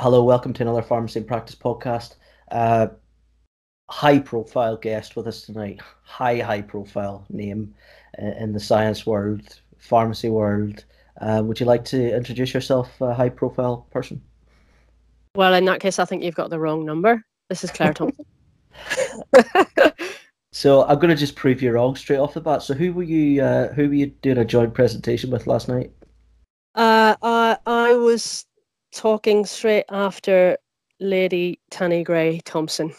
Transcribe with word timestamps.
Hello, 0.00 0.22
welcome 0.22 0.52
to 0.52 0.62
another 0.62 0.80
Pharmacy 0.80 1.18
and 1.18 1.26
Practice 1.26 1.56
podcast. 1.56 2.14
Uh, 2.52 2.86
high 3.90 4.20
profile 4.20 4.76
guest 4.76 5.16
with 5.16 5.26
us 5.26 5.42
tonight. 5.42 5.80
High, 6.04 6.38
high 6.38 6.62
profile 6.62 7.26
name 7.30 7.74
in 8.16 8.52
the 8.52 8.60
science 8.60 9.04
world, 9.04 9.60
pharmacy 9.76 10.28
world. 10.28 10.84
Uh, 11.20 11.42
would 11.44 11.58
you 11.58 11.66
like 11.66 11.84
to 11.86 12.14
introduce 12.14 12.54
yourself, 12.54 12.88
a 13.00 13.12
high 13.12 13.28
profile 13.28 13.88
person? 13.90 14.22
Well, 15.34 15.52
in 15.54 15.64
that 15.64 15.80
case, 15.80 15.98
I 15.98 16.04
think 16.04 16.22
you've 16.22 16.36
got 16.36 16.50
the 16.50 16.60
wrong 16.60 16.86
number. 16.86 17.24
This 17.48 17.64
is 17.64 17.72
Claire 17.72 17.92
Thompson. 17.92 18.24
so 20.52 20.84
I'm 20.84 21.00
going 21.00 21.10
to 21.10 21.16
just 21.16 21.34
prove 21.34 21.60
you 21.60 21.72
wrong 21.72 21.96
straight 21.96 22.18
off 22.18 22.34
the 22.34 22.40
bat. 22.40 22.62
So 22.62 22.72
who 22.72 22.92
were 22.92 23.02
you? 23.02 23.42
Uh, 23.42 23.72
who 23.72 23.88
were 23.88 23.94
you 23.94 24.06
doing 24.06 24.38
a 24.38 24.44
joint 24.44 24.74
presentation 24.74 25.32
with 25.32 25.48
last 25.48 25.68
night? 25.68 25.90
Uh, 26.76 27.16
I 27.20 27.56
I 27.66 27.94
was 27.94 28.44
talking 28.92 29.44
straight 29.44 29.84
after 29.90 30.56
Lady 31.00 31.60
Tanni 31.70 32.04
Grey 32.04 32.40
Thompson. 32.44 32.92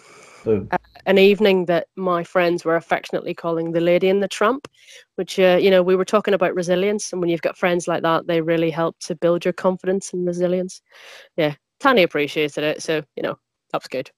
Uh, 0.45 0.77
an 1.05 1.17
evening 1.17 1.65
that 1.65 1.87
my 1.95 2.23
friends 2.23 2.63
were 2.63 2.75
affectionately 2.75 3.33
calling 3.33 3.71
the 3.71 3.81
lady 3.81 4.07
in 4.07 4.19
the 4.21 4.27
trump 4.27 4.67
which, 5.19 5.37
uh, 5.37 5.59
you 5.61 5.69
know, 5.69 5.83
we 5.83 5.97
were 5.97 6.05
talking 6.05 6.33
about 6.33 6.55
resilience. 6.55 7.11
And 7.11 7.19
when 7.19 7.29
you've 7.29 7.41
got 7.41 7.57
friends 7.57 7.89
like 7.89 8.03
that, 8.03 8.25
they 8.25 8.39
really 8.39 8.69
help 8.69 8.97
to 9.01 9.15
build 9.15 9.43
your 9.43 9.53
confidence 9.53 10.13
and 10.13 10.25
resilience. 10.25 10.81
Yeah, 11.35 11.55
Tanni 11.81 12.03
appreciated 12.03 12.63
it. 12.63 12.81
So, 12.81 13.03
you 13.17 13.23
know, 13.23 13.37
that 13.73 13.81
was 13.81 13.87
good. 13.89 14.09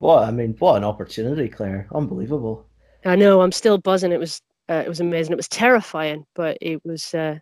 What? 0.00 0.24
I 0.24 0.32
mean, 0.32 0.56
what 0.58 0.76
an 0.76 0.82
opportunity, 0.82 1.48
Claire. 1.48 1.86
Unbelievable. 1.94 2.66
I 3.04 3.14
know. 3.14 3.42
I'm 3.42 3.52
still 3.52 3.78
buzzing. 3.78 4.10
It 4.10 4.18
was, 4.18 4.42
uh, 4.68 4.82
it 4.84 4.88
was 4.88 4.98
amazing. 4.98 5.32
It 5.32 5.36
was 5.36 5.48
terrifying, 5.48 6.26
but 6.34 6.58
it 6.60 6.84
was 6.84 7.14
uh, 7.14 7.38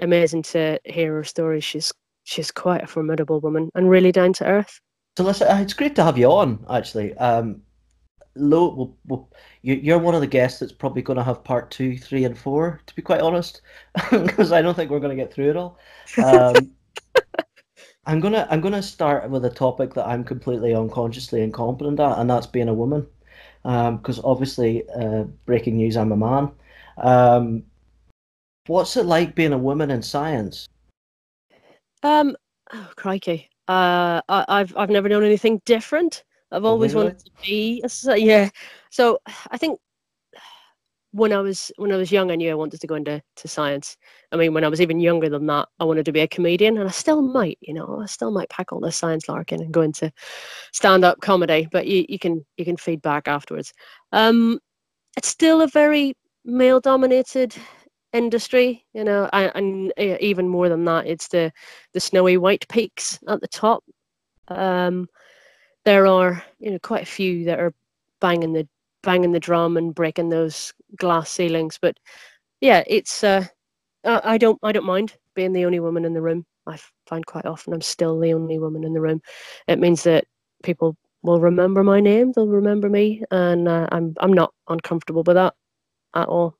amazing 0.00 0.42
to 0.44 0.80
hear 0.86 1.16
her 1.16 1.24
story. 1.24 1.60
She's 1.60 1.92
she's 2.28 2.50
quite 2.50 2.84
a 2.84 2.86
formidable 2.86 3.40
woman 3.40 3.70
and 3.74 3.88
really 3.88 4.12
down 4.12 4.34
to 4.34 4.44
earth. 4.44 4.80
So 5.16 5.24
listen, 5.24 5.48
uh, 5.48 5.60
it's 5.62 5.72
great 5.72 5.96
to 5.96 6.04
have 6.04 6.18
you 6.18 6.30
on. 6.30 6.64
Actually, 6.70 7.16
um, 7.16 7.62
Lo, 8.36 8.74
we'll, 8.74 8.96
we'll, 9.06 9.30
you, 9.62 9.94
are 9.94 9.98
one 9.98 10.14
of 10.14 10.20
the 10.20 10.26
guests 10.26 10.60
that's 10.60 10.72
probably 10.72 11.02
going 11.02 11.16
to 11.16 11.24
have 11.24 11.42
part 11.42 11.70
two, 11.70 11.96
three, 11.96 12.24
and 12.24 12.38
four. 12.38 12.80
To 12.86 12.94
be 12.94 13.02
quite 13.02 13.22
honest, 13.22 13.62
because 14.10 14.52
I 14.52 14.60
don't 14.62 14.74
think 14.74 14.90
we're 14.90 15.00
going 15.00 15.16
to 15.16 15.22
get 15.22 15.32
through 15.32 15.50
it 15.50 15.56
all. 15.56 15.78
Um, 16.22 16.54
I'm 18.06 18.20
gonna 18.20 18.46
I'm 18.50 18.62
gonna 18.62 18.82
start 18.82 19.28
with 19.28 19.44
a 19.44 19.50
topic 19.50 19.92
that 19.94 20.06
I'm 20.06 20.24
completely 20.24 20.74
unconsciously 20.74 21.42
incompetent 21.42 22.00
at, 22.00 22.18
and 22.18 22.30
that's 22.30 22.46
being 22.46 22.68
a 22.68 22.74
woman. 22.74 23.06
Because 23.62 24.18
um, 24.18 24.24
obviously, 24.24 24.88
uh, 24.90 25.24
breaking 25.46 25.76
news, 25.76 25.96
I'm 25.96 26.12
a 26.12 26.16
man. 26.16 26.50
Um, 26.98 27.64
what's 28.66 28.96
it 28.96 29.04
like 29.04 29.34
being 29.34 29.52
a 29.52 29.58
woman 29.58 29.90
in 29.90 30.02
science? 30.02 30.68
Um, 32.02 32.36
oh 32.72 32.90
crikey. 32.96 33.48
Uh, 33.66 34.20
I, 34.28 34.44
I've 34.48 34.76
I've 34.76 34.90
never 34.90 35.08
known 35.08 35.24
anything 35.24 35.60
different. 35.64 36.24
I've 36.50 36.64
always 36.64 36.94
really? 36.94 37.06
wanted 37.06 37.24
to 37.24 37.30
be. 37.42 37.82
So, 37.86 38.14
yeah. 38.14 38.48
So 38.90 39.18
I 39.50 39.58
think 39.58 39.78
when 41.12 41.32
I 41.32 41.40
was 41.40 41.72
when 41.76 41.92
I 41.92 41.96
was 41.96 42.12
young, 42.12 42.30
I 42.30 42.36
knew 42.36 42.50
I 42.50 42.54
wanted 42.54 42.80
to 42.80 42.86
go 42.86 42.94
into 42.94 43.22
to 43.36 43.48
science. 43.48 43.96
I 44.32 44.36
mean, 44.36 44.54
when 44.54 44.64
I 44.64 44.68
was 44.68 44.80
even 44.80 45.00
younger 45.00 45.28
than 45.28 45.46
that, 45.46 45.68
I 45.80 45.84
wanted 45.84 46.04
to 46.06 46.12
be 46.12 46.20
a 46.20 46.28
comedian, 46.28 46.78
and 46.78 46.88
I 46.88 46.92
still 46.92 47.22
might. 47.22 47.58
You 47.60 47.74
know, 47.74 48.00
I 48.02 48.06
still 48.06 48.30
might 48.30 48.50
pack 48.50 48.72
all 48.72 48.80
the 48.80 48.92
science 48.92 49.28
larking 49.28 49.60
and 49.60 49.72
go 49.72 49.82
into 49.82 50.12
stand 50.72 51.04
up 51.04 51.20
comedy. 51.20 51.68
But 51.70 51.86
you, 51.86 52.04
you 52.08 52.18
can 52.18 52.44
you 52.56 52.64
can 52.64 52.76
feedback 52.76 53.28
afterwards. 53.28 53.72
Um, 54.12 54.58
it's 55.16 55.28
still 55.28 55.60
a 55.60 55.68
very 55.68 56.14
male 56.44 56.80
dominated 56.80 57.54
industry 58.12 58.84
you 58.94 59.04
know 59.04 59.28
and, 59.32 59.92
and, 59.98 60.20
even 60.20 60.48
more 60.48 60.68
than 60.68 60.84
that 60.84 61.06
it's 61.06 61.28
the 61.28 61.52
the 61.92 62.00
snowy 62.00 62.36
white 62.36 62.66
peaks 62.68 63.18
at 63.28 63.40
the 63.40 63.48
top. 63.48 63.84
Um 64.48 65.08
there 65.84 66.06
are 66.06 66.42
you 66.58 66.70
know 66.70 66.78
quite 66.78 67.02
a 67.02 67.06
few 67.06 67.44
that 67.44 67.58
are 67.58 67.74
banging 68.20 68.52
the 68.52 68.68
banging 69.02 69.32
the 69.32 69.40
drum 69.40 69.76
and 69.76 69.94
breaking 69.94 70.28
those 70.28 70.72
glass 70.96 71.30
ceilings 71.30 71.78
but 71.80 71.96
yeah 72.60 72.82
it's 72.86 73.22
uh 73.22 73.44
i 74.04 74.36
don't 74.36 74.58
i 74.62 74.72
don't 74.72 74.84
mind 74.84 75.14
being 75.34 75.52
the 75.52 75.64
only 75.64 75.78
woman 75.78 76.04
in 76.04 76.14
the 76.14 76.20
room. 76.20 76.44
I 76.66 76.78
find 77.06 77.24
quite 77.24 77.46
often 77.46 77.72
i'm 77.72 77.80
still 77.80 78.18
the 78.18 78.32
only 78.34 78.58
woman 78.58 78.84
in 78.84 78.92
the 78.92 79.00
room. 79.00 79.22
It 79.68 79.78
means 79.78 80.02
that 80.02 80.24
people 80.62 80.96
will 81.22 81.40
remember 81.40 81.82
my 81.82 82.00
name 82.00 82.32
they'll 82.32 82.48
remember 82.48 82.88
me 82.88 83.22
and 83.30 83.68
uh, 83.68 83.88
i'm 83.92 84.14
i'm 84.20 84.32
not 84.32 84.52
uncomfortable 84.68 85.22
with 85.24 85.36
that 85.36 85.54
at 86.14 86.28
all 86.28 86.57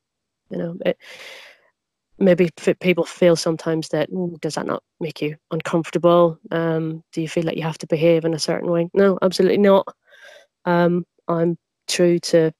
you 0.49 0.57
know 0.57 0.77
it, 0.85 0.97
maybe 2.19 2.49
people 2.79 3.05
feel 3.05 3.35
sometimes 3.35 3.89
that 3.89 4.09
does 4.41 4.55
that 4.55 4.65
not 4.65 4.83
make 4.99 5.21
you 5.21 5.35
uncomfortable? 5.51 6.37
Um, 6.51 7.03
do 7.11 7.21
you 7.21 7.29
feel 7.29 7.43
like 7.43 7.55
you 7.55 7.63
have 7.63 7.77
to 7.79 7.87
behave 7.87 8.25
in 8.25 8.33
a 8.33 8.39
certain 8.39 8.69
way? 8.69 8.89
No 8.93 9.17
absolutely 9.21 9.57
not. 9.57 9.87
Um, 10.65 11.05
i'm 11.27 11.57
true 11.87 12.19
to 12.19 12.51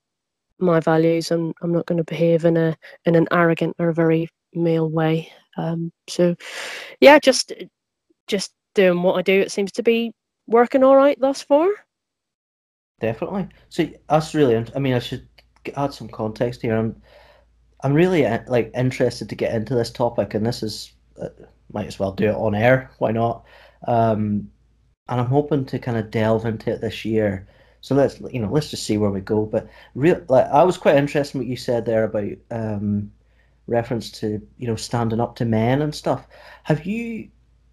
my 0.59 0.79
values. 0.79 1.31
And 1.31 1.53
i'm 1.61 1.73
not 1.73 1.85
going 1.85 1.97
to 1.97 2.03
behave 2.03 2.45
in 2.45 2.57
a 2.57 2.75
in 3.05 3.15
an 3.15 3.27
arrogant 3.31 3.75
or 3.79 3.91
very 3.91 4.29
male 4.53 4.89
way. 4.89 5.31
Um, 5.57 5.91
so 6.07 6.35
yeah 7.01 7.19
just 7.19 7.51
just 8.27 8.53
doing 8.75 9.01
what 9.01 9.17
i 9.17 9.21
do 9.21 9.39
it 9.39 9.51
seems 9.51 9.71
to 9.73 9.83
be 9.83 10.13
working 10.47 10.83
all 10.83 10.95
right 10.95 11.19
thus 11.19 11.41
far. 11.41 11.69
Definitely. 13.01 13.47
So 13.69 13.87
that's 14.09 14.33
really 14.33 14.55
i 14.75 14.79
mean 14.79 14.93
i 14.93 14.99
should 14.99 15.27
add 15.75 15.93
some 15.93 16.07
context 16.07 16.61
here. 16.61 16.77
I'm 16.77 17.01
I'm 17.81 17.93
really 17.93 18.25
uh, 18.25 18.39
like 18.47 18.71
interested 18.75 19.29
to 19.29 19.35
get 19.35 19.53
into 19.53 19.75
this 19.75 19.91
topic, 19.91 20.33
and 20.33 20.45
this 20.45 20.63
is 20.63 20.91
uh, 21.21 21.29
might 21.71 21.87
as 21.87 21.99
well 21.99 22.11
do 22.11 22.29
it 22.29 22.35
on 22.35 22.55
air. 22.55 22.91
Why 22.97 23.11
not? 23.11 23.45
Um, 23.87 24.49
and 25.07 25.21
I'm 25.21 25.27
hoping 25.27 25.65
to 25.65 25.79
kind 25.79 25.97
of 25.97 26.11
delve 26.11 26.45
into 26.45 26.71
it 26.71 26.81
this 26.81 27.05
year. 27.05 27.47
So 27.81 27.95
let's 27.95 28.19
you 28.31 28.41
know 28.41 28.51
let's 28.51 28.69
just 28.69 28.83
see 28.83 28.97
where 28.97 29.11
we 29.11 29.21
go. 29.21 29.45
But 29.45 29.69
real 29.95 30.23
like 30.27 30.47
I 30.47 30.63
was 30.63 30.77
quite 30.77 30.95
interested 30.95 31.37
in 31.37 31.41
what 31.41 31.49
you 31.49 31.55
said 31.55 31.85
there 31.85 32.03
about 32.03 32.33
um, 32.51 33.11
reference 33.67 34.11
to 34.11 34.45
you 34.57 34.67
know 34.67 34.75
standing 34.75 35.19
up 35.19 35.35
to 35.37 35.45
men 35.45 35.81
and 35.81 35.95
stuff. 35.95 36.27
Have 36.63 36.85
you 36.85 37.29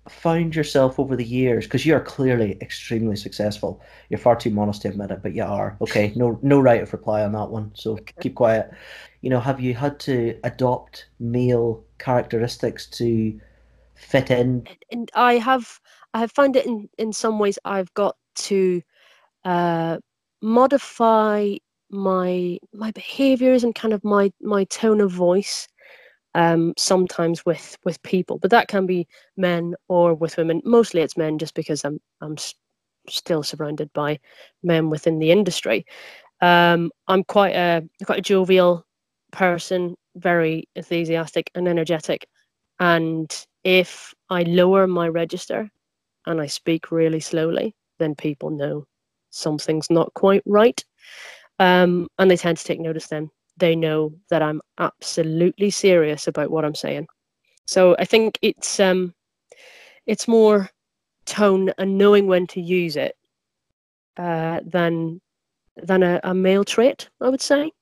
found 0.09 0.55
yourself 0.55 0.99
over 0.99 1.17
the 1.17 1.25
years 1.25 1.65
because 1.65 1.85
you 1.85 1.95
are 1.95 2.01
clearly 2.01 2.57
extremely 2.61 3.17
successful 3.17 3.83
you're 4.09 4.19
far 4.19 4.37
too 4.37 4.51
modest 4.51 4.83
to 4.83 4.89
admit 4.89 5.11
it 5.11 5.23
but 5.23 5.35
you 5.35 5.43
are 5.43 5.77
okay 5.81 6.13
no 6.15 6.39
no 6.43 6.61
right 6.61 6.83
of 6.83 6.93
reply 6.93 7.23
on 7.23 7.33
that 7.33 7.51
one 7.51 7.71
so 7.75 7.93
okay. 7.93 8.15
keep 8.21 8.35
quiet 8.35 8.71
you 9.27 9.31
know 9.31 9.41
have 9.41 9.61
you 9.61 9.75
had 9.75 9.99
to 9.99 10.39
adopt 10.45 11.09
male 11.19 11.83
characteristics 11.99 12.87
to 12.87 13.37
fit 13.97 14.31
in 14.31 14.65
and 14.93 15.11
i 15.17 15.33
have 15.35 15.81
i 16.15 16.21
have 16.21 16.31
found 16.31 16.55
it 16.55 16.65
in 16.65 16.89
in 16.97 17.13
some 17.13 17.41
ways 17.41 17.59
i've 17.65 17.93
got 17.95 18.15
to 18.37 18.81
uh 19.45 19.99
modify 20.43 21.57
my 21.91 22.57
my 22.73 22.93
behaviors 22.93 23.65
and 23.65 23.75
kind 23.75 23.93
of 23.93 24.05
my 24.05 24.31
my 24.41 24.63
tone 24.67 25.01
of 25.01 25.11
voice 25.11 25.67
um, 26.37 26.75
sometimes 26.77 27.45
with 27.47 27.77
with 27.85 28.01
people, 28.03 28.39
but 28.39 28.51
that 28.51 28.69
can 28.69 28.87
be 28.87 29.09
men 29.39 29.75
or 29.89 30.15
with 30.15 30.37
women. 30.37 30.61
Mostly 30.67 31.01
it's 31.01 31.17
men, 31.17 31.39
just 31.39 31.55
because 31.55 31.83
I'm 31.83 31.99
I'm 32.21 32.35
s- 32.35 32.55
still 33.09 33.43
surrounded 33.43 33.91
by 33.95 34.21
men 34.63 34.91
within 34.91 35.19
the 35.19 35.31
industry. 35.31 35.87
Um, 36.43 36.91
I'm 37.09 37.25
quite 37.25 37.55
a 37.55 37.89
quite 38.05 38.19
a 38.19 38.23
jovial 38.23 38.85
person, 39.33 39.97
very 40.17 40.69
enthusiastic 40.77 41.51
and 41.55 41.69
energetic, 41.69 42.27
and 42.81 43.47
if 43.65 44.15
I 44.31 44.43
lower 44.43 44.87
my 44.87 45.09
register 45.09 45.71
and 46.27 46.41
I 46.41 46.47
speak 46.47 46.91
really 46.93 47.21
slowly, 47.21 47.75
then 47.99 48.15
people 48.15 48.51
know 48.51 48.87
something's 49.31 49.91
not 49.91 50.13
quite 50.15 50.43
right, 50.47 50.83
um, 51.59 52.09
and 52.19 52.31
they 52.31 52.37
tend 52.37 52.59
to 52.59 52.65
take 52.65 52.81
notice 52.81 53.09
then 53.09 53.31
they 53.57 53.75
know 53.75 54.13
that 54.31 54.43
I'm 54.43 54.61
absolutely 54.79 55.71
serious 55.71 56.27
about 56.27 56.51
what 56.51 56.65
I'm 56.65 56.75
saying. 56.75 57.07
So 57.67 57.97
I 57.99 58.05
think 58.05 58.39
it's 58.43 58.79
um, 58.81 59.15
it's 60.07 60.29
more 60.29 60.69
tone 61.25 61.73
and 61.79 61.99
knowing 61.99 62.27
when 62.27 62.47
to 62.49 62.61
use 62.61 62.97
it 62.97 63.17
uh, 64.17 64.61
than 64.65 65.21
than 65.77 66.03
a, 66.03 66.21
a 66.23 66.35
male 66.35 66.65
trait. 66.65 67.09
I 67.21 67.29
would 67.29 67.41
say. 67.41 67.73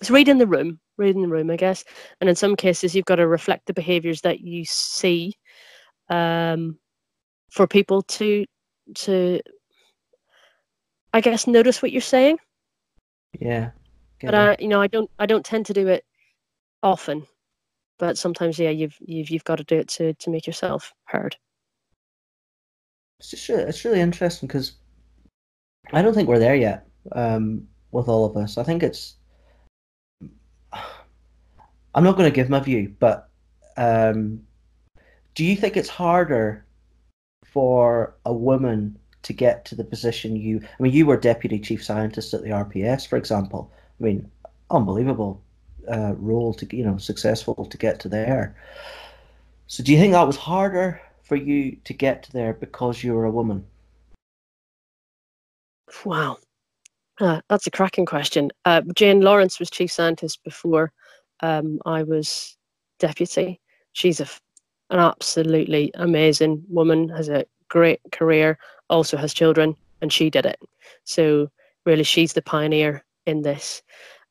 It's 0.00 0.10
reading 0.10 0.38
the 0.38 0.46
room, 0.46 0.78
reading 0.96 1.22
the 1.22 1.28
room, 1.28 1.50
I 1.50 1.56
guess. 1.56 1.84
And 2.20 2.30
in 2.30 2.36
some 2.36 2.54
cases, 2.56 2.94
you've 2.94 3.04
got 3.04 3.16
to 3.16 3.26
reflect 3.26 3.66
the 3.66 3.74
behaviours 3.74 4.20
that 4.22 4.40
you 4.40 4.64
see 4.64 5.34
um, 6.08 6.78
for 7.50 7.66
people 7.66 8.02
to 8.02 8.44
to 8.94 9.40
I 11.12 11.20
guess 11.20 11.46
notice 11.46 11.82
what 11.82 11.92
you're 11.92 12.00
saying. 12.00 12.38
Yeah 13.38 13.70
but 14.22 14.34
I, 14.34 14.56
you 14.58 14.68
know, 14.68 14.80
I 14.80 14.86
don't, 14.86 15.10
I 15.18 15.26
don't 15.26 15.44
tend 15.44 15.66
to 15.66 15.72
do 15.72 15.86
it 15.88 16.04
often. 16.82 17.26
But 17.98 18.16
sometimes, 18.16 18.58
yeah, 18.58 18.70
you've, 18.70 18.96
you've, 19.00 19.30
you've 19.30 19.44
got 19.44 19.56
to 19.56 19.64
do 19.64 19.76
it 19.76 19.88
to, 19.88 20.14
to 20.14 20.30
make 20.30 20.46
yourself 20.46 20.92
heard. 21.04 21.36
It's 23.18 23.30
just, 23.30 23.48
it's 23.50 23.84
really 23.84 24.00
interesting 24.00 24.46
because 24.46 24.72
I 25.92 26.02
don't 26.02 26.14
think 26.14 26.28
we're 26.28 26.38
there 26.38 26.54
yet 26.54 26.86
um, 27.12 27.66
with 27.90 28.08
all 28.08 28.24
of 28.24 28.36
us. 28.36 28.58
I 28.58 28.62
think 28.62 28.82
it's. 28.82 29.14
I'm 31.94 32.04
not 32.04 32.16
going 32.16 32.30
to 32.30 32.34
give 32.34 32.50
my 32.50 32.60
view, 32.60 32.94
but 32.98 33.28
um, 33.76 34.42
do 35.34 35.44
you 35.44 35.56
think 35.56 35.76
it's 35.76 35.88
harder 35.88 36.64
for 37.44 38.14
a 38.24 38.32
woman 38.32 38.98
to 39.22 39.32
get 39.32 39.64
to 39.66 39.74
the 39.74 39.84
position 39.84 40.36
you? 40.36 40.60
I 40.62 40.82
mean, 40.82 40.92
you 40.92 41.06
were 41.06 41.16
deputy 41.16 41.58
chief 41.58 41.84
scientist 41.84 42.34
at 42.34 42.42
the 42.42 42.50
RPS, 42.50 43.06
for 43.06 43.16
example. 43.16 43.72
I 44.00 44.04
mean, 44.04 44.30
unbelievable 44.70 45.42
uh, 45.90 46.14
role 46.18 46.52
to 46.54 46.76
you 46.76 46.84
know 46.84 46.98
successful 46.98 47.66
to 47.66 47.78
get 47.78 48.00
to 48.00 48.08
there. 48.08 48.56
So, 49.66 49.82
do 49.82 49.92
you 49.92 49.98
think 49.98 50.12
that 50.12 50.26
was 50.26 50.36
harder 50.36 51.00
for 51.22 51.36
you 51.36 51.76
to 51.84 51.92
get 51.92 52.22
to 52.24 52.32
there 52.32 52.54
because 52.54 53.02
you 53.02 53.14
were 53.14 53.24
a 53.24 53.30
woman? 53.30 53.64
Wow, 56.04 56.38
uh, 57.20 57.40
that's 57.48 57.66
a 57.66 57.70
cracking 57.70 58.06
question. 58.06 58.50
Uh, 58.64 58.82
Jayne 58.94 59.20
Lawrence 59.20 59.58
was 59.58 59.70
chief 59.70 59.90
scientist 59.90 60.42
before 60.44 60.92
um, 61.40 61.78
I 61.86 62.02
was 62.02 62.56
deputy. 62.98 63.60
She's 63.92 64.20
a, 64.20 64.28
an 64.90 64.98
absolutely 64.98 65.90
amazing 65.94 66.62
woman, 66.68 67.08
has 67.10 67.28
a 67.28 67.44
great 67.68 68.00
career, 68.12 68.58
also 68.90 69.16
has 69.16 69.34
children, 69.34 69.76
and 70.00 70.12
she 70.12 70.30
did 70.30 70.46
it. 70.46 70.58
So 71.04 71.50
really, 71.86 72.04
she's 72.04 72.32
the 72.32 72.42
pioneer 72.42 73.04
in 73.26 73.42
this. 73.42 73.82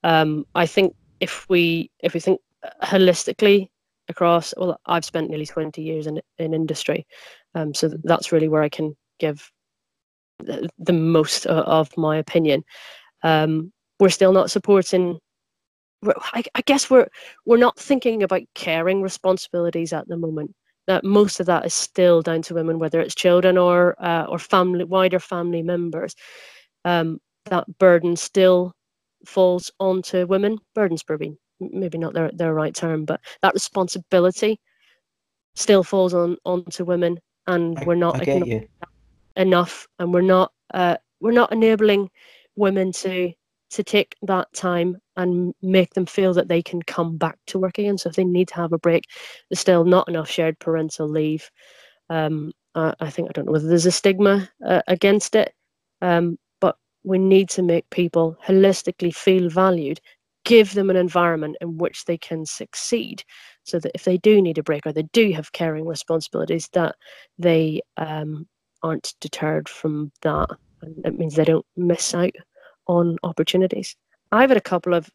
Um, 0.04 0.45
I 0.56 0.65
think 0.65 0.95
if 1.19 1.48
we 1.50 1.92
if 2.00 2.13
we 2.13 2.19
think 2.19 2.39
holistically 2.83 3.69
across, 4.10 4.53
well, 4.57 4.80
I've 4.86 5.06
spent 5.06 5.30
nearly 5.30 5.45
twenty 5.45 5.81
years 5.81 6.07
in 6.07 6.21
in 6.38 6.53
industry, 6.53 7.06
um, 7.56 7.74
so 7.74 7.89
that's 8.03 8.31
really 8.31 8.48
where 8.48 8.63
I 8.63 8.69
can 8.69 8.95
give 9.19 9.51
the, 10.39 10.69
the 10.77 10.94
most 10.94 11.45
of 11.48 11.95
my 11.98 12.18
opinion. 12.18 12.63
Um, 13.24 13.71
we're 14.00 14.10
still 14.10 14.31
not 14.31 14.51
supporting 14.51 15.19
I, 16.05 16.44
I 16.55 16.61
guess 16.65 16.89
we're 16.89 17.07
we're 17.45 17.57
not 17.57 17.79
thinking 17.79 18.23
about 18.23 18.41
caring 18.53 19.01
responsibilities 19.01 19.94
at 19.94 20.07
the 20.07 20.17
moment. 20.17 20.53
That 20.88 21.03
most 21.03 21.39
of 21.39 21.47
that 21.47 21.65
is 21.65 21.73
still 21.73 22.21
down 22.21 22.41
to 22.44 22.53
women, 22.53 22.79
whether 22.79 23.01
it's 23.01 23.15
children 23.15 23.57
or 23.57 23.95
uh, 24.03 24.25
or 24.29 24.39
family 24.39 24.83
wider 24.83 25.19
family 25.19 25.61
members. 25.61 26.15
Um, 26.85 27.19
that 27.45 27.65
burden 27.77 28.15
still 28.15 28.73
falls 29.25 29.71
onto 29.79 30.25
women. 30.27 30.59
Burdens, 30.75 31.03
maybe 31.09 31.38
maybe 31.59 31.97
not 31.97 32.13
their 32.13 32.31
their 32.33 32.53
right 32.53 32.73
term, 32.75 33.05
but 33.05 33.19
that 33.41 33.53
responsibility 33.53 34.59
still 35.55 35.83
falls 35.83 36.13
on 36.13 36.38
onto 36.45 36.85
women, 36.85 37.17
and 37.47 37.77
I, 37.79 37.83
we're 37.85 37.95
not 37.95 38.21
enough, 39.35 39.88
and 40.00 40.13
we're 40.13 40.21
not 40.21 40.51
uh, 40.73 40.97
we're 41.19 41.31
not 41.31 41.51
enabling 41.51 42.09
women 42.55 42.91
to 42.91 43.33
to 43.71 43.83
take 43.83 44.15
that 44.21 44.51
time 44.53 44.97
and 45.15 45.53
make 45.61 45.93
them 45.93 46.05
feel 46.05 46.33
that 46.33 46.47
they 46.47 46.61
can 46.61 46.81
come 46.81 47.17
back 47.17 47.37
to 47.47 47.59
work 47.59 47.77
again. 47.77 47.97
So 47.97 48.09
if 48.09 48.15
they 48.15 48.23
need 48.23 48.47
to 48.49 48.55
have 48.55 48.73
a 48.73 48.77
break, 48.77 49.03
there's 49.49 49.59
still 49.59 49.83
not 49.83 50.07
enough 50.07 50.29
shared 50.29 50.59
parental 50.59 51.07
leave. 51.07 51.49
Um, 52.09 52.53
uh, 52.75 52.93
I 52.99 53.09
think 53.09 53.29
I 53.29 53.31
don't 53.33 53.45
know 53.45 53.51
whether 53.51 53.67
there's 53.67 53.85
a 53.85 53.91
stigma 53.91 54.49
uh, 54.65 54.81
against 54.87 55.35
it, 55.35 55.53
um, 56.01 56.37
but 56.61 56.77
we 57.03 57.17
need 57.17 57.49
to 57.49 57.63
make 57.63 57.89
people 57.89 58.37
holistically 58.45 59.13
feel 59.13 59.49
valued, 59.49 59.99
give 60.45 60.73
them 60.73 60.89
an 60.89 60.95
environment 60.95 61.57
in 61.59 61.77
which 61.77 62.05
they 62.05 62.17
can 62.17 62.45
succeed, 62.45 63.23
so 63.63 63.79
that 63.79 63.91
if 63.95 64.03
they 64.03 64.17
do 64.17 64.41
need 64.41 64.57
a 64.57 64.63
break 64.63 64.85
or 64.85 64.93
they 64.93 65.03
do 65.11 65.31
have 65.31 65.51
caring 65.51 65.87
responsibilities, 65.87 66.69
that 66.73 66.95
they 67.39 67.81
um, 67.97 68.47
aren't 68.83 69.15
deterred 69.19 69.67
from 69.67 70.11
that, 70.21 70.49
and 70.81 71.05
it 71.05 71.17
means 71.17 71.35
they 71.35 71.43
don't 71.43 71.65
miss 71.75 72.13
out 72.13 72.31
on 72.88 73.18
opportunities. 73.24 73.95
I've 74.31 74.50
had 74.50 74.57
a 74.57 74.62
couple 74.62 74.94
of 74.94 75.10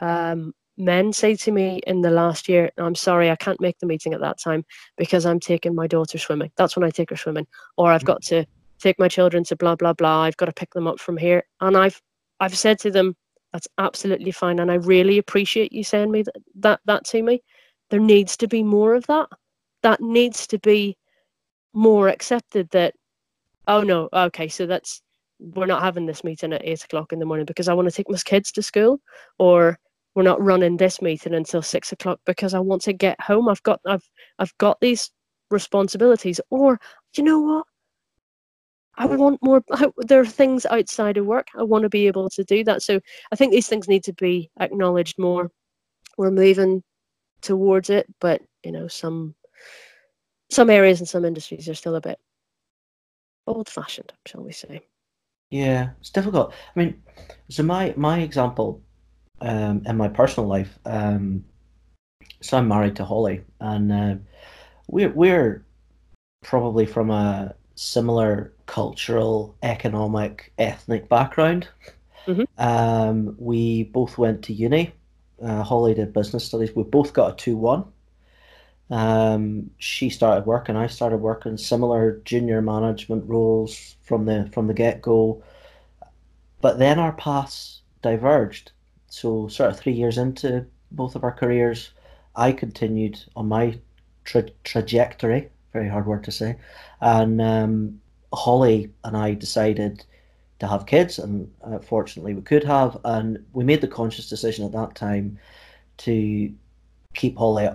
um, 0.00 0.52
men 0.76 1.12
say 1.12 1.36
to 1.36 1.52
me 1.52 1.80
in 1.86 2.00
the 2.00 2.10
last 2.10 2.48
year, 2.48 2.70
I'm 2.78 2.94
sorry, 2.94 3.30
I 3.30 3.36
can't 3.36 3.60
make 3.60 3.78
the 3.78 3.86
meeting 3.86 4.14
at 4.14 4.20
that 4.20 4.38
time 4.38 4.64
because 4.96 5.26
I'm 5.26 5.40
taking 5.40 5.74
my 5.74 5.86
daughter 5.86 6.18
swimming. 6.18 6.50
That's 6.56 6.76
when 6.76 6.84
I 6.84 6.90
take 6.90 7.10
her 7.10 7.16
swimming. 7.16 7.46
Or 7.76 7.92
I've 7.92 8.04
got 8.04 8.22
to 8.24 8.44
take 8.78 8.98
my 8.98 9.08
children 9.08 9.44
to 9.44 9.56
blah 9.56 9.76
blah 9.76 9.92
blah. 9.92 10.22
I've 10.22 10.36
got 10.36 10.46
to 10.46 10.52
pick 10.52 10.72
them 10.72 10.86
up 10.86 11.00
from 11.00 11.16
here. 11.16 11.44
And 11.60 11.76
I've 11.76 12.00
I've 12.40 12.56
said 12.56 12.78
to 12.80 12.90
them, 12.90 13.16
that's 13.52 13.68
absolutely 13.78 14.32
fine. 14.32 14.58
And 14.58 14.70
I 14.70 14.74
really 14.74 15.18
appreciate 15.18 15.72
you 15.72 15.84
saying 15.84 16.10
me 16.10 16.22
that, 16.22 16.36
that 16.56 16.80
that 16.86 17.04
to 17.06 17.22
me. 17.22 17.42
There 17.90 18.00
needs 18.00 18.36
to 18.38 18.48
be 18.48 18.62
more 18.62 18.94
of 18.94 19.06
that. 19.06 19.28
That 19.82 20.00
needs 20.00 20.46
to 20.48 20.58
be 20.58 20.96
more 21.74 22.08
accepted 22.08 22.70
that 22.70 22.94
oh 23.68 23.82
no, 23.82 24.08
okay, 24.12 24.48
so 24.48 24.66
that's 24.66 25.02
we're 25.54 25.66
not 25.66 25.82
having 25.82 26.06
this 26.06 26.24
meeting 26.24 26.52
at 26.52 26.64
eight 26.64 26.84
o'clock 26.84 27.12
in 27.12 27.18
the 27.18 27.26
morning 27.26 27.46
because 27.46 27.68
I 27.68 27.74
want 27.74 27.88
to 27.88 27.94
take 27.94 28.10
my 28.10 28.18
kids 28.18 28.52
to 28.52 28.62
school, 28.62 29.00
or 29.38 29.78
we're 30.14 30.22
not 30.22 30.42
running 30.42 30.76
this 30.76 31.02
meeting 31.02 31.34
until 31.34 31.62
six 31.62 31.92
o'clock 31.92 32.20
because 32.26 32.54
I 32.54 32.60
want 32.60 32.82
to 32.82 32.92
get 32.92 33.20
home. 33.20 33.48
I've 33.48 33.62
got 33.62 33.80
I've 33.86 34.08
I've 34.38 34.56
got 34.58 34.80
these 34.80 35.10
responsibilities, 35.50 36.40
or 36.50 36.78
you 37.16 37.24
know 37.24 37.40
what? 37.40 37.66
I 38.96 39.06
want 39.06 39.42
more. 39.42 39.62
There 39.98 40.20
are 40.20 40.26
things 40.26 40.66
outside 40.66 41.16
of 41.16 41.26
work. 41.26 41.48
I 41.58 41.62
want 41.62 41.82
to 41.82 41.88
be 41.88 42.06
able 42.06 42.28
to 42.30 42.44
do 42.44 42.62
that. 42.64 42.82
So 42.82 43.00
I 43.32 43.36
think 43.36 43.52
these 43.52 43.68
things 43.68 43.88
need 43.88 44.04
to 44.04 44.12
be 44.12 44.50
acknowledged 44.60 45.18
more. 45.18 45.50
We're 46.18 46.30
moving 46.30 46.82
towards 47.40 47.90
it, 47.90 48.06
but 48.20 48.42
you 48.64 48.70
know, 48.72 48.88
some 48.88 49.34
some 50.50 50.68
areas 50.68 51.00
and 51.00 51.08
some 51.08 51.24
industries 51.24 51.68
are 51.68 51.74
still 51.74 51.96
a 51.96 52.00
bit 52.00 52.18
old-fashioned, 53.46 54.12
shall 54.26 54.42
we 54.42 54.52
say? 54.52 54.82
Yeah, 55.52 55.90
it's 56.00 56.08
difficult. 56.08 56.54
I 56.74 56.78
mean, 56.78 57.02
so 57.50 57.62
my 57.62 57.92
my 57.94 58.20
example 58.20 58.80
um, 59.42 59.82
in 59.84 59.98
my 59.98 60.08
personal 60.08 60.48
life, 60.48 60.78
um, 60.86 61.44
so 62.40 62.56
I'm 62.56 62.68
married 62.68 62.96
to 62.96 63.04
Holly, 63.04 63.42
and 63.60 63.92
uh, 63.92 64.14
we're 64.88 65.10
we're 65.10 65.66
probably 66.42 66.86
from 66.86 67.10
a 67.10 67.54
similar 67.74 68.54
cultural, 68.64 69.54
economic, 69.62 70.54
ethnic 70.56 71.10
background. 71.10 71.68
Mm-hmm. 72.26 72.44
Um, 72.56 73.36
we 73.38 73.84
both 73.84 74.16
went 74.16 74.42
to 74.44 74.54
uni. 74.54 74.94
Uh, 75.42 75.62
Holly 75.62 75.92
did 75.92 76.14
business 76.14 76.46
studies. 76.46 76.74
We 76.74 76.84
both 76.84 77.12
got 77.12 77.32
a 77.32 77.36
two 77.36 77.58
one. 77.58 77.84
Um, 78.92 79.70
she 79.78 80.10
started 80.10 80.44
working. 80.44 80.76
I 80.76 80.86
started 80.86 81.16
working 81.16 81.56
similar 81.56 82.20
junior 82.26 82.60
management 82.60 83.26
roles 83.26 83.96
from 84.02 84.26
the 84.26 84.50
from 84.52 84.66
the 84.66 84.74
get 84.74 85.00
go, 85.00 85.42
but 86.60 86.78
then 86.78 86.98
our 86.98 87.12
paths 87.12 87.80
diverged. 88.02 88.72
So 89.08 89.48
sort 89.48 89.70
of 89.70 89.80
three 89.80 89.94
years 89.94 90.18
into 90.18 90.66
both 90.90 91.16
of 91.16 91.24
our 91.24 91.32
careers, 91.32 91.92
I 92.36 92.52
continued 92.52 93.18
on 93.34 93.48
my 93.48 93.78
tra- 94.24 94.50
trajectory. 94.62 95.48
Very 95.72 95.88
hard 95.88 96.06
word 96.06 96.24
to 96.24 96.30
say, 96.30 96.56
and 97.00 97.40
um, 97.40 98.00
Holly 98.34 98.92
and 99.04 99.16
I 99.16 99.32
decided 99.32 100.04
to 100.58 100.68
have 100.68 100.84
kids, 100.84 101.18
and 101.18 101.50
uh, 101.64 101.78
fortunately 101.78 102.34
we 102.34 102.42
could 102.42 102.64
have, 102.64 102.98
and 103.06 103.42
we 103.54 103.64
made 103.64 103.80
the 103.80 103.88
conscious 103.88 104.28
decision 104.28 104.66
at 104.66 104.72
that 104.72 104.94
time 104.94 105.38
to 105.98 106.52
keep 107.14 107.36
Holly 107.36 107.68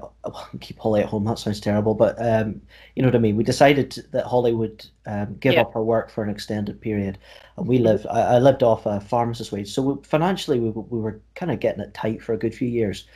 keep 0.59 0.79
Holly 0.79 1.01
at 1.01 1.07
home. 1.07 1.25
That 1.25 1.39
sounds 1.39 1.59
terrible, 1.59 1.93
but 1.93 2.15
um, 2.19 2.61
you 2.95 3.01
know 3.01 3.07
what 3.07 3.15
I 3.15 3.19
mean. 3.19 3.35
We 3.35 3.43
decided 3.43 4.03
that 4.11 4.25
Holly 4.25 4.53
would 4.53 4.85
um, 5.05 5.35
give 5.39 5.53
yeah. 5.53 5.61
up 5.61 5.73
her 5.73 5.83
work 5.83 6.09
for 6.09 6.23
an 6.23 6.29
extended 6.29 6.81
period, 6.81 7.17
and 7.57 7.67
we 7.67 7.77
mm-hmm. 7.77 7.85
lived. 7.85 8.07
I, 8.07 8.35
I 8.35 8.39
lived 8.39 8.63
off 8.63 8.85
a 8.85 8.99
pharmacist 8.99 9.51
wage, 9.51 9.71
so 9.71 9.81
we, 9.81 10.03
financially 10.03 10.59
we 10.59 10.69
we 10.69 10.99
were 10.99 11.21
kind 11.35 11.51
of 11.51 11.59
getting 11.59 11.81
it 11.81 11.93
tight 11.93 12.21
for 12.21 12.33
a 12.33 12.37
good 12.37 12.55
few 12.55 12.67
years, 12.67 13.07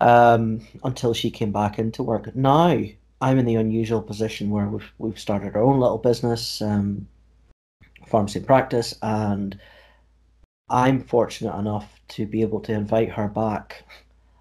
um, 0.00 0.66
until 0.84 1.12
she 1.12 1.30
came 1.30 1.52
back 1.52 1.78
into 1.78 2.02
work. 2.02 2.34
Now 2.34 2.82
I'm 3.20 3.38
in 3.38 3.46
the 3.46 3.56
unusual 3.56 4.02
position 4.02 4.50
where 4.50 4.66
we've 4.68 4.92
we've 4.98 5.18
started 5.18 5.54
our 5.54 5.62
own 5.62 5.80
little 5.80 5.98
business, 5.98 6.62
um, 6.62 7.06
pharmacy 8.06 8.40
practice, 8.40 8.94
and 9.02 9.58
I'm 10.70 11.02
fortunate 11.02 11.58
enough 11.58 12.00
to 12.08 12.26
be 12.26 12.42
able 12.42 12.60
to 12.60 12.72
invite 12.72 13.10
her 13.10 13.28
back 13.28 13.84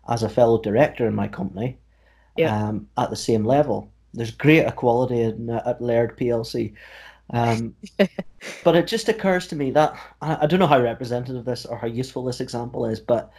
as 0.10 0.24
a 0.24 0.30
fellow 0.30 0.60
director 0.62 1.08
in 1.08 1.16
my 1.16 1.28
company 1.28 1.78
yeah. 2.38 2.68
um, 2.68 2.88
at 2.98 3.10
the 3.10 3.16
same 3.16 3.46
level. 3.46 3.92
There's 4.14 4.32
great 4.32 4.66
equality 4.66 5.22
in, 5.22 5.50
uh, 5.50 5.62
at 5.66 5.82
Laird 5.82 6.18
PLC. 6.18 6.74
Um, 7.32 7.76
but 8.64 8.76
it 8.76 8.88
just 8.88 9.08
occurs 9.08 9.48
to 9.48 9.56
me 9.56 9.70
that 9.72 9.96
I, 10.22 10.40
I, 10.42 10.46
don't 10.48 10.60
know 10.60 10.66
how 10.68 10.82
representative 10.82 11.46
this 11.46 11.66
or 11.66 11.78
how 11.78 11.86
useful 11.86 12.24
this 12.24 12.42
example 12.42 12.88
is, 12.88 13.00
but 13.00 13.32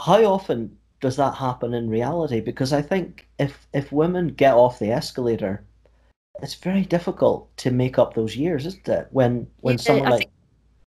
how 0.00 0.24
often 0.24 0.76
does 1.00 1.16
that 1.16 1.34
happen 1.34 1.74
in 1.74 1.88
reality? 1.88 2.40
Because 2.40 2.72
I 2.72 2.82
think 2.82 3.28
if 3.38 3.68
if 3.72 3.92
women 3.92 4.28
get 4.28 4.54
off 4.54 4.80
the 4.80 4.90
escalator, 4.90 5.64
it's 6.42 6.54
very 6.54 6.82
difficult 6.82 7.56
to 7.58 7.70
make 7.70 8.00
up 8.00 8.14
those 8.14 8.34
years, 8.34 8.66
isn't 8.66 8.88
it? 8.88 9.06
When 9.10 9.46
when 9.60 9.74
yeah, 9.74 9.82
someone 9.82 10.06
I 10.08 10.10
like 10.16 10.30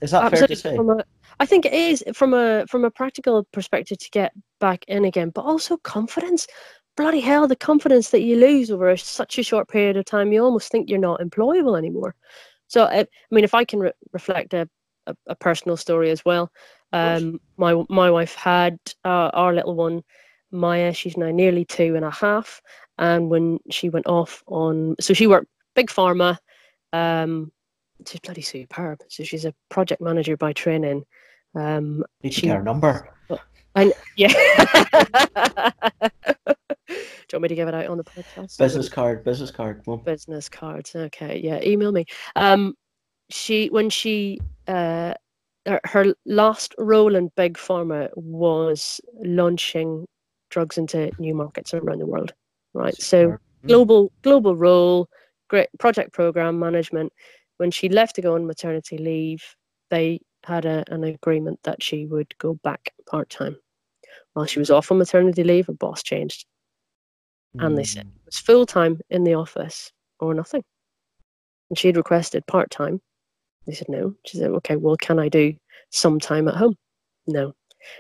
is 0.02 0.12
that 0.12 0.32
fair 0.32 0.48
to 0.48 0.56
say? 0.56 0.76
A, 0.76 1.06
I 1.42 1.46
think 1.48 1.66
it 1.66 1.74
is 1.74 2.04
from 2.14 2.36
a 2.36 2.68
from 2.68 2.86
a 2.86 2.92
practical 2.92 3.44
perspective 3.52 3.98
to 3.98 4.10
get 4.12 4.32
back 4.60 4.86
in 4.88 5.06
again, 5.06 5.32
but 5.32 5.42
also 5.42 5.76
confidence. 5.78 6.46
Bloody 6.96 7.20
hell, 7.20 7.48
the 7.48 7.56
confidence 7.56 8.12
that 8.12 8.22
you 8.22 8.38
lose 8.38 8.70
over 8.70 8.96
such 8.96 9.40
a 9.40 9.44
short 9.44 9.68
period 9.68 9.98
of 9.98 10.06
time, 10.06 10.32
you 10.32 10.44
almost 10.44 10.72
think 10.72 10.88
you're 10.88 11.00
not 11.00 11.20
employable 11.20 11.76
anymore. 11.76 12.14
So, 12.68 12.84
I, 12.84 13.00
I 13.00 13.08
mean, 13.32 13.44
if 13.44 13.56
I 13.56 13.66
can 13.66 13.80
re- 13.80 13.92
reflect 14.14 14.54
a, 14.54 14.70
a, 15.08 15.16
a, 15.28 15.36
personal 15.36 15.78
story 15.78 16.12
as 16.12 16.24
well, 16.24 16.52
um, 16.94 17.42
my 17.58 17.74
my 17.90 18.12
wife 18.12 18.36
had 18.36 18.78
uh, 19.04 19.32
our 19.34 19.52
little 19.52 19.74
one, 19.74 20.04
Maya. 20.52 20.94
She's 20.94 21.18
now 21.18 21.32
nearly 21.32 21.66
two 21.66 21.96
and 21.96 22.06
a 22.06 22.12
half, 22.12 22.62
And 23.00 23.32
when 23.32 23.58
she 23.72 23.90
went 23.90 24.06
off 24.06 24.44
on, 24.46 24.96
so 25.00 25.16
she 25.16 25.26
worked 25.26 25.48
big 25.74 25.88
pharma. 25.88 26.38
Um, 26.94 27.52
she's 28.08 28.20
bloody 28.20 28.42
superb. 28.42 29.00
So 29.10 29.24
she's 29.24 29.46
a 29.46 29.56
project 29.70 30.02
manager 30.04 30.38
by 30.38 30.54
training. 30.54 31.04
Um, 31.56 32.04
Need 32.24 32.34
to 32.34 32.42
get 32.42 32.58
her 32.58 32.64
number. 32.64 33.14
And 33.76 33.94
yeah. 34.18 34.34
Do 36.88 37.38
you 37.38 37.40
want 37.40 37.44
me 37.44 37.48
to 37.50 37.56
give 37.56 37.68
it 37.70 37.74
out 37.74 37.88
on 37.88 37.98
the 37.98 38.04
podcast? 38.04 38.58
Business 38.58 38.90
card, 38.90 39.24
business 39.24 39.52
card. 39.52 39.82
Well, 39.86 39.98
business 39.98 40.50
cards. 40.50 40.94
Okay, 40.96 41.40
yeah, 41.42 41.62
email 41.64 41.92
me. 41.92 42.06
Um, 42.36 42.76
she 43.30 43.68
when 43.68 43.90
she 43.90 44.40
uh, 44.68 45.14
her, 45.66 45.80
her 45.86 46.14
last 46.26 46.76
role 46.78 47.16
in 47.16 47.32
big 47.38 47.58
pharma 47.58 48.10
was 48.16 49.00
launching 49.24 50.06
drugs 50.50 50.78
into 50.78 51.12
new 51.20 51.34
markets 51.34 51.74
around 51.74 52.00
the 52.00 52.06
world. 52.06 52.34
Right, 52.74 52.96
so 53.02 53.38
Hmm. 53.62 53.68
global 53.68 54.12
global 54.24 54.56
role, 54.56 55.08
great 55.50 55.70
project 55.80 56.14
program 56.14 56.60
management. 56.60 57.14
When 57.58 57.72
she 57.72 57.90
left 57.90 58.16
to 58.16 58.22
go 58.22 58.36
on 58.36 58.48
maternity 58.48 58.98
leave, 58.98 59.44
they 59.90 60.20
had 60.44 60.66
a, 60.66 60.84
an 60.92 61.04
agreement 61.04 61.60
that 61.64 61.82
she 61.84 62.06
would 62.06 62.38
go 62.38 62.56
back 62.64 62.94
part 63.08 63.30
time. 63.30 63.58
While 64.34 64.46
she 64.46 64.60
was 64.60 64.72
off 64.72 64.92
on 64.92 64.98
maternity 64.98 65.44
leave, 65.44 65.68
her 65.68 65.74
boss 65.74 66.02
changed, 66.04 66.46
and 67.60 67.78
they 67.78 67.84
said 67.84 68.06
Mm. 68.06 68.10
it 68.10 68.26
was 68.26 68.40
full 68.40 68.66
time 68.66 69.00
in 69.10 69.24
the 69.24 69.34
office 69.34 69.92
or 70.20 70.34
nothing. 70.34 70.64
And 71.70 71.78
she'd 71.78 71.98
requested 71.98 72.46
part 72.48 72.70
time. 72.72 73.02
They 73.68 73.74
said 73.74 73.90
no. 73.90 74.16
She 74.26 74.38
said, 74.38 74.52
"Okay, 74.52 74.76
well, 74.78 74.96
can 74.98 75.20
I 75.20 75.30
do 75.30 75.54
some 75.90 76.20
time 76.20 76.48
at 76.48 76.56
home?" 76.56 76.76
No. 77.28 77.54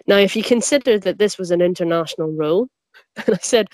Now, 0.07 0.17
if 0.17 0.36
you 0.36 0.43
consider 0.43 1.00
that 1.00 1.17
this 1.17 1.38
was 1.38 1.51
an 1.51 1.62
international 1.62 2.31
role, 2.31 2.67
and 3.15 3.36
I 3.36 3.39
said, 3.41 3.67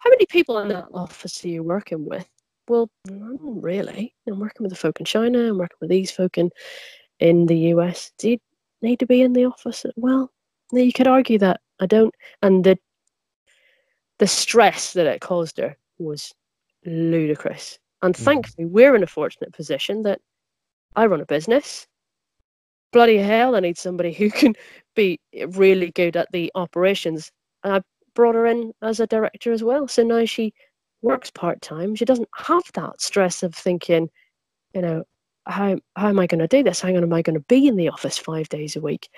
"How 0.00 0.10
many 0.10 0.26
people 0.26 0.58
in 0.58 0.68
that 0.68 0.86
office 0.94 1.44
are 1.44 1.48
you 1.48 1.62
working 1.62 2.04
with?" 2.06 2.28
Well, 2.68 2.88
really. 3.06 4.14
I'm 4.26 4.38
working 4.38 4.62
with 4.64 4.70
the 4.70 4.76
folk 4.76 4.98
in 5.00 5.04
China. 5.06 5.50
I'm 5.50 5.58
working 5.58 5.76
with 5.80 5.90
these 5.90 6.10
folk 6.10 6.38
in 6.38 6.50
in 7.24 7.46
the 7.46 7.58
US. 7.74 8.12
Do 8.18 8.30
you 8.32 8.38
need 8.82 9.00
to 9.00 9.06
be 9.06 9.22
in 9.22 9.32
the 9.34 9.46
office? 9.46 9.86
Well, 9.96 10.30
you 10.72 10.92
could 10.92 11.08
argue 11.08 11.38
that 11.40 11.60
I 11.80 11.86
don't. 11.86 12.14
And 12.42 12.64
the 12.64 12.78
the 14.18 14.26
stress 14.26 14.92
that 14.94 15.06
it 15.06 15.20
caused 15.20 15.58
her 15.58 15.76
was 15.98 16.32
ludicrous. 16.84 17.78
And 18.02 18.14
Mhm. 18.14 18.24
thankfully, 18.24 18.66
we're 18.66 18.94
in 18.96 19.02
a 19.02 19.06
fortunate 19.08 19.52
position 19.52 20.02
that 20.02 20.20
I 20.96 21.06
run 21.06 21.20
a 21.20 21.26
business. 21.26 21.86
Bloody 22.92 23.18
hell, 23.18 23.56
I 23.56 23.60
need 23.60 23.76
somebody 23.76 24.12
who 24.12 24.30
can 24.30 24.54
be 24.94 25.18
really 25.48 25.90
good 25.90 26.16
at 26.16 26.30
the 26.32 26.50
operations. 26.54 27.30
And 27.64 27.74
I 27.74 27.82
brought 28.14 28.36
her 28.36 28.46
in 28.46 28.72
as 28.82 29.00
a 29.00 29.06
director 29.06 29.52
as 29.52 29.62
well. 29.64 29.88
So 29.88 30.02
now 30.04 30.24
she 30.24 30.54
works 31.02 31.30
part 31.30 31.60
time. 31.60 31.94
She 31.96 32.04
doesn't 32.04 32.28
have 32.36 32.62
that 32.74 33.00
stress 33.00 33.42
of 33.42 33.54
thinking, 33.54 34.10
you 34.74 34.82
know, 34.82 35.04
how 35.46 35.78
how 35.96 36.08
am 36.08 36.18
I 36.18 36.26
going 36.26 36.40
to 36.40 36.48
do 36.48 36.62
this? 36.62 36.80
How 36.80 36.88
am 36.88 37.12
I 37.12 37.22
going 37.22 37.34
to 37.34 37.44
be 37.48 37.66
in 37.66 37.76
the 37.76 37.88
office 37.88 38.18
five 38.18 38.48
days 38.48 38.76
a 38.76 38.80
week? 38.80 39.08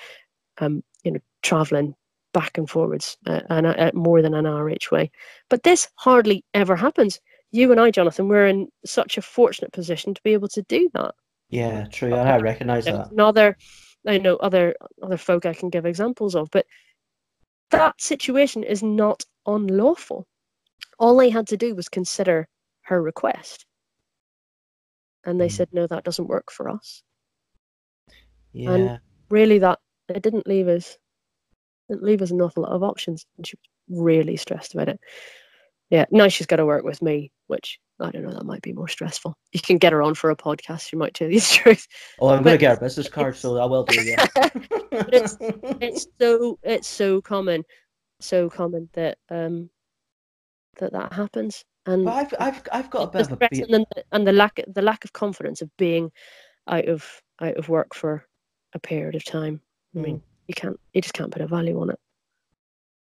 Um, 0.59 0.83
you 1.04 1.12
know, 1.12 1.21
traveling 1.42 1.95
back 2.33 2.59
and 2.59 2.68
forwards 2.68 3.16
uh, 3.26 3.40
and 3.49 3.66
uh, 3.66 3.90
more 3.95 4.21
than 4.23 4.35
an 4.35 4.47
hour 4.47 4.68
each 4.68 4.90
way. 4.90 5.11
But 5.49 5.62
this 5.62 5.88
hardly 5.97 6.45
ever 6.54 6.76
happens. 6.76 7.21
You 7.52 7.71
and 7.71 7.80
I, 7.80 7.90
Jonathan, 7.90 8.28
we're 8.28 8.47
in 8.47 8.68
such 8.85 9.16
a 9.16 9.23
fortunate 9.23 9.73
position 9.73 10.14
to 10.14 10.23
be 10.23 10.33
able 10.33 10.49
to 10.49 10.62
do 10.62 10.90
that. 10.95 11.14
Yeah, 11.49 11.87
true. 11.87 12.12
and 12.12 12.28
I 12.28 12.38
recognise 12.38 12.87
that. 12.87 13.12
another, 13.12 13.56
I 14.06 14.18
know 14.18 14.37
other 14.37 14.75
other 15.02 15.16
folk 15.16 15.47
I 15.47 15.54
can 15.54 15.71
give 15.71 15.87
examples 15.87 16.35
of, 16.35 16.50
but 16.50 16.66
that 17.71 18.00
situation 18.00 18.62
is 18.62 18.83
not 18.83 19.25
unlawful. 19.47 20.26
All 20.99 21.16
they 21.16 21.30
had 21.30 21.47
to 21.49 21.56
do 21.56 21.75
was 21.75 21.88
consider 21.88 22.49
her 22.83 23.00
request, 23.02 23.66
and 25.26 25.38
they 25.40 25.49
Mm. 25.49 25.52
said, 25.52 25.68
"No, 25.73 25.87
that 25.87 26.04
doesn't 26.04 26.28
work 26.28 26.50
for 26.50 26.68
us." 26.71 27.02
Yeah. 28.52 28.99
Really, 29.28 29.59
that 29.59 29.78
it 30.09 30.23
didn't 30.23 30.47
leave 30.47 30.68
us 30.68 30.97
didn't 31.88 32.02
leave 32.02 32.23
us 32.23 32.30
an 32.33 32.40
awful 32.40 32.64
lot 32.64 32.73
of 32.73 32.83
options, 32.83 33.26
and 33.37 33.47
she 33.47 33.56
was 33.88 34.00
really 34.04 34.37
stressed 34.37 34.75
about 34.75 34.88
it. 34.88 34.99
Yeah, 35.90 36.04
now 36.11 36.26
she's 36.28 36.47
got 36.49 36.56
to 36.56 36.66
work 36.66 36.83
with 36.85 37.00
me, 37.00 37.30
which 37.47 37.78
I 38.00 38.11
don't 38.11 38.23
know. 38.25 38.33
That 38.33 38.45
might 38.45 38.62
be 38.62 38.73
more 38.73 38.88
stressful. 38.88 39.37
You 39.52 39.61
can 39.61 39.78
get 39.78 39.92
her 39.92 40.02
on 40.02 40.14
for 40.16 40.30
a 40.30 40.37
podcast. 40.37 40.88
She 40.88 40.97
might 40.97 41.14
tell 41.14 41.28
you 41.30 41.38
the 41.38 41.47
truth. 41.62 41.87
Oh, 42.21 42.28
I'm 42.30 42.42
going 42.42 42.54
to 42.54 42.59
get 42.61 42.75
her 42.76 42.80
business 42.80 43.09
card, 43.09 43.37
so 43.37 43.56
I 43.59 43.66
will 43.66 43.85
do. 43.85 44.02
Yeah. 44.02 44.26
it's- 44.92 45.37
it's 45.80 46.06
so 46.21 46.59
it's 46.62 46.88
so 46.88 47.21
common 47.21 47.62
so 48.18 48.49
common 48.49 48.88
that 48.95 49.18
um 49.30 49.68
that 50.78 50.90
that 50.92 51.12
happens 51.12 51.64
and 51.87 52.05
But 52.05 52.14
I've 52.14 52.35
I've 52.40 52.62
I've 52.73 52.90
got 52.90 53.02
a 53.09 53.11
bit 53.11 53.23
of 53.23 53.33
a 53.33 53.37
be- 53.37 53.62
and, 53.62 53.87
the, 53.95 54.05
and 54.12 54.26
the 54.26 54.33
lack 54.33 54.61
the 54.66 54.83
lack 54.83 55.05
of 55.05 55.12
confidence 55.12 55.62
of 55.62 55.75
being 55.76 56.11
out 56.69 56.87
of 56.88 57.23
out 57.40 57.57
of 57.57 57.69
work 57.69 57.95
for 57.95 58.25
a 58.75 58.78
period 58.78 59.14
of 59.14 59.25
time 59.25 59.61
i 59.95 59.99
Mm. 59.99 60.02
mean 60.02 60.23
you 60.49 60.55
can't 60.55 60.78
you 60.93 61.00
just 61.00 61.14
can't 61.14 61.31
put 61.33 61.43
a 61.43 61.47
value 61.47 61.81
on 61.81 61.90
it 61.90 61.99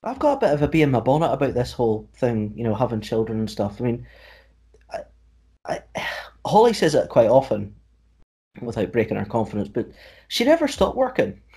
I've 0.05 0.19
got 0.19 0.39
a 0.39 0.41
bit 0.41 0.53
of 0.53 0.63
a 0.63 0.69
bee 0.69 0.83
in 0.83 0.91
my 0.91 0.99
bonnet 1.01 1.31
about 1.33 1.55
this 1.55 1.71
whole 1.71 2.09
thing, 2.17 2.53
you 2.57 2.65
know, 2.65 2.75
having 2.75 3.01
children 3.01 3.39
and 3.39 3.49
stuff. 3.49 3.81
I 3.81 3.85
mean, 3.85 4.05
I, 4.93 5.03
I, 5.65 5.83
Holly 6.45 6.73
says 6.73 6.97
it 6.97 7.09
quite 7.09 7.29
often, 7.29 7.73
without 8.61 8.91
breaking 8.91 9.17
her 9.17 9.25
confidence, 9.25 9.69
but 9.69 9.89
she 10.27 10.45
never 10.45 10.67
stopped 10.69 10.97
working. 10.97 11.41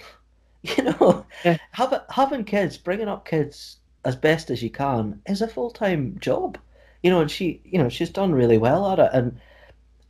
You 0.78 0.84
know, 0.84 1.26
Yeah. 1.44 1.58
having 1.72 2.00
having 2.10 2.44
kids, 2.44 2.76
bringing 2.76 3.08
up 3.08 3.24
kids 3.28 3.78
as 4.04 4.16
best 4.16 4.50
as 4.50 4.64
you 4.64 4.72
can 4.72 5.22
is 5.28 5.42
a 5.44 5.48
full 5.48 5.70
time 5.70 6.18
job. 6.20 6.58
You 7.06 7.12
know, 7.12 7.22
and 7.22 7.30
she, 7.30 7.62
you 7.64 7.78
know, 7.78 7.88
she's 7.88 8.10
done 8.10 8.34
really 8.34 8.58
well 8.58 8.92
at 8.92 8.98
it. 8.98 9.12
And 9.14 9.40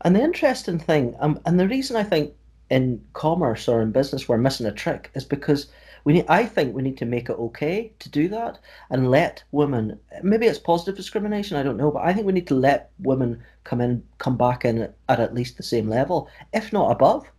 and 0.05 0.15
the 0.15 0.21
interesting 0.21 0.79
thing, 0.79 1.13
um, 1.19 1.41
and 1.45 1.59
the 1.59 1.67
reason 1.67 1.97
I 1.97 2.03
think 2.03 2.33
in 2.69 3.03
commerce 3.11 3.67
or 3.67 3.81
in 3.81 3.91
business 3.91 4.29
we're 4.29 4.37
missing 4.37 4.65
a 4.65 4.71
trick 4.71 5.11
is 5.13 5.25
because 5.25 5.67
we 6.05 6.13
need, 6.13 6.25
I 6.29 6.45
think 6.45 6.73
we 6.73 6.83
need 6.83 6.97
to 6.99 7.05
make 7.05 7.27
it 7.29 7.37
okay 7.37 7.91
to 7.99 8.09
do 8.09 8.29
that 8.29 8.59
and 8.91 9.11
let 9.11 9.43
women, 9.51 9.99
maybe 10.23 10.45
it's 10.45 10.57
positive 10.57 10.95
discrimination, 10.95 11.57
I 11.57 11.63
don't 11.63 11.75
know, 11.75 11.91
but 11.91 12.03
I 12.03 12.13
think 12.13 12.27
we 12.27 12.31
need 12.31 12.47
to 12.47 12.55
let 12.55 12.91
women 12.99 13.43
come 13.65 13.81
in, 13.81 14.01
come 14.19 14.37
back 14.37 14.63
in 14.63 14.83
at, 15.09 15.19
at 15.19 15.33
least 15.33 15.57
the 15.57 15.63
same 15.63 15.89
level, 15.89 16.29
if 16.53 16.71
not 16.71 16.91
above, 16.91 17.29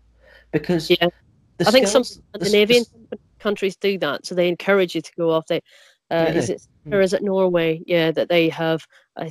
because 0.53 0.91
Yeah. 0.91 1.09
the 1.59 1.67
i 1.67 1.71
think 1.71 1.87
some 1.87 2.05
skills, 2.05 2.23
the 2.35 2.45
scandinavian 2.45 2.85
countries 3.41 3.77
do 3.77 3.97
that 3.99 4.27
so 4.27 4.35
they 4.35 4.49
encourage 4.49 4.95
you 4.95 5.01
to 5.01 5.13
go 5.17 5.31
off 5.31 5.47
they 5.47 5.63
uh, 6.11 6.33
is 6.35 6.51
it 6.51 6.67
or 6.93 7.01
is 7.01 7.13
it 7.13 7.23
norway? 7.23 7.83
Yeah 7.87 8.11
that 8.13 8.29
they 8.29 8.49
have 8.49 8.87
I 9.17 9.31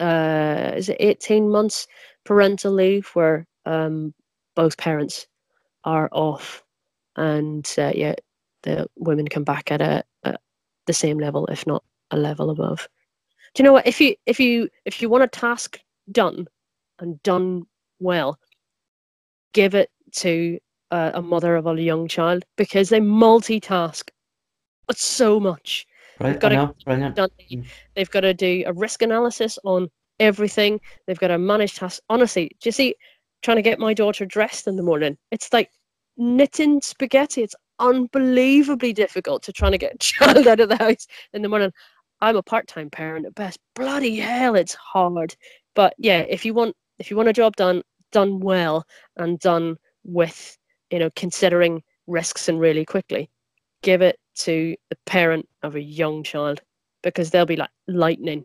uh 0.00 0.72
is 0.76 0.88
it 0.88 0.96
18 0.98 1.48
months 1.50 1.86
parental 2.24 2.72
leave 2.72 3.06
where 3.14 3.46
um 3.64 4.14
both 4.54 4.76
parents 4.76 5.26
are 5.84 6.08
off 6.12 6.64
and 7.16 7.70
uh, 7.78 7.92
yeah 7.94 8.14
the 8.62 8.88
women 8.96 9.28
come 9.28 9.44
back 9.44 9.70
at 9.70 9.80
a 9.80 10.04
at 10.24 10.40
the 10.86 10.92
same 10.92 11.18
level 11.18 11.46
if 11.46 11.66
not 11.66 11.84
a 12.10 12.16
level 12.16 12.50
above. 12.50 12.88
Do 13.54 13.62
you 13.62 13.64
know 13.64 13.72
what? 13.72 13.86
If 13.86 14.00
you 14.00 14.14
if 14.26 14.38
you 14.40 14.68
if 14.84 15.00
you 15.00 15.08
want 15.08 15.24
a 15.24 15.28
task 15.28 15.80
done 16.12 16.46
and 16.98 17.22
done 17.22 17.66
well 18.00 18.38
give 19.52 19.74
it 19.74 19.90
to 20.12 20.58
uh, 20.90 21.12
a 21.14 21.22
mother 21.22 21.56
of 21.56 21.66
a 21.66 21.80
young 21.80 22.06
child 22.08 22.44
because 22.56 22.90
they 22.90 23.00
multitask 23.00 24.08
so 24.92 25.40
much 25.40 25.86
right, 26.20 26.42
know, 26.42 26.74
brilliant. 26.84 27.16
done. 27.16 27.30
Mm. 27.50 27.66
They've 27.94 28.10
got 28.10 28.20
to 28.20 28.34
do 28.34 28.64
a 28.66 28.72
risk 28.72 29.02
analysis 29.02 29.58
on 29.64 29.88
everything. 30.20 30.80
They've 31.06 31.18
got 31.18 31.28
to 31.28 31.38
manage 31.38 31.74
tasks. 31.74 32.00
Honestly, 32.08 32.50
do 32.60 32.68
you 32.68 32.72
see, 32.72 32.94
trying 33.42 33.56
to 33.56 33.62
get 33.62 33.78
my 33.78 33.94
daughter 33.94 34.24
dressed 34.24 34.66
in 34.66 34.76
the 34.76 34.82
morning, 34.82 35.16
it's 35.30 35.52
like 35.52 35.70
knitting 36.16 36.80
spaghetti. 36.80 37.42
It's 37.42 37.54
unbelievably 37.78 38.92
difficult 38.94 39.42
to 39.44 39.52
trying 39.52 39.72
to 39.72 39.78
get 39.78 39.94
a 39.94 39.98
child 40.00 40.46
out 40.46 40.60
of 40.60 40.68
the 40.68 40.76
house 40.76 41.06
in 41.32 41.42
the 41.42 41.48
morning. 41.48 41.72
I'm 42.20 42.36
a 42.36 42.42
part-time 42.42 42.90
parent 42.90 43.26
at 43.26 43.34
best. 43.34 43.58
Bloody 43.74 44.16
hell, 44.16 44.54
it's 44.54 44.74
hard. 44.74 45.36
But 45.74 45.94
yeah, 45.98 46.20
if 46.20 46.44
you 46.44 46.54
want, 46.54 46.74
if 46.98 47.10
you 47.10 47.16
want 47.16 47.28
a 47.28 47.34
job 47.34 47.56
done, 47.56 47.82
done 48.12 48.40
well 48.40 48.84
and 49.16 49.38
done 49.38 49.76
with, 50.04 50.56
you 50.90 50.98
know, 50.98 51.10
considering 51.14 51.82
risks 52.06 52.48
and 52.48 52.58
really 52.58 52.86
quickly, 52.86 53.28
give 53.82 54.00
it 54.00 54.18
to 54.36 54.76
the 54.90 54.96
parent 55.06 55.48
of 55.62 55.74
a 55.74 55.80
young 55.80 56.22
child 56.22 56.60
because 57.02 57.30
they'll 57.30 57.46
be 57.46 57.56
like 57.56 57.70
lightning. 57.88 58.44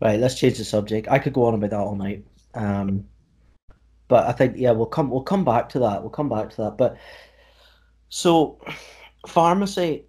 Right, 0.00 0.18
let's 0.18 0.38
change 0.38 0.58
the 0.58 0.64
subject. 0.64 1.08
I 1.08 1.18
could 1.18 1.32
go 1.32 1.44
on 1.44 1.54
about 1.54 1.70
that 1.70 1.80
all 1.80 1.94
night. 1.94 2.24
Um, 2.54 3.04
but 4.08 4.26
I 4.26 4.32
think 4.32 4.56
yeah, 4.56 4.72
we'll 4.72 4.86
come 4.86 5.10
we'll 5.10 5.22
come 5.22 5.44
back 5.44 5.68
to 5.70 5.78
that. 5.80 6.00
We'll 6.00 6.10
come 6.10 6.28
back 6.28 6.50
to 6.50 6.56
that. 6.62 6.78
But 6.78 6.96
so 8.08 8.60
pharmacy 9.26 10.04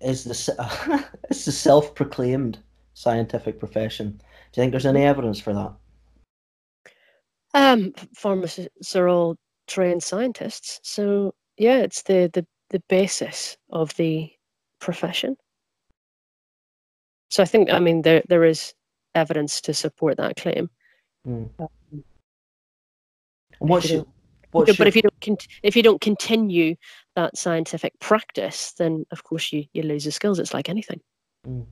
is 0.00 0.24
the 0.24 1.04
it's 1.30 1.44
the 1.44 1.52
self-proclaimed 1.52 2.58
scientific 2.94 3.58
profession. 3.58 4.10
Do 4.10 4.60
you 4.60 4.62
think 4.62 4.72
there's 4.72 4.86
any 4.86 5.04
evidence 5.04 5.40
for 5.40 5.54
that? 5.54 5.72
Um, 7.54 7.92
pharmacists 8.14 8.94
are 8.96 9.08
all 9.08 9.36
trained 9.66 10.02
scientists, 10.02 10.80
so 10.82 11.34
yeah, 11.56 11.78
it's 11.78 12.02
the 12.02 12.30
the 12.32 12.46
the 12.70 12.82
basis 12.88 13.56
of 13.70 13.94
the 13.96 14.30
profession. 14.80 15.36
so 17.30 17.42
I 17.42 17.46
think 17.46 17.72
I 17.72 17.78
mean 17.78 18.02
there 18.02 18.22
there 18.28 18.44
is 18.44 18.74
evidence 19.14 19.60
to 19.62 19.74
support 19.74 20.16
that 20.18 20.36
claim. 20.36 20.70
Mm. 21.26 21.48
Um, 21.58 22.04
what 23.58 23.82
should, 23.82 24.06
what 24.50 24.68
should... 24.68 24.78
but 24.78 24.86
if 24.86 24.96
you 24.96 25.02
don't 25.02 25.20
con- 25.20 25.36
if 25.62 25.76
you 25.76 25.82
don't 25.82 26.00
continue 26.00 26.76
that 27.14 27.36
scientific 27.36 27.98
practice, 28.00 28.72
then 28.72 29.06
of 29.10 29.24
course 29.24 29.52
you, 29.52 29.64
you 29.72 29.82
lose 29.82 30.04
your 30.04 30.12
skills. 30.12 30.38
It's 30.38 30.54
like 30.54 30.68
anything. 30.68 31.00
Mm. 31.46 31.66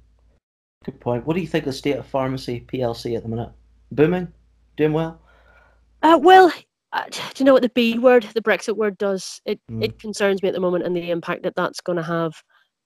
Good 0.85 1.01
point. 1.01 1.27
What 1.27 1.35
do 1.35 1.41
you 1.41 1.47
think 1.47 1.65
of 1.65 1.73
the 1.73 1.79
state 1.79 1.97
of 1.97 2.07
pharmacy 2.07 2.67
PLC 2.71 3.17
at 3.17 3.23
the 3.23 3.29
minute? 3.29 3.51
Booming, 3.91 4.29
doing 4.77 4.93
well. 4.93 5.21
Uh, 6.03 6.19
well, 6.21 6.53
uh, 6.95 7.05
do 7.11 7.21
you 7.39 7.45
know 7.45 7.53
what 7.53 7.63
the 7.63 7.69
B 7.71 7.99
word, 7.99 8.23
the 8.35 8.41
Brexit 8.41 8.77
word, 8.77 8.97
does? 8.99 9.41
It 9.45 9.61
mm. 9.71 9.83
it 9.85 9.99
concerns 9.99 10.43
me 10.43 10.49
at 10.49 10.55
the 10.55 10.61
moment 10.61 10.85
and 10.85 10.97
the 10.97 11.11
impact 11.11 11.43
that 11.43 11.57
that's 11.57 11.81
going 11.81 11.97
to 11.97 12.03
have 12.03 12.43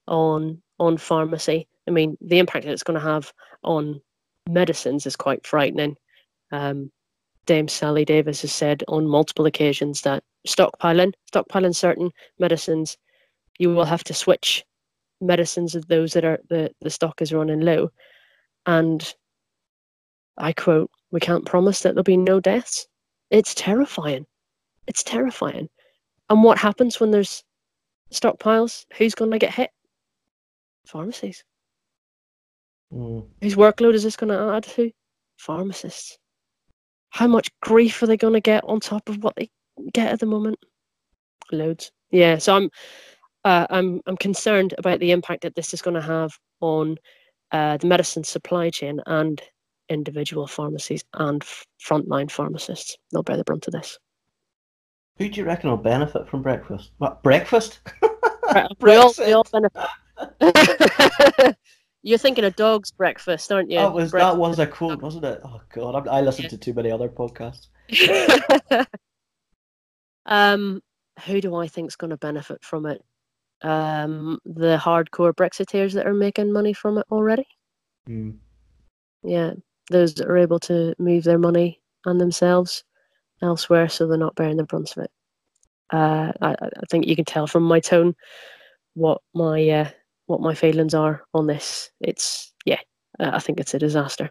on 0.08 0.60
on 0.80 0.96
pharmacy. 0.96 1.68
I 1.86 1.90
mean, 1.90 2.16
the 2.20 2.38
impact 2.38 2.64
that 2.64 2.72
it's 2.72 2.82
going 2.82 2.98
to 2.98 3.06
have 3.06 3.32
on 3.62 4.00
medicines 4.48 5.06
is 5.06 5.14
quite 5.14 5.46
frightening. 5.46 5.96
Um, 6.52 6.90
Dame 7.46 7.68
Sally 7.68 8.04
Davies 8.04 8.42
has 8.42 8.52
said 8.52 8.82
on 8.88 9.06
multiple 9.06 9.46
occasions 9.46 10.02
that 10.02 10.22
stockpiling, 10.46 11.12
stockpiling 11.32 11.74
certain 11.74 12.10
medicines, 12.38 12.96
you 13.58 13.70
will 13.70 13.84
have 13.84 14.04
to 14.04 14.14
switch 14.14 14.64
medicines 15.20 15.74
of 15.74 15.88
those 15.88 16.12
that 16.12 16.24
are 16.24 16.38
the, 16.48 16.70
the 16.80 16.90
stock 16.90 17.20
is 17.20 17.32
running 17.32 17.60
low. 17.60 17.90
And 18.66 19.14
I 20.36 20.52
quote, 20.52 20.90
we 21.10 21.20
can't 21.20 21.46
promise 21.46 21.80
that 21.80 21.94
there'll 21.94 22.04
be 22.04 22.16
no 22.16 22.38
deaths. 22.38 22.86
It's 23.30 23.54
terrifying. 23.54 24.26
It's 24.86 25.02
terrifying. 25.02 25.68
And 26.30 26.42
what 26.42 26.58
happens 26.58 27.00
when 27.00 27.10
there's 27.10 27.44
stockpiles? 28.12 28.86
Who's 28.96 29.14
going 29.14 29.30
to 29.30 29.38
get 29.38 29.54
hit? 29.54 29.70
Pharmacies. 30.86 31.44
Mm. 32.92 33.26
Whose 33.42 33.56
workload 33.56 33.94
is 33.94 34.02
this 34.02 34.16
going 34.16 34.32
to 34.32 34.54
add 34.54 34.64
to? 34.64 34.90
Pharmacists 35.36 36.18
how 37.10 37.26
much 37.26 37.50
grief 37.60 38.02
are 38.02 38.06
they 38.06 38.16
going 38.16 38.34
to 38.34 38.40
get 38.40 38.64
on 38.64 38.80
top 38.80 39.08
of 39.08 39.22
what 39.22 39.34
they 39.36 39.50
get 39.92 40.12
at 40.12 40.20
the 40.20 40.26
moment? 40.26 40.58
Loads. 41.52 41.90
Yeah. 42.10 42.38
So 42.38 42.56
I'm, 42.56 42.70
uh, 43.44 43.66
I'm, 43.70 44.00
I'm 44.06 44.16
concerned 44.16 44.74
about 44.78 45.00
the 45.00 45.12
impact 45.12 45.42
that 45.42 45.54
this 45.54 45.72
is 45.72 45.82
going 45.82 45.94
to 45.94 46.02
have 46.02 46.32
on 46.60 46.96
uh, 47.52 47.76
the 47.78 47.86
medicine 47.86 48.24
supply 48.24 48.70
chain 48.70 49.00
and 49.06 49.40
individual 49.88 50.46
pharmacies 50.46 51.04
and 51.14 51.42
f- 51.42 51.66
frontline 51.84 52.30
pharmacists. 52.30 52.96
They'll 53.12 53.22
bear 53.22 53.36
the 53.36 53.44
brunt 53.44 53.66
of 53.66 53.72
this. 53.72 53.98
Who 55.18 55.28
do 55.28 55.40
you 55.40 55.46
reckon 55.46 55.70
will 55.70 55.76
benefit 55.76 56.28
from 56.28 56.42
breakfast? 56.42 56.92
What 56.98 57.22
breakfast? 57.22 57.80
we, 58.80 58.94
all, 58.96 59.12
we 59.18 59.32
all 59.32 59.46
benefit. 59.50 59.88
You're 62.02 62.18
thinking 62.18 62.44
of 62.44 62.54
dog's 62.54 62.92
breakfast, 62.92 63.50
aren't 63.50 63.70
you? 63.70 63.78
That 63.78 63.92
was 63.92 64.12
breakfast. 64.12 64.34
that 64.34 64.38
was 64.38 64.58
a 64.60 64.66
quote, 64.66 65.02
wasn't 65.02 65.24
it? 65.24 65.40
Oh 65.44 65.60
god, 65.74 66.08
I, 66.08 66.18
I 66.18 66.20
listened 66.20 66.44
yeah. 66.44 66.50
to 66.50 66.58
too 66.58 66.72
many 66.72 66.90
other 66.92 67.08
podcasts. 67.08 67.66
um, 70.26 70.80
who 71.26 71.40
do 71.40 71.56
I 71.56 71.66
think's 71.66 71.96
going 71.96 72.10
to 72.10 72.16
benefit 72.16 72.64
from 72.64 72.86
it? 72.86 73.02
Um, 73.62 74.38
the 74.44 74.76
hardcore 74.76 75.32
Brexiteers 75.32 75.92
that 75.94 76.06
are 76.06 76.14
making 76.14 76.52
money 76.52 76.72
from 76.72 76.98
it 76.98 77.06
already. 77.10 77.46
Mm. 78.08 78.36
Yeah, 79.24 79.54
those 79.90 80.14
that 80.14 80.28
are 80.28 80.38
able 80.38 80.58
to 80.60 80.94
move 80.98 81.24
their 81.24 81.38
money 81.38 81.80
and 82.04 82.20
themselves 82.20 82.84
elsewhere, 83.42 83.88
so 83.88 84.06
they're 84.06 84.18
not 84.18 84.34
bearing 84.34 84.56
the 84.56 84.64
brunt 84.64 84.96
of 84.96 85.04
it. 85.04 85.10
Uh, 85.92 86.32
I, 86.40 86.54
I 86.60 86.86
think 86.90 87.06
you 87.06 87.16
can 87.16 87.24
tell 87.24 87.46
from 87.46 87.62
my 87.62 87.80
tone 87.80 88.14
what 88.94 89.20
my 89.34 89.68
uh, 89.68 89.90
what 90.26 90.40
my 90.40 90.54
feelings 90.54 90.94
are 90.94 91.24
on 91.34 91.46
this. 91.46 91.90
It's 92.00 92.52
yeah, 92.64 92.80
uh, 93.18 93.30
I 93.32 93.38
think 93.38 93.60
it's 93.60 93.74
a 93.74 93.78
disaster. 93.78 94.30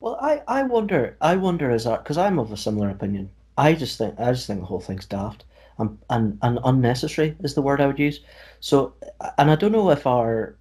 Well, 0.00 0.18
I, 0.20 0.42
I 0.46 0.62
wonder 0.62 1.16
I 1.20 1.36
wonder 1.36 1.76
that 1.76 2.04
because 2.04 2.18
I'm 2.18 2.38
of 2.38 2.52
a 2.52 2.56
similar 2.56 2.90
opinion. 2.90 3.30
I 3.56 3.72
just 3.72 3.96
think 3.96 4.18
I 4.18 4.32
just 4.32 4.46
think 4.46 4.60
the 4.60 4.66
whole 4.66 4.80
thing's 4.80 5.06
daft 5.06 5.44
and, 5.78 5.98
and 6.10 6.38
and 6.42 6.58
unnecessary 6.64 7.36
is 7.40 7.54
the 7.54 7.62
word 7.62 7.80
I 7.80 7.86
would 7.86 7.98
use. 7.98 8.20
So, 8.60 8.94
and 9.38 9.50
I 9.50 9.56
don't 9.56 9.72
know 9.72 9.90
if 9.90 10.06
our 10.06 10.58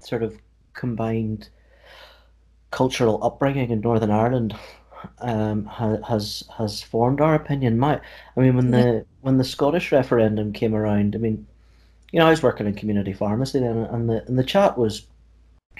sort 0.00 0.22
of 0.22 0.38
combined 0.74 1.48
cultural 2.70 3.22
upbringing 3.22 3.70
in 3.70 3.80
Northern 3.80 4.10
Ireland 4.10 4.56
um, 5.20 5.64
has 5.66 6.44
has 6.56 6.82
formed 6.82 7.20
our 7.20 7.34
opinion. 7.34 7.78
My, 7.78 8.00
I 8.36 8.40
mean, 8.40 8.56
when 8.56 8.70
the 8.70 9.06
when 9.20 9.38
the 9.38 9.44
Scottish 9.44 9.92
referendum 9.92 10.52
came 10.52 10.74
around, 10.74 11.14
I 11.14 11.18
mean, 11.18 11.46
you 12.12 12.18
know, 12.18 12.26
I 12.26 12.30
was 12.30 12.42
working 12.42 12.66
in 12.66 12.74
community 12.74 13.12
pharmacy 13.12 13.60
then, 13.60 13.78
and 13.78 14.08
the 14.08 14.24
and 14.26 14.38
the 14.38 14.44
chat 14.44 14.76
was, 14.78 15.06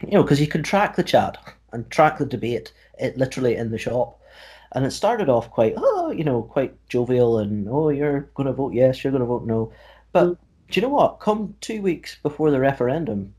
you 0.03 0.12
know, 0.12 0.22
because 0.22 0.40
you 0.40 0.46
can 0.46 0.62
track 0.62 0.96
the 0.96 1.03
chat 1.03 1.37
and 1.72 1.90
track 1.90 2.18
the 2.18 2.27
debate, 2.27 2.72
it 2.98 3.16
literally 3.16 3.57
in 3.57 3.70
the 3.70 3.79
shop, 3.79 4.20
and 4.72 4.85
it 4.85 4.92
started 4.92 5.29
off 5.29 5.51
quite, 5.51 5.74
oh, 5.77 6.11
you 6.11 6.24
know, 6.24 6.42
quite 6.42 6.74
jovial 6.88 7.38
and 7.38 7.68
oh, 7.68 7.90
you're 7.90 8.22
going 8.35 8.46
to 8.46 8.53
vote 8.53 8.72
yes, 8.74 9.03
you're 9.03 9.11
going 9.11 9.20
to 9.22 9.27
vote 9.27 9.46
no, 9.46 9.72
but 10.12 10.27
mm. 10.27 10.38
do 10.70 10.81
you 10.81 10.87
know 10.87 10.92
what? 10.92 11.20
Come 11.20 11.55
two 11.61 11.83
weeks 11.83 12.16
before 12.22 12.51
the 12.51 12.61
referendum, 12.61 13.35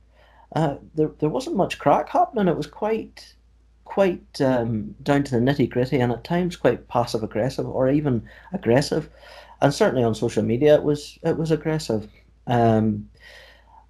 uh, 0.56 0.76
there 0.96 1.12
there 1.20 1.30
wasn't 1.30 1.56
much 1.56 1.80
craic 1.80 2.10
happening. 2.10 2.48
It 2.48 2.58
was 2.58 2.68
quite 2.68 3.34
quite 3.90 4.40
um, 4.40 4.94
down 5.02 5.24
to 5.24 5.32
the 5.32 5.42
nitty 5.42 5.68
gritty 5.68 6.00
and 6.00 6.12
at 6.12 6.24
times 6.24 6.56
quite 6.56 6.88
passive 6.88 7.24
aggressive 7.24 7.68
or 7.68 7.90
even 7.90 8.22
aggressive, 8.54 9.10
and 9.62 9.74
certainly 9.74 10.04
on 10.04 10.14
social 10.14 10.44
media 10.44 10.76
it 10.76 10.84
was 10.84 11.18
it 11.24 11.38
was 11.38 11.50
aggressive. 11.50 12.08
Um, 12.46 13.10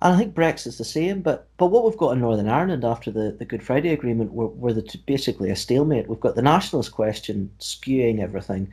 and 0.01 0.15
I 0.15 0.17
think 0.17 0.33
Brexit's 0.33 0.77
the 0.77 0.85
same, 0.85 1.21
but 1.21 1.47
but 1.57 1.67
what 1.67 1.83
we've 1.83 1.97
got 1.97 2.11
in 2.11 2.21
Northern 2.21 2.47
Ireland 2.47 2.85
after 2.85 3.11
the, 3.11 3.35
the 3.37 3.43
Good 3.43 3.61
Friday 3.61 3.91
Agreement, 3.91 4.31
were, 4.31 4.47
were 4.47 4.71
the 4.71 4.97
basically 5.05 5.49
a 5.49 5.55
stalemate. 5.57 6.07
We've 6.07 6.27
got 6.27 6.35
the 6.35 6.41
nationalist 6.41 6.93
question 6.93 7.51
skewing 7.59 8.21
everything, 8.21 8.71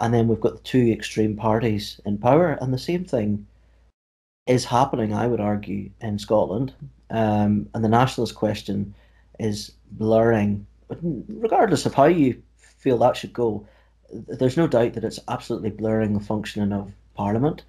and 0.00 0.12
then 0.12 0.26
we've 0.26 0.40
got 0.40 0.56
the 0.56 0.68
two 0.72 0.90
extreme 0.90 1.36
parties 1.36 2.00
in 2.04 2.18
power, 2.18 2.58
and 2.60 2.74
the 2.74 2.78
same 2.78 3.04
thing 3.04 3.46
is 4.48 4.64
happening, 4.64 5.14
I 5.14 5.28
would 5.28 5.40
argue, 5.40 5.90
in 6.00 6.18
Scotland. 6.18 6.74
Um, 7.08 7.68
and 7.72 7.84
the 7.84 7.88
nationalist 7.88 8.34
question 8.34 8.94
is 9.38 9.72
blurring, 9.92 10.66
but 10.88 10.98
regardless 11.02 11.86
of 11.86 11.94
how 11.94 12.06
you 12.06 12.42
feel 12.56 12.98
that 12.98 13.16
should 13.16 13.32
go, 13.32 13.66
there's 14.12 14.56
no 14.56 14.66
doubt 14.66 14.94
that 14.94 15.04
it's 15.04 15.20
absolutely 15.28 15.70
blurring 15.70 16.14
the 16.14 16.20
functioning 16.20 16.72
of 16.72 16.92
Parliament 17.14 17.62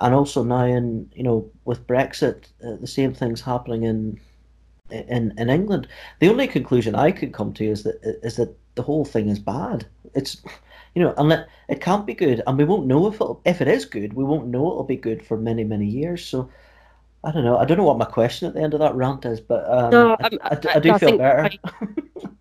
and 0.00 0.14
also 0.14 0.44
now 0.44 0.64
in 0.64 1.10
you 1.14 1.22
know 1.22 1.50
with 1.64 1.86
Brexit, 1.86 2.44
uh, 2.64 2.76
the 2.80 2.86
same 2.86 3.14
thing's 3.14 3.40
happening 3.40 3.82
in 3.82 4.20
in 4.90 5.34
in 5.36 5.50
England. 5.50 5.88
The 6.20 6.28
only 6.28 6.46
conclusion 6.46 6.94
I 6.94 7.10
could 7.10 7.32
come 7.32 7.52
to 7.54 7.64
is 7.64 7.82
that 7.82 8.00
is 8.22 8.36
that 8.36 8.56
the 8.74 8.82
whole 8.82 9.04
thing 9.04 9.28
is 9.28 9.38
bad. 9.38 9.86
It's 10.14 10.42
you 10.94 11.02
know, 11.02 11.14
and 11.16 11.46
it 11.68 11.80
can't 11.80 12.06
be 12.06 12.14
good, 12.14 12.42
and 12.46 12.56
we 12.56 12.64
won't 12.64 12.86
know 12.86 13.06
if 13.08 13.20
it 13.20 13.28
if 13.44 13.60
it 13.60 13.68
is 13.68 13.84
good. 13.84 14.14
We 14.14 14.24
won't 14.24 14.48
know 14.48 14.66
it'll 14.66 14.84
be 14.84 14.96
good 14.96 15.24
for 15.26 15.36
many 15.36 15.64
many 15.64 15.86
years. 15.86 16.24
So. 16.24 16.50
I 17.24 17.32
don't 17.32 17.44
know. 17.44 17.58
I 17.58 17.64
don't 17.64 17.78
know 17.78 17.84
what 17.84 17.98
my 17.98 18.04
question 18.04 18.48
at 18.48 18.54
the 18.54 18.60
end 18.60 18.74
of 18.74 18.80
that 18.80 18.94
rant 18.94 19.24
is, 19.24 19.40
but 19.40 19.68
um, 19.70 19.90
no, 19.90 20.16
I, 20.20 20.26
I, 20.26 20.30
I, 20.42 20.58
I, 20.74 20.78
do 20.78 20.98
feel 20.98 21.18
better. 21.18 21.50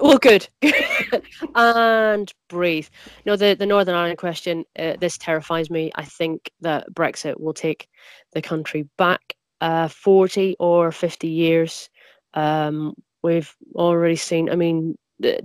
Well, 0.00 0.18
good. 0.18 0.48
and 1.56 2.32
breathe. 2.48 2.86
No, 3.26 3.34
the, 3.34 3.56
the 3.58 3.66
Northern 3.66 3.96
Ireland 3.96 4.18
question, 4.18 4.64
uh, 4.78 4.94
this 5.00 5.18
terrifies 5.18 5.68
me. 5.68 5.90
I 5.96 6.04
think 6.04 6.50
that 6.60 6.86
Brexit 6.94 7.40
will 7.40 7.54
take 7.54 7.88
the 8.32 8.42
country 8.42 8.88
back 8.96 9.34
uh, 9.60 9.88
40 9.88 10.56
or 10.60 10.92
50 10.92 11.26
years. 11.26 11.90
Um, 12.34 12.94
we've 13.22 13.52
already 13.74 14.16
seen, 14.16 14.48
I 14.48 14.54
mean, 14.54 14.96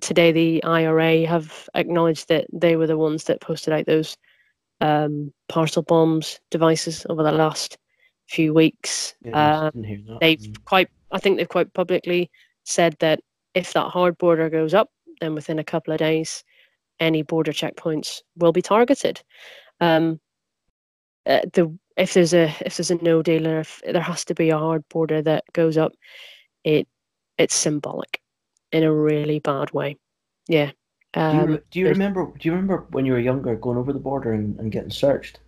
today 0.02 0.32
the 0.32 0.64
IRA 0.64 1.26
have 1.26 1.68
acknowledged 1.74 2.28
that 2.28 2.46
they 2.54 2.76
were 2.76 2.88
the 2.88 2.98
ones 2.98 3.24
that 3.26 3.42
posted 3.42 3.74
out 3.74 3.88
those 3.88 4.16
um, 4.82 5.34
parcel 5.48 5.82
bombs 5.82 6.40
devices 6.52 7.06
over 7.10 7.24
the 7.24 7.32
last 7.32 7.78
few 8.30 8.54
weeks. 8.54 9.16
Yeah, 9.24 9.70
um, 9.74 9.86
they've 10.22 10.40
mm. 10.40 10.66
quite, 10.66 10.90
I 11.12 11.20
think 11.20 11.38
they've 11.38 11.50
quite 11.50 11.74
publicly 11.74 12.30
said 12.64 12.96
that 13.00 13.20
if 13.56 13.74
that 13.74 13.90
hard 13.90 14.18
border 14.18 14.50
goes 14.50 14.74
up, 14.74 14.90
then 15.20 15.34
within 15.34 15.60
a 15.60 15.64
couple 15.64 15.92
of 15.92 16.00
days, 16.00 16.44
any 17.00 17.24
border 17.24 17.52
checkpoints 17.52 18.22
will 18.38 18.52
be 18.52 18.62
targeted. 18.62 19.22
Um, 19.82 20.20
uh, 21.26 21.42
the 21.54 21.78
if 21.98 22.14
there's 22.14 22.34
a 22.34 22.54
if 22.66 22.78
there's 22.78 22.92
a 22.92 22.96
no 22.96 23.22
deal 23.22 23.48
or 23.48 23.60
if 23.60 23.82
there 23.86 24.02
has 24.02 24.24
to 24.26 24.36
be 24.36 24.50
a 24.50 24.58
hard 24.58 24.88
border 24.90 25.22
that 25.22 25.44
goes 25.54 25.78
up, 25.78 25.92
it 26.64 26.88
it's 27.38 27.56
symbolic 27.56 28.22
in 28.72 28.84
a 28.84 28.94
really 28.94 29.40
bad 29.40 29.72
way. 29.72 29.98
Yeah. 30.48 30.72
Um, 31.16 31.32
do 31.32 31.38
you, 31.38 31.56
um, 31.56 31.62
do 31.72 31.80
you 31.80 31.88
remember? 31.88 32.26
Do 32.26 32.48
you 32.48 32.52
remember 32.52 32.86
when 32.92 33.06
you 33.06 33.14
were 33.14 33.20
younger 33.20 33.56
going 33.56 33.78
over 33.78 33.92
the 33.92 34.00
border 34.00 34.34
and, 34.34 34.60
and 34.60 34.72
getting 34.72 34.92
searched? 34.92 35.40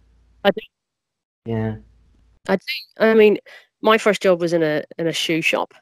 I 0.44 0.52
do. 0.52 0.62
Yeah. 1.46 1.76
I 2.48 2.56
do. 2.56 2.62
I 3.00 3.14
mean, 3.14 3.38
my 3.82 3.98
first 3.98 4.22
job 4.22 4.42
was 4.42 4.54
in 4.54 4.64
a 4.64 4.84
in 4.98 5.08
a 5.08 5.14
shoe 5.14 5.42
shop, 5.42 5.74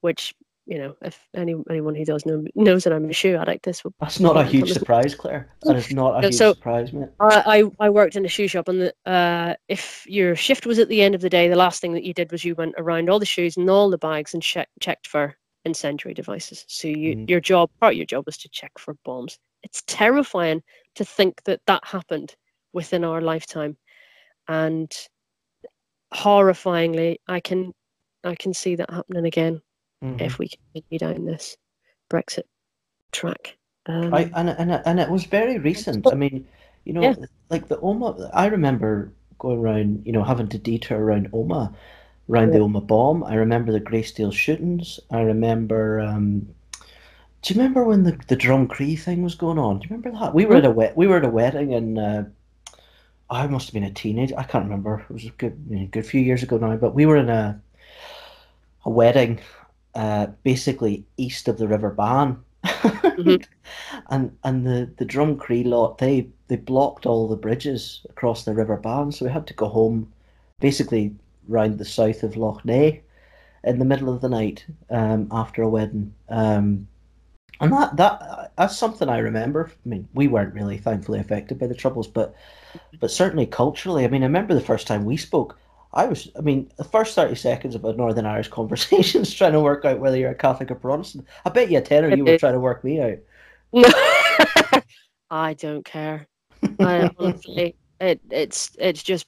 which 0.00 0.34
you 0.66 0.78
know, 0.78 0.96
if 1.02 1.20
any 1.34 1.54
anyone 1.68 1.94
who 1.94 2.04
does 2.04 2.24
know 2.24 2.44
knows 2.54 2.84
that 2.84 2.92
I'm 2.92 3.08
a 3.08 3.12
shoe 3.12 3.36
addict, 3.36 3.64
this 3.64 3.84
will. 3.84 3.92
That's 4.00 4.18
not 4.18 4.36
a 4.36 4.44
huge 4.44 4.72
surprise, 4.72 5.14
Claire. 5.14 5.50
That 5.62 5.76
is 5.76 5.92
not 5.92 6.18
a 6.18 6.26
huge 6.26 6.36
so, 6.36 6.54
surprise, 6.54 6.92
mate. 6.92 7.10
I, 7.20 7.64
I 7.78 7.90
worked 7.90 8.16
in 8.16 8.24
a 8.24 8.28
shoe 8.28 8.48
shop, 8.48 8.68
and 8.68 8.80
the, 8.80 8.94
uh, 9.10 9.54
if 9.68 10.06
your 10.08 10.34
shift 10.34 10.64
was 10.64 10.78
at 10.78 10.88
the 10.88 11.02
end 11.02 11.14
of 11.14 11.20
the 11.20 11.28
day, 11.28 11.48
the 11.48 11.56
last 11.56 11.80
thing 11.80 11.92
that 11.92 12.04
you 12.04 12.14
did 12.14 12.32
was 12.32 12.44
you 12.44 12.54
went 12.54 12.74
around 12.78 13.10
all 13.10 13.18
the 13.18 13.26
shoes 13.26 13.56
and 13.56 13.68
all 13.68 13.90
the 13.90 13.98
bags 13.98 14.32
and 14.32 14.42
che- 14.42 14.66
checked 14.80 15.06
for 15.06 15.36
incendiary 15.66 16.14
devices. 16.14 16.64
So 16.68 16.88
you, 16.88 17.16
mm. 17.16 17.28
your 17.28 17.40
job, 17.40 17.70
part 17.80 17.92
of 17.92 17.98
your 17.98 18.06
job, 18.06 18.24
was 18.24 18.38
to 18.38 18.48
check 18.48 18.72
for 18.78 18.96
bombs. 19.04 19.38
It's 19.62 19.82
terrifying 19.86 20.62
to 20.94 21.04
think 21.04 21.42
that 21.44 21.60
that 21.66 21.84
happened 21.84 22.34
within 22.72 23.04
our 23.04 23.20
lifetime, 23.20 23.76
and 24.48 24.90
horrifyingly, 26.14 27.16
I 27.28 27.40
can, 27.40 27.72
I 28.22 28.34
can 28.34 28.54
see 28.54 28.76
that 28.76 28.90
happening 28.90 29.26
again 29.26 29.60
mm-hmm. 30.02 30.20
if 30.20 30.38
we 30.38 30.48
continue 30.48 30.98
down 30.98 31.24
this 31.24 31.56
Brexit 32.10 32.44
track. 33.12 33.56
Um, 33.86 34.14
I, 34.14 34.30
and, 34.34 34.48
and 34.50 34.82
and 34.86 35.00
it 35.00 35.10
was 35.10 35.24
very 35.24 35.58
recent. 35.58 36.06
I 36.06 36.14
mean, 36.14 36.46
you 36.84 36.92
know, 36.94 37.02
yeah. 37.02 37.14
like 37.50 37.68
the 37.68 37.76
Omagh. 37.78 38.30
I 38.32 38.46
remember 38.46 39.12
going 39.38 39.58
around, 39.58 40.06
you 40.06 40.12
know, 40.12 40.24
having 40.24 40.48
to 40.48 40.58
detour 40.58 40.98
around 40.98 41.30
Omagh, 41.32 41.74
around 42.30 42.52
yeah. 42.52 42.58
the 42.58 42.64
Omagh 42.64 42.86
bomb. 42.86 43.24
I 43.24 43.34
remember 43.34 43.72
the 43.72 43.80
Greysteel 43.80 44.32
shootings. 44.32 45.00
I 45.10 45.20
remember. 45.20 46.00
Um, 46.00 46.48
do 47.42 47.52
you 47.52 47.60
remember 47.60 47.84
when 47.84 48.04
the 48.04 48.18
the 48.28 48.36
Drumcree 48.36 48.98
thing 48.98 49.22
was 49.22 49.34
going 49.34 49.58
on? 49.58 49.80
Do 49.80 49.84
you 49.84 49.96
remember 49.96 50.18
that? 50.18 50.34
We 50.34 50.46
were 50.46 50.56
at 50.56 50.64
a 50.64 50.70
wet. 50.70 50.96
We 50.96 51.06
were 51.06 51.18
at 51.18 51.24
a 51.24 51.30
wedding 51.30 51.74
and. 51.74 51.98
Uh, 51.98 52.22
I 53.34 53.46
must 53.46 53.66
have 53.66 53.74
been 53.74 53.84
a 53.84 53.90
teenager. 53.90 54.34
I 54.38 54.44
can't 54.44 54.64
remember. 54.64 55.04
It 55.08 55.12
was 55.12 55.26
a 55.26 55.30
good, 55.30 55.64
you 55.68 55.80
know, 55.80 55.86
good 55.86 56.06
few 56.06 56.20
years 56.20 56.42
ago 56.42 56.56
now. 56.56 56.76
But 56.76 56.94
we 56.94 57.06
were 57.06 57.16
in 57.16 57.28
a 57.28 57.60
a 58.84 58.90
wedding, 58.90 59.40
uh, 59.94 60.26
basically 60.42 61.04
east 61.16 61.48
of 61.48 61.58
the 61.58 61.68
River 61.68 61.90
Bann, 61.90 62.42
mm-hmm. 62.64 63.42
and 64.10 64.36
and 64.44 64.66
the 64.66 64.90
the 64.98 65.06
Drumcree 65.06 65.64
lot 65.64 65.98
they 65.98 66.28
they 66.48 66.56
blocked 66.56 67.06
all 67.06 67.28
the 67.28 67.36
bridges 67.36 68.06
across 68.10 68.44
the 68.44 68.54
River 68.54 68.76
Bann, 68.76 69.10
so 69.10 69.24
we 69.24 69.30
had 69.30 69.46
to 69.46 69.54
go 69.54 69.68
home, 69.68 70.12
basically 70.60 71.14
round 71.48 71.78
the 71.78 71.84
south 71.84 72.22
of 72.22 72.36
Lough 72.36 72.60
Neagh, 72.64 73.00
in 73.64 73.78
the 73.78 73.84
middle 73.84 74.12
of 74.12 74.20
the 74.20 74.28
night 74.28 74.64
um, 74.90 75.28
after 75.30 75.62
a 75.62 75.68
wedding. 75.68 76.14
Um, 76.28 76.86
and 77.60 77.72
that 77.72 77.96
that 77.96 78.52
that's 78.56 78.76
something 78.76 79.08
I 79.08 79.18
remember. 79.18 79.70
I 79.84 79.88
mean, 79.88 80.08
we 80.14 80.28
weren't 80.28 80.54
really 80.54 80.78
thankfully 80.78 81.20
affected 81.20 81.58
by 81.58 81.66
the 81.66 81.74
troubles, 81.74 82.08
but 82.08 82.34
but 83.00 83.10
certainly 83.10 83.46
culturally, 83.46 84.04
I 84.04 84.08
mean, 84.08 84.22
I 84.22 84.26
remember 84.26 84.54
the 84.54 84.60
first 84.60 84.86
time 84.86 85.04
we 85.04 85.16
spoke. 85.16 85.58
I 85.92 86.06
was, 86.06 86.28
I 86.36 86.40
mean, 86.40 86.72
the 86.76 86.84
first 86.84 87.14
30 87.14 87.36
seconds 87.36 87.74
of 87.76 87.84
a 87.84 87.92
Northern 87.92 88.26
Irish 88.26 88.48
conversation 88.50 89.22
is 89.22 89.32
trying 89.32 89.52
to 89.52 89.60
work 89.60 89.84
out 89.84 90.00
whether 90.00 90.16
you're 90.16 90.32
a 90.32 90.34
Catholic 90.34 90.70
or 90.70 90.74
Protestant. 90.74 91.26
I 91.44 91.50
bet 91.50 91.70
you 91.70 91.78
a 91.78 91.80
tenner 91.80 92.14
you 92.14 92.24
were 92.24 92.38
trying 92.38 92.54
to 92.54 92.60
work 92.60 92.82
me 92.82 93.00
out. 93.00 93.18
No, 93.72 93.88
I 95.30 95.54
don't 95.54 95.84
care. 95.84 96.26
I 96.80 97.10
honestly, 97.18 97.76
it, 98.00 98.20
it's 98.30 98.76
it's 98.78 99.02
just 99.02 99.26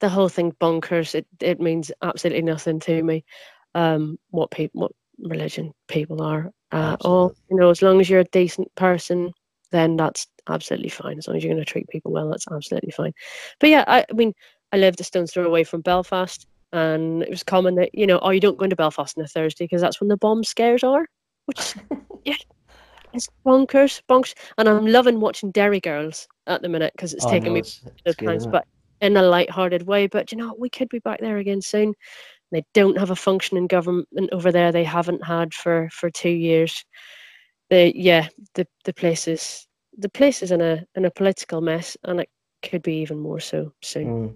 the 0.00 0.08
whole 0.08 0.28
thing 0.28 0.52
bonkers. 0.60 1.14
It 1.14 1.26
it 1.40 1.60
means 1.60 1.90
absolutely 2.02 2.42
nothing 2.42 2.80
to 2.80 3.02
me. 3.02 3.24
Um, 3.74 4.18
what 4.30 4.50
people, 4.50 4.82
what 4.82 4.92
religion 5.18 5.72
people 5.88 6.22
are. 6.22 6.50
Uh, 6.72 6.96
all 7.02 7.34
you 7.50 7.56
know, 7.56 7.70
as 7.70 7.82
long 7.82 8.00
as 8.00 8.10
you're 8.10 8.20
a 8.20 8.24
decent 8.24 8.72
person, 8.74 9.32
then 9.70 9.96
that's 9.96 10.26
absolutely 10.48 10.88
fine. 10.88 11.18
As 11.18 11.26
long 11.26 11.36
as 11.36 11.44
you're 11.44 11.52
going 11.52 11.64
to 11.64 11.70
treat 11.70 11.88
people 11.88 12.12
well, 12.12 12.30
that's 12.30 12.46
absolutely 12.50 12.90
fine. 12.90 13.12
But 13.60 13.70
yeah, 13.70 13.84
I, 13.86 14.04
I 14.08 14.12
mean, 14.12 14.32
I 14.72 14.76
lived 14.76 15.00
a 15.00 15.04
stone's 15.04 15.32
throw 15.32 15.44
away 15.44 15.64
from 15.64 15.80
Belfast, 15.80 16.46
and 16.72 17.22
it 17.22 17.30
was 17.30 17.42
common 17.42 17.76
that 17.76 17.90
you 17.94 18.06
know, 18.06 18.18
oh, 18.20 18.30
you 18.30 18.40
don't 18.40 18.58
go 18.58 18.64
into 18.64 18.76
Belfast 18.76 19.16
on 19.16 19.24
a 19.24 19.28
Thursday 19.28 19.64
because 19.64 19.80
that's 19.80 20.00
when 20.00 20.08
the 20.08 20.16
bomb 20.16 20.44
scares 20.44 20.82
are. 20.82 21.06
Which, 21.46 21.74
yeah, 22.24 22.36
it's 23.12 23.28
bonkers, 23.44 24.02
bonkers. 24.08 24.34
And 24.58 24.68
I'm 24.68 24.86
loving 24.86 25.20
watching 25.20 25.50
Derry 25.50 25.80
Girls 25.80 26.26
at 26.46 26.62
the 26.62 26.68
minute 26.68 26.92
because 26.94 27.14
it's 27.14 27.24
oh, 27.24 27.30
taken 27.30 27.48
no, 27.48 27.54
me 27.54 27.62
those 28.04 28.16
times, 28.16 28.46
but 28.46 28.66
in 29.00 29.16
a 29.16 29.22
light-hearted 29.22 29.86
way. 29.86 30.06
But 30.06 30.32
you 30.32 30.38
know, 30.38 30.54
we 30.58 30.68
could 30.68 30.88
be 30.88 30.98
back 31.00 31.20
there 31.20 31.38
again 31.38 31.62
soon. 31.62 31.94
They 32.52 32.62
don't 32.74 32.98
have 32.98 33.10
a 33.10 33.16
functioning 33.16 33.66
government 33.66 34.30
over 34.32 34.52
there. 34.52 34.72
They 34.72 34.84
haven't 34.84 35.24
had 35.24 35.52
for 35.52 35.88
for 35.92 36.10
two 36.10 36.30
years. 36.30 36.84
They, 37.70 37.92
yeah, 37.94 38.28
the 38.54 38.66
the 38.84 38.92
place 38.92 39.26
is 39.26 39.66
the 39.98 40.08
place 40.08 40.42
is 40.42 40.52
in 40.52 40.60
a 40.60 40.84
in 40.94 41.04
a 41.04 41.10
political 41.10 41.60
mess, 41.60 41.96
and 42.04 42.20
it 42.20 42.28
could 42.62 42.82
be 42.82 42.96
even 42.96 43.18
more 43.18 43.40
so 43.40 43.72
soon. 43.82 44.06
Mm. 44.06 44.34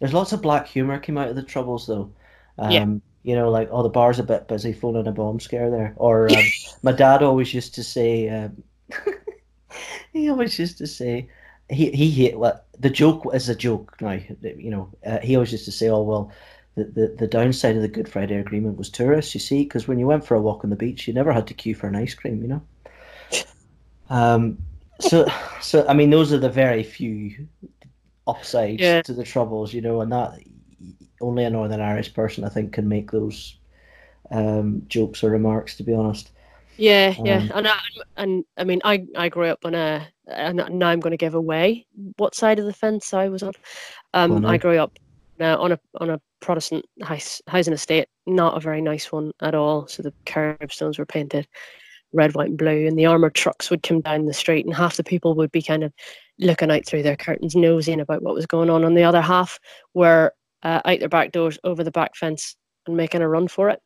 There's 0.00 0.14
lots 0.14 0.32
of 0.32 0.42
black 0.42 0.66
humor 0.66 0.98
came 0.98 1.16
out 1.16 1.28
of 1.28 1.36
the 1.36 1.42
troubles, 1.42 1.86
though. 1.86 2.12
Um, 2.58 2.70
yeah. 2.70 2.86
You 3.24 3.36
know, 3.36 3.50
like, 3.50 3.68
oh, 3.70 3.84
the 3.84 3.88
bar's 3.88 4.18
a 4.18 4.24
bit 4.24 4.48
busy 4.48 4.72
phoning 4.72 5.06
a 5.06 5.12
bomb 5.12 5.38
scare 5.38 5.70
there. 5.70 5.94
Or 5.96 6.28
um, 6.36 6.44
my 6.82 6.90
dad 6.90 7.22
always 7.22 7.54
used 7.54 7.74
to 7.76 7.84
say, 7.84 8.28
um, 8.28 8.64
he 10.12 10.28
always 10.28 10.58
used 10.58 10.78
to 10.78 10.88
say, 10.88 11.28
he 11.70 11.90
he 11.90 12.34
well, 12.34 12.62
the 12.78 12.90
joke 12.90 13.26
is 13.32 13.48
a 13.48 13.54
joke 13.54 13.96
now. 14.00 14.18
You 14.42 14.70
know, 14.70 14.92
uh, 15.06 15.20
he 15.20 15.36
always 15.36 15.52
used 15.52 15.64
to 15.66 15.72
say, 15.72 15.88
"Oh 15.88 16.02
well, 16.02 16.32
the, 16.74 16.84
the 16.84 17.16
the 17.18 17.26
downside 17.26 17.76
of 17.76 17.82
the 17.82 17.88
Good 17.88 18.08
Friday 18.08 18.36
Agreement 18.36 18.78
was 18.78 18.88
tourists. 18.88 19.34
You 19.34 19.40
see, 19.40 19.64
because 19.64 19.86
when 19.86 19.98
you 19.98 20.06
went 20.06 20.24
for 20.24 20.34
a 20.34 20.40
walk 20.40 20.64
on 20.64 20.70
the 20.70 20.76
beach, 20.76 21.06
you 21.06 21.14
never 21.14 21.32
had 21.32 21.46
to 21.48 21.54
queue 21.54 21.74
for 21.74 21.86
an 21.86 21.96
ice 21.96 22.14
cream. 22.14 22.42
You 22.42 22.48
know." 22.48 22.62
Um, 24.10 24.58
so, 25.00 25.26
so 25.62 25.86
I 25.88 25.94
mean, 25.94 26.10
those 26.10 26.34
are 26.34 26.38
the 26.38 26.50
very 26.50 26.82
few 26.82 27.48
upsides 28.26 28.82
yeah. 28.82 29.00
to 29.00 29.14
the 29.14 29.24
troubles, 29.24 29.72
you 29.72 29.80
know, 29.80 30.02
and 30.02 30.12
that 30.12 30.38
only 31.22 31.44
a 31.44 31.50
Northern 31.50 31.80
Irish 31.80 32.12
person 32.12 32.44
I 32.44 32.50
think 32.50 32.74
can 32.74 32.88
make 32.88 33.10
those 33.10 33.56
um, 34.30 34.82
jokes 34.88 35.24
or 35.24 35.30
remarks. 35.30 35.76
To 35.76 35.82
be 35.82 35.94
honest. 35.94 36.30
Yeah, 36.76 37.14
um, 37.18 37.26
yeah, 37.26 37.48
and 37.54 37.68
I, 37.68 37.78
and 38.16 38.44
I 38.58 38.64
mean, 38.64 38.80
I 38.84 39.06
I 39.16 39.28
grew 39.30 39.46
up 39.46 39.64
on 39.64 39.74
a, 39.74 40.06
and 40.26 40.56
now 40.70 40.88
I'm 40.88 41.00
going 41.00 41.12
to 41.12 41.16
give 41.16 41.34
away 41.34 41.86
what 42.16 42.34
side 42.34 42.58
of 42.58 42.66
the 42.66 42.72
fence 42.72 43.14
I 43.14 43.28
was 43.28 43.42
on. 43.42 43.52
Um, 44.14 44.44
I 44.44 44.58
grew 44.58 44.78
up 44.78 44.98
uh, 45.40 45.56
on 45.58 45.72
a 45.72 45.80
on 46.00 46.10
a 46.10 46.20
Protestant 46.40 46.84
housing 47.02 47.74
estate, 47.74 48.08
not 48.26 48.56
a 48.56 48.60
very 48.60 48.80
nice 48.80 49.12
one 49.12 49.32
at 49.40 49.54
all. 49.54 49.86
So 49.86 50.02
the 50.02 50.12
curbstones 50.26 50.98
were 50.98 51.06
painted 51.06 51.46
red, 52.12 52.34
white, 52.34 52.48
and 52.48 52.58
blue, 52.58 52.86
and 52.86 52.98
the 52.98 53.06
armored 53.06 53.34
trucks 53.34 53.70
would 53.70 53.82
come 53.82 54.00
down 54.00 54.26
the 54.26 54.34
street, 54.34 54.66
and 54.66 54.74
half 54.74 54.96
the 54.96 55.04
people 55.04 55.34
would 55.34 55.52
be 55.52 55.62
kind 55.62 55.82
of 55.82 55.92
looking 56.38 56.70
out 56.70 56.84
through 56.84 57.02
their 57.02 57.16
curtains, 57.16 57.54
nosing 57.54 58.00
about 58.00 58.22
what 58.22 58.34
was 58.34 58.46
going 58.46 58.70
on, 58.70 58.84
and 58.84 58.96
the 58.96 59.04
other 59.04 59.20
half 59.20 59.58
were 59.94 60.32
uh, 60.62 60.80
out 60.84 61.00
their 61.00 61.08
back 61.08 61.32
doors, 61.32 61.58
over 61.64 61.82
the 61.82 61.90
back 61.90 62.14
fence, 62.16 62.56
and 62.86 62.96
making 62.96 63.22
a 63.22 63.28
run 63.28 63.48
for 63.48 63.70
it. 63.70 63.80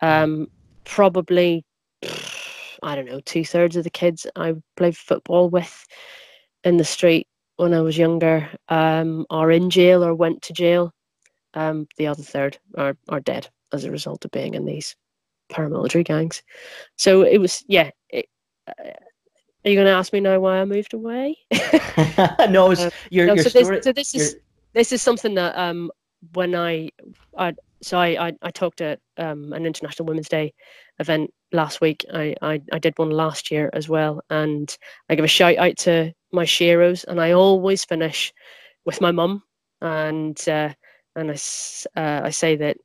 Um, 0.00 0.48
probably, 0.84 1.64
I 2.82 2.94
don't 2.94 3.06
know, 3.06 3.20
two 3.20 3.44
thirds 3.44 3.76
of 3.76 3.84
the 3.84 3.90
kids 3.90 4.26
I 4.36 4.54
played 4.76 4.96
football 4.96 5.48
with 5.50 5.86
in 6.64 6.76
the 6.76 6.84
street 6.84 7.26
when 7.60 7.74
I 7.74 7.82
was 7.82 7.98
younger 7.98 8.48
um, 8.68 9.26
are 9.28 9.50
in 9.50 9.68
jail 9.68 10.02
or 10.02 10.14
went 10.14 10.40
to 10.42 10.52
jail. 10.52 10.92
Um, 11.52 11.86
the 11.98 12.06
other 12.06 12.22
third 12.22 12.58
are, 12.76 12.96
are 13.08 13.20
dead 13.20 13.48
as 13.72 13.84
a 13.84 13.90
result 13.90 14.24
of 14.24 14.30
being 14.30 14.54
in 14.54 14.64
these 14.64 14.96
paramilitary 15.52 16.04
gangs. 16.04 16.42
So 16.96 17.22
it 17.22 17.38
was, 17.38 17.62
yeah. 17.68 17.90
It, 18.08 18.26
uh, 18.66 18.72
are 19.64 19.68
you 19.68 19.74
going 19.76 19.86
to 19.86 19.92
ask 19.92 20.12
me 20.12 20.20
now 20.20 20.40
why 20.40 20.58
I 20.58 20.64
moved 20.64 20.94
away? 20.94 21.36
no, 22.48 22.70
it's, 22.70 22.80
um, 22.80 22.90
your, 23.10 23.26
no, 23.26 23.34
your 23.34 23.44
so 23.44 23.50
story. 23.50 23.76
This, 23.76 23.84
so 23.84 23.92
this 23.92 24.14
is 24.14 24.36
this 24.72 24.92
is 24.92 25.02
something 25.02 25.34
that 25.34 25.56
um 25.58 25.90
when 26.32 26.54
I 26.54 26.90
I 27.36 27.54
so 27.82 27.98
I 27.98 28.28
I, 28.28 28.32
I 28.42 28.50
talked 28.50 28.80
at 28.80 29.00
um, 29.16 29.52
an 29.52 29.66
International 29.66 30.06
Women's 30.06 30.28
Day 30.28 30.52
event 30.98 31.32
last 31.52 31.80
week. 31.80 32.04
I, 32.12 32.34
I 32.42 32.60
I 32.72 32.78
did 32.78 32.98
one 32.98 33.10
last 33.10 33.50
year 33.50 33.70
as 33.72 33.88
well, 33.88 34.22
and 34.30 34.76
I 35.08 35.14
give 35.14 35.24
a 35.24 35.28
shout 35.28 35.56
out 35.58 35.76
to 35.78 36.12
my 36.32 36.44
sheroes, 36.44 37.04
and 37.04 37.20
I 37.20 37.32
always 37.32 37.84
finish 37.84 38.32
with 38.84 39.00
my 39.00 39.10
mum, 39.10 39.42
and 39.80 40.38
uh, 40.48 40.72
and 41.16 41.30
I 41.30 41.34
uh, 42.00 42.20
I 42.24 42.30
say 42.30 42.56
that 42.56 42.76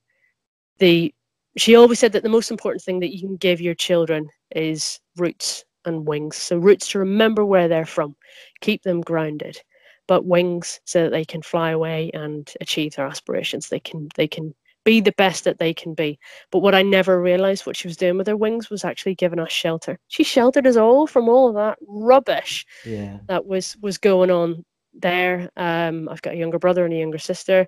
the 0.80 1.14
she 1.58 1.76
always 1.76 2.00
said 2.00 2.12
that 2.14 2.24
the 2.24 2.30
most 2.30 2.52
important 2.52 2.84
thing 2.84 3.00
that 3.00 3.16
you 3.16 3.22
can 3.22 3.38
give 3.38 3.62
your 3.62 3.76
children 3.76 4.30
is 4.56 5.00
roots 5.18 5.64
and 5.86 6.06
wings. 6.08 6.36
So 6.36 6.58
roots 6.58 6.90
to 6.90 7.00
remember 7.00 7.46
where 7.46 7.68
they're 7.68 7.86
from, 7.86 8.16
keep 8.62 8.84
them 8.84 9.02
grounded, 9.02 9.62
but 10.08 10.26
wings 10.26 10.80
so 10.86 11.04
that 11.04 11.12
they 11.12 11.24
can 11.26 11.42
fly 11.42 11.72
away 11.72 12.12
and 12.14 12.52
achieve 12.62 12.96
their 12.96 13.08
aspirations. 13.08 13.70
They 13.70 13.80
can 13.80 14.10
they 14.16 14.28
can 14.28 14.54
be 14.86 15.02
the 15.02 15.12
best 15.14 15.44
that 15.44 15.60
they 15.60 15.74
can 15.74 15.94
be. 15.94 16.18
But 16.52 16.60
what 16.60 16.76
I 16.76 16.82
never 16.82 17.22
realized 17.22 17.66
what 17.66 17.76
she 17.76 17.88
was 17.88 17.98
doing 17.98 18.18
with 18.18 18.28
her 18.28 18.38
wings 18.38 18.70
was 18.70 18.86
actually 18.86 19.16
giving 19.16 19.40
us 19.40 19.52
shelter. 19.52 20.00
She 20.08 20.24
sheltered 20.24 20.68
us 20.68 20.78
all 20.78 21.08
from 21.08 21.28
all 21.28 21.50
of 21.50 21.56
that 21.56 21.78
rubbish 21.88 22.66
yeah. 22.86 23.18
that 23.28 23.46
was 23.46 23.76
was 23.82 23.98
going 23.98 24.32
on 24.32 24.64
there. 24.94 25.50
Um, 25.58 26.08
I've 26.08 26.22
got 26.22 26.36
a 26.36 26.38
younger 26.38 26.60
brother 26.60 26.86
and 26.86 26.94
a 26.94 26.98
younger 26.98 27.18
sister, 27.18 27.68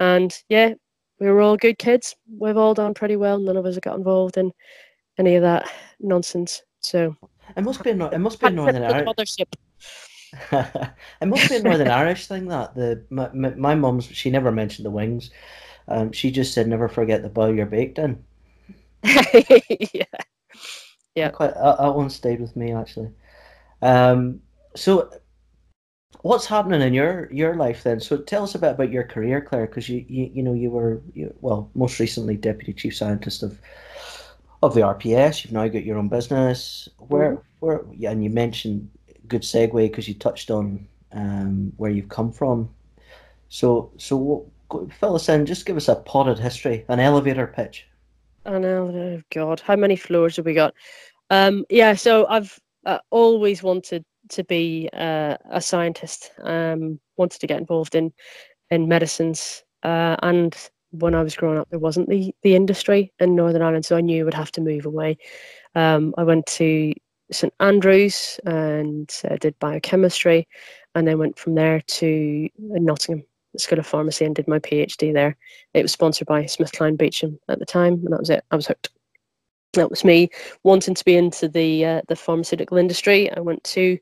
and 0.00 0.36
yeah, 0.48 0.74
we 1.20 1.30
were 1.30 1.40
all 1.40 1.56
good 1.56 1.78
kids. 1.78 2.14
We've 2.38 2.56
all 2.56 2.74
done 2.74 2.92
pretty 2.92 3.16
well. 3.16 3.38
None 3.38 3.56
of 3.56 3.64
us 3.64 3.76
have 3.76 3.82
got 3.82 3.96
involved 3.96 4.36
in 4.36 4.52
any 5.18 5.36
of 5.36 5.42
that 5.42 5.70
nonsense. 6.00 6.62
So 6.80 7.16
it 7.56 7.62
must 7.62 7.82
be 7.82 7.90
a, 7.90 8.06
it 8.08 8.18
must 8.18 8.40
be 8.40 8.50
Northern 8.50 8.82
Irish. 8.82 9.36
it 10.52 11.26
must 11.26 11.48
be 11.48 11.56
a 11.56 11.62
Northern 11.62 11.88
Irish 11.88 12.26
thing 12.26 12.48
that 12.48 12.74
the 12.74 13.04
my, 13.10 13.30
my 13.32 13.74
mom's 13.74 14.06
she 14.06 14.30
never 14.30 14.52
mentioned 14.52 14.84
the 14.84 14.90
wings. 14.90 15.30
Um, 15.88 16.12
she 16.12 16.30
just 16.30 16.52
said 16.52 16.68
never 16.68 16.88
forget 16.88 17.22
the 17.22 17.28
bowl 17.28 17.54
you're 17.54 17.66
baked 17.66 17.98
in. 17.98 18.22
yeah, 19.04 20.04
yeah. 21.14 21.28
Quite 21.30 21.54
that, 21.54 21.78
that 21.78 21.94
one 21.94 22.10
stayed 22.10 22.40
with 22.40 22.56
me 22.56 22.72
actually. 22.72 23.10
Um, 23.82 24.40
so 24.74 25.10
what's 26.22 26.46
happening 26.46 26.82
in 26.82 26.92
your 26.92 27.30
your 27.32 27.54
life 27.54 27.84
then? 27.84 28.00
So 28.00 28.18
tell 28.18 28.42
us 28.42 28.54
a 28.54 28.58
bit 28.58 28.72
about 28.72 28.90
your 28.90 29.04
career, 29.04 29.40
Claire, 29.40 29.66
because 29.66 29.88
you, 29.88 30.04
you 30.08 30.30
you 30.34 30.42
know 30.42 30.54
you 30.54 30.70
were 30.70 31.02
you, 31.14 31.32
well 31.40 31.70
most 31.74 32.00
recently 32.00 32.36
deputy 32.36 32.72
chief 32.72 32.96
scientist 32.96 33.42
of 33.42 33.60
of 34.62 34.74
the 34.74 34.80
RPS. 34.80 35.44
You've 35.44 35.52
now 35.52 35.68
got 35.68 35.84
your 35.84 35.98
own 35.98 36.08
business. 36.08 36.88
Where, 36.98 37.32
mm-hmm. 37.32 37.66
where, 37.66 37.84
yeah, 37.96 38.10
and 38.10 38.22
you 38.24 38.30
mentioned 38.30 38.90
good 39.28 39.42
segue 39.42 39.72
because 39.72 40.08
you 40.08 40.14
touched 40.14 40.50
on 40.50 40.86
um, 41.12 41.72
where 41.76 41.90
you've 41.90 42.08
come 42.08 42.32
from. 42.32 42.70
So, 43.48 43.92
so 43.96 44.50
fill 44.98 45.14
us 45.14 45.28
in. 45.28 45.46
Just 45.46 45.66
give 45.66 45.76
us 45.76 45.88
a 45.88 45.96
potted 45.96 46.38
history, 46.38 46.84
an 46.88 47.00
elevator 47.00 47.46
pitch. 47.46 47.86
I 48.44 48.58
know. 48.58 48.88
Oh 48.88 49.22
God, 49.32 49.60
how 49.60 49.76
many 49.76 49.96
floors 49.96 50.36
have 50.36 50.46
we 50.46 50.54
got? 50.54 50.74
Um, 51.30 51.64
yeah, 51.68 51.94
so 51.94 52.26
I've 52.28 52.58
uh, 52.84 52.98
always 53.10 53.62
wanted 53.62 54.04
to 54.30 54.44
be 54.44 54.88
uh, 54.92 55.36
a 55.50 55.60
scientist. 55.60 56.30
Um, 56.42 57.00
wanted 57.16 57.40
to 57.40 57.46
get 57.46 57.60
involved 57.60 57.94
in 57.94 58.12
in 58.70 58.88
medicines, 58.88 59.64
uh, 59.82 60.16
and 60.22 60.56
when 60.90 61.14
I 61.14 61.22
was 61.22 61.36
growing 61.36 61.58
up, 61.58 61.68
there 61.70 61.78
wasn't 61.78 62.08
the 62.08 62.34
the 62.42 62.54
industry 62.54 63.12
in 63.18 63.34
Northern 63.34 63.62
Ireland, 63.62 63.84
so 63.84 63.96
I 63.96 64.00
knew 64.00 64.22
I 64.22 64.24
would 64.24 64.34
have 64.34 64.52
to 64.52 64.60
move 64.60 64.86
away. 64.86 65.18
Um, 65.74 66.14
I 66.16 66.22
went 66.22 66.46
to 66.46 66.94
St 67.32 67.52
Andrews 67.58 68.38
and 68.44 69.12
uh, 69.28 69.36
did 69.36 69.58
biochemistry, 69.58 70.46
and 70.94 71.06
then 71.06 71.18
went 71.18 71.38
from 71.38 71.56
there 71.56 71.80
to 71.80 72.48
Nottingham 72.58 73.24
School 73.60 73.78
of 73.78 73.86
Pharmacy 73.86 74.24
and 74.24 74.34
did 74.34 74.48
my 74.48 74.58
PhD 74.58 75.12
there. 75.12 75.36
It 75.74 75.82
was 75.82 75.92
sponsored 75.92 76.26
by 76.26 76.46
Smith, 76.46 76.72
SmithKline 76.72 76.96
Beecham 76.96 77.38
at 77.48 77.58
the 77.58 77.66
time, 77.66 77.94
and 77.94 78.12
that 78.12 78.20
was 78.20 78.30
it. 78.30 78.44
I 78.50 78.56
was 78.56 78.66
hooked. 78.66 78.90
That 79.74 79.90
was 79.90 80.04
me 80.04 80.30
wanting 80.62 80.94
to 80.94 81.04
be 81.04 81.16
into 81.16 81.48
the 81.48 81.84
uh, 81.84 82.02
the 82.08 82.16
pharmaceutical 82.16 82.78
industry. 82.78 83.30
I 83.32 83.40
went 83.40 83.62
to 83.64 83.98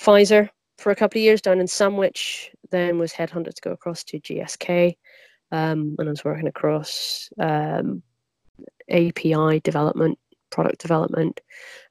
Pfizer 0.00 0.48
for 0.78 0.90
a 0.90 0.96
couple 0.96 1.18
of 1.18 1.24
years 1.24 1.42
down 1.42 1.60
in 1.60 1.66
Sandwich, 1.66 2.50
then 2.70 2.98
was 2.98 3.12
headhunted 3.12 3.54
to 3.54 3.62
go 3.62 3.72
across 3.72 4.02
to 4.04 4.20
GSK, 4.20 4.96
um, 5.52 5.94
and 5.98 6.08
I 6.08 6.10
was 6.10 6.24
working 6.24 6.46
across 6.46 7.28
um, 7.38 8.02
API 8.90 9.60
development, 9.60 10.18
product 10.50 10.80
development, 10.80 11.40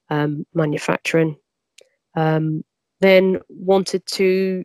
um, 0.10 0.46
manufacturing. 0.54 1.38
Um, 2.16 2.64
then 3.00 3.40
wanted 3.50 4.06
to 4.08 4.64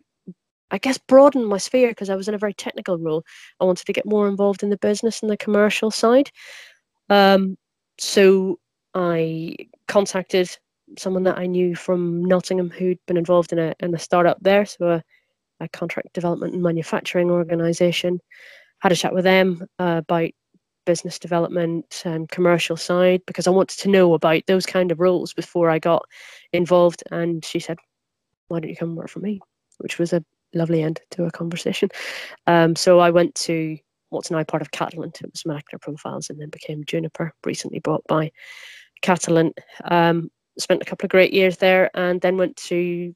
I 0.71 0.79
guess, 0.79 0.99
broaden 0.99 1.45
my 1.45 1.59
sphere 1.59 1.89
because 1.89 2.11
I 2.11 2.17
was 2.17 2.29
in 2.29 2.35
a 2.35 2.39
very 2.39 2.55
technical 2.55 2.99
role. 2.99 3.25
I 3.61 3.65
wanted 3.65 3.87
to 3.87 3.93
get 3.93 4.07
more 4.07 4.29
involved 4.29 4.63
in 4.63 4.71
the 4.71 4.79
business 4.79 5.23
and 5.23 5.31
the 5.31 5.37
commercial 5.37 5.91
side. 5.91 6.31
Um, 7.11 7.57
so 7.99 8.59
I 8.95 9.57
contacted 9.89 10.57
someone 10.99 11.25
that 11.25 11.39
I 11.39 11.47
knew 11.47 11.75
from 11.75 12.25
Nottingham 12.25 12.71
who'd 12.71 12.99
been 13.07 13.17
involved 13.17 13.53
in 13.53 13.59
a 13.59 13.75
in 13.81 13.95
a 13.95 13.99
startup 13.99 14.39
there, 14.41 14.65
so 14.67 14.89
a, 14.89 15.03
a 15.61 15.69
contract 15.69 16.13
development 16.13 16.55
and 16.55 16.63
manufacturing 16.63 17.31
organization. 17.31 18.21
Had 18.81 18.93
a 18.93 18.97
chat 18.97 19.15
with 19.15 19.25
them 19.25 19.67
uh, 19.79 20.03
about 20.05 20.31
business 20.85 21.19
development 21.19 22.03
and 22.05 22.29
commercial 22.29 22.77
side 22.77 23.23
because 23.27 23.47
I 23.47 23.51
wanted 23.51 23.79
to 23.81 23.89
know 23.89 24.13
about 24.13 24.43
those 24.47 24.67
kind 24.67 24.93
of 24.93 25.01
roles 25.01 25.33
before 25.33 25.71
I 25.71 25.79
got 25.79 26.05
involved. 26.53 27.03
And 27.11 27.45
she 27.45 27.61
said, 27.61 27.79
"Why 28.49 28.61
don't 28.61 28.71
you 28.71 28.77
come 28.77 28.97
work 28.97 29.09
for 29.09 29.21
me?" 29.21 29.41
Which 29.79 29.99
was 29.99 30.13
a 30.13 30.25
lovely 30.55 30.83
end 30.83 31.01
to 31.11 31.25
a 31.25 31.31
conversation. 31.31 31.89
Um, 32.47 32.77
so 32.77 33.01
I 33.01 33.11
went 33.11 33.35
to 33.37 33.79
what's 34.11 34.31
now 34.31 34.43
part 34.45 34.63
of 34.63 34.71
Catalent. 34.71 35.21
It 35.21 35.31
was 35.31 35.45
Molecular 35.45 35.79
Profiles 35.81 36.31
and 36.31 36.41
then 36.41 36.51
became 36.51 36.85
Juniper, 36.85 37.33
recently 37.45 37.81
bought 37.81 38.05
by 38.07 38.31
Catalent. 39.03 39.59
Um, 39.85 40.31
spent 40.59 40.83
a 40.83 40.85
couple 40.85 41.07
of 41.07 41.11
great 41.11 41.33
years 41.33 41.57
there 41.57 41.91
and 41.95 42.21
then 42.21 42.37
went 42.37 42.57
to 42.57 43.15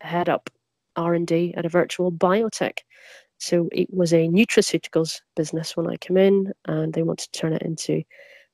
head 0.00 0.28
up 0.28 0.50
R&D 0.96 1.54
at 1.56 1.64
a 1.64 1.68
virtual 1.68 2.10
biotech. 2.10 2.78
So 3.38 3.68
it 3.72 3.88
was 3.92 4.12
a 4.12 4.28
nutraceuticals 4.28 5.20
business 5.34 5.76
when 5.76 5.86
I 5.86 5.96
came 5.96 6.16
in 6.16 6.52
and 6.66 6.92
they 6.92 7.02
wanted 7.02 7.32
to 7.32 7.40
turn 7.40 7.54
it 7.54 7.62
into 7.62 8.02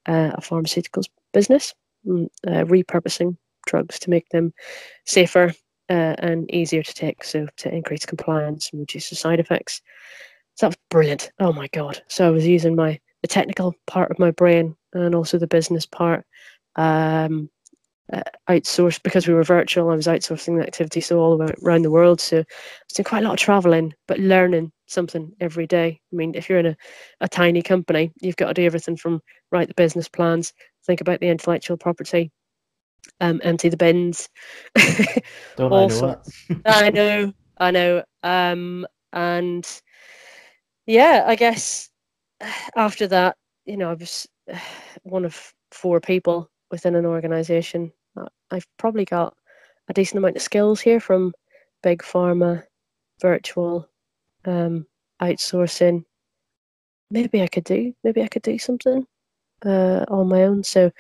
uh, 0.07 0.31
a 0.35 0.41
pharmaceuticals 0.41 1.09
business, 1.33 1.75
mm, 2.07 2.29
uh, 2.47 2.65
repurposing 2.65 3.37
drugs 3.67 3.99
to 4.01 4.11
make 4.11 4.29
them 4.29 4.53
safer, 5.05 5.53
uh, 5.89 6.15
and 6.19 6.51
easier 6.53 6.83
to 6.83 6.95
take, 6.95 7.25
so 7.25 7.47
to 7.59 7.75
increase 7.75 8.07
compliance 8.07 8.71
and 8.71 8.81
reduce 8.81 9.11
the 9.11 9.17
side 9.17 9.41
effects. 9.41 9.83
So 10.55 10.67
that 10.67 10.71
was 10.71 10.77
brilliant. 10.91 11.31
Oh 11.39 11.53
my 11.53 11.69
god! 11.69 12.03
So 12.09 12.27
I 12.27 12.31
was 12.31 12.47
using 12.47 12.75
my 12.75 12.99
the 13.23 13.29
technical 13.29 13.75
part 13.87 14.11
of 14.11 14.19
my 14.19 14.31
brain 14.31 14.77
and 14.93 15.15
also 15.15 15.39
the 15.39 15.47
business 15.47 15.87
part. 15.87 16.25
Um, 16.77 17.51
uh, 18.13 18.23
outsourced 18.49 19.03
because 19.03 19.27
we 19.27 19.35
were 19.35 19.43
virtual. 19.43 19.91
I 19.91 19.97
was 19.97 20.07
outsourcing 20.07 20.59
the 20.59 20.67
activity 20.67 21.01
so 21.01 21.19
all 21.19 21.43
around 21.65 21.83
the 21.83 21.91
world. 21.91 22.21
So 22.21 22.39
I 22.39 22.41
was 22.41 22.95
doing 22.95 23.05
quite 23.05 23.25
a 23.25 23.27
lot 23.27 23.33
of 23.33 23.41
traveling, 23.41 23.95
but 24.07 24.21
learning 24.21 24.71
something 24.87 25.33
every 25.41 25.67
day. 25.67 26.01
I 26.13 26.17
mean, 26.17 26.35
if 26.35 26.49
you're 26.49 26.61
in 26.61 26.67
a, 26.67 26.77
a 27.21 27.29
tiny 27.29 27.63
company, 27.63 28.13
you've 28.21 28.37
got 28.37 28.49
to 28.49 28.55
do 28.55 28.65
everything 28.65 28.97
from 28.97 29.21
write 29.51 29.69
the 29.69 29.75
business 29.75 30.09
plans, 30.09 30.53
think 30.85 31.01
about 31.01 31.21
the 31.21 31.29
intellectual 31.29 31.77
property, 31.77 32.31
um, 33.21 33.41
empty 33.45 33.69
the 33.69 33.77
bins. 33.77 34.29
Don't 35.57 35.73
I 35.73 35.87
know 35.87 36.21
I 36.67 36.91
know, 36.91 37.33
I 37.59 37.71
know. 37.71 38.05
Um, 38.23 38.87
and 39.13 39.67
yeah, 40.87 41.25
I 41.27 41.37
guess 41.37 41.91
after 42.77 43.07
that, 43.09 43.37
you 43.65 43.77
know, 43.77 43.91
I 43.91 43.95
was 43.95 44.27
one 45.03 45.25
of 45.25 45.55
four 45.71 46.01
people 46.01 46.51
within 46.71 46.95
an 46.95 47.07
organization. 47.07 47.93
I've 48.51 48.67
probably 48.79 49.05
got 49.05 49.35
a 49.89 49.93
decent 49.93 50.19
amount 50.19 50.37
of 50.37 50.43
skills 50.43 50.81
here 50.81 51.01
from 51.01 51.33
big 51.83 52.03
pharma, 52.03 52.63
virtual, 53.21 53.89
um, 54.45 54.87
outsourcing. 55.21 56.05
Maybe 57.11 57.43
I 57.43 57.49
could 57.49 57.65
do. 57.65 57.93
Maybe 58.05 58.23
I 58.23 58.29
could 58.29 58.43
do 58.43 58.59
something 58.59 59.07
uh, 59.65 60.05
on 60.09 60.29
my 60.29 60.45
own. 60.45 60.65
So 60.65 60.91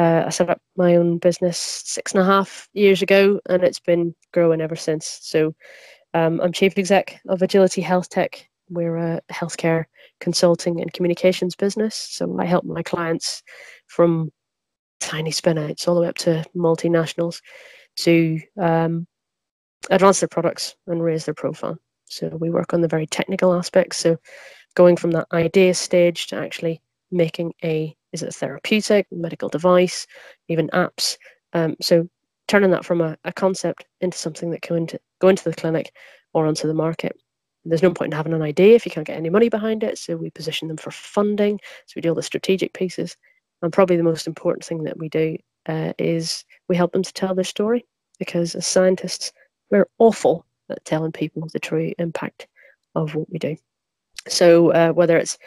uh, 0.00 0.24
I 0.26 0.30
set 0.30 0.48
up 0.48 0.62
my 0.76 0.96
own 0.96 1.18
business 1.18 1.58
six 1.58 2.12
and 2.12 2.22
a 2.22 2.24
half 2.24 2.68
years 2.72 3.02
ago, 3.02 3.38
and 3.50 3.62
it's 3.62 3.80
been 3.80 4.14
growing 4.32 4.62
ever 4.62 4.76
since. 4.76 5.18
So 5.20 5.54
um, 6.14 6.40
I'm 6.40 6.52
chief 6.52 6.78
exec 6.78 7.20
of 7.28 7.42
Agility 7.42 7.82
Health 7.82 8.08
Tech. 8.08 8.48
We're 8.70 8.96
a 8.96 9.20
healthcare 9.30 9.84
consulting 10.18 10.80
and 10.80 10.90
communications 10.94 11.54
business. 11.54 11.94
So 11.94 12.34
I 12.38 12.46
help 12.46 12.64
my 12.64 12.82
clients 12.82 13.42
from 13.88 14.30
tiny 15.00 15.32
spinouts 15.32 15.86
all 15.86 15.96
the 15.96 16.00
way 16.00 16.08
up 16.08 16.16
to 16.18 16.46
multinationals 16.56 17.42
to 17.96 18.40
um, 18.58 19.06
advance 19.90 20.20
their 20.20 20.28
products 20.28 20.76
and 20.86 21.02
raise 21.02 21.26
their 21.26 21.34
profile. 21.34 21.76
So 22.06 22.28
we 22.40 22.48
work 22.48 22.72
on 22.72 22.80
the 22.80 22.88
very 22.88 23.06
technical 23.06 23.52
aspects. 23.52 23.98
So 23.98 24.16
going 24.74 24.96
from 24.96 25.10
that 25.10 25.26
idea 25.34 25.74
stage 25.74 26.28
to 26.28 26.36
actually 26.36 26.80
making 27.10 27.52
a 27.62 27.94
is 28.12 28.22
it 28.22 28.28
a 28.28 28.32
therapeutic, 28.32 29.06
medical 29.10 29.48
device, 29.48 30.06
even 30.48 30.68
apps? 30.68 31.16
Um, 31.52 31.76
so 31.80 32.08
turning 32.48 32.70
that 32.70 32.84
from 32.84 33.00
a, 33.00 33.16
a 33.24 33.32
concept 33.32 33.86
into 34.00 34.18
something 34.18 34.50
that 34.50 34.62
can 34.62 34.76
into, 34.76 35.00
go 35.20 35.28
into 35.28 35.44
the 35.44 35.54
clinic 35.54 35.92
or 36.32 36.46
onto 36.46 36.66
the 36.66 36.74
market. 36.74 37.16
There's 37.64 37.82
no 37.82 37.92
point 37.92 38.12
in 38.12 38.16
having 38.16 38.32
an 38.32 38.42
idea 38.42 38.74
if 38.74 38.86
you 38.86 38.90
can't 38.90 39.06
get 39.06 39.16
any 39.16 39.30
money 39.30 39.48
behind 39.48 39.82
it. 39.84 39.98
So 39.98 40.16
we 40.16 40.30
position 40.30 40.68
them 40.68 40.76
for 40.76 40.90
funding. 40.90 41.60
So 41.86 41.92
we 41.94 42.02
do 42.02 42.08
all 42.08 42.14
the 42.14 42.22
strategic 42.22 42.72
pieces. 42.72 43.16
And 43.62 43.72
probably 43.72 43.96
the 43.96 44.02
most 44.02 44.26
important 44.26 44.64
thing 44.64 44.84
that 44.84 44.98
we 44.98 45.08
do 45.08 45.36
uh, 45.66 45.92
is 45.98 46.44
we 46.68 46.76
help 46.76 46.92
them 46.92 47.02
to 47.02 47.12
tell 47.12 47.34
their 47.34 47.44
story 47.44 47.86
because 48.18 48.54
as 48.54 48.66
scientists, 48.66 49.32
we're 49.70 49.88
awful 49.98 50.46
at 50.70 50.84
telling 50.84 51.12
people 51.12 51.46
the 51.52 51.58
true 51.58 51.92
impact 51.98 52.48
of 52.94 53.14
what 53.14 53.30
we 53.30 53.38
do. 53.38 53.56
So 54.28 54.70
uh, 54.72 54.92
whether 54.92 55.16
it's 55.16 55.38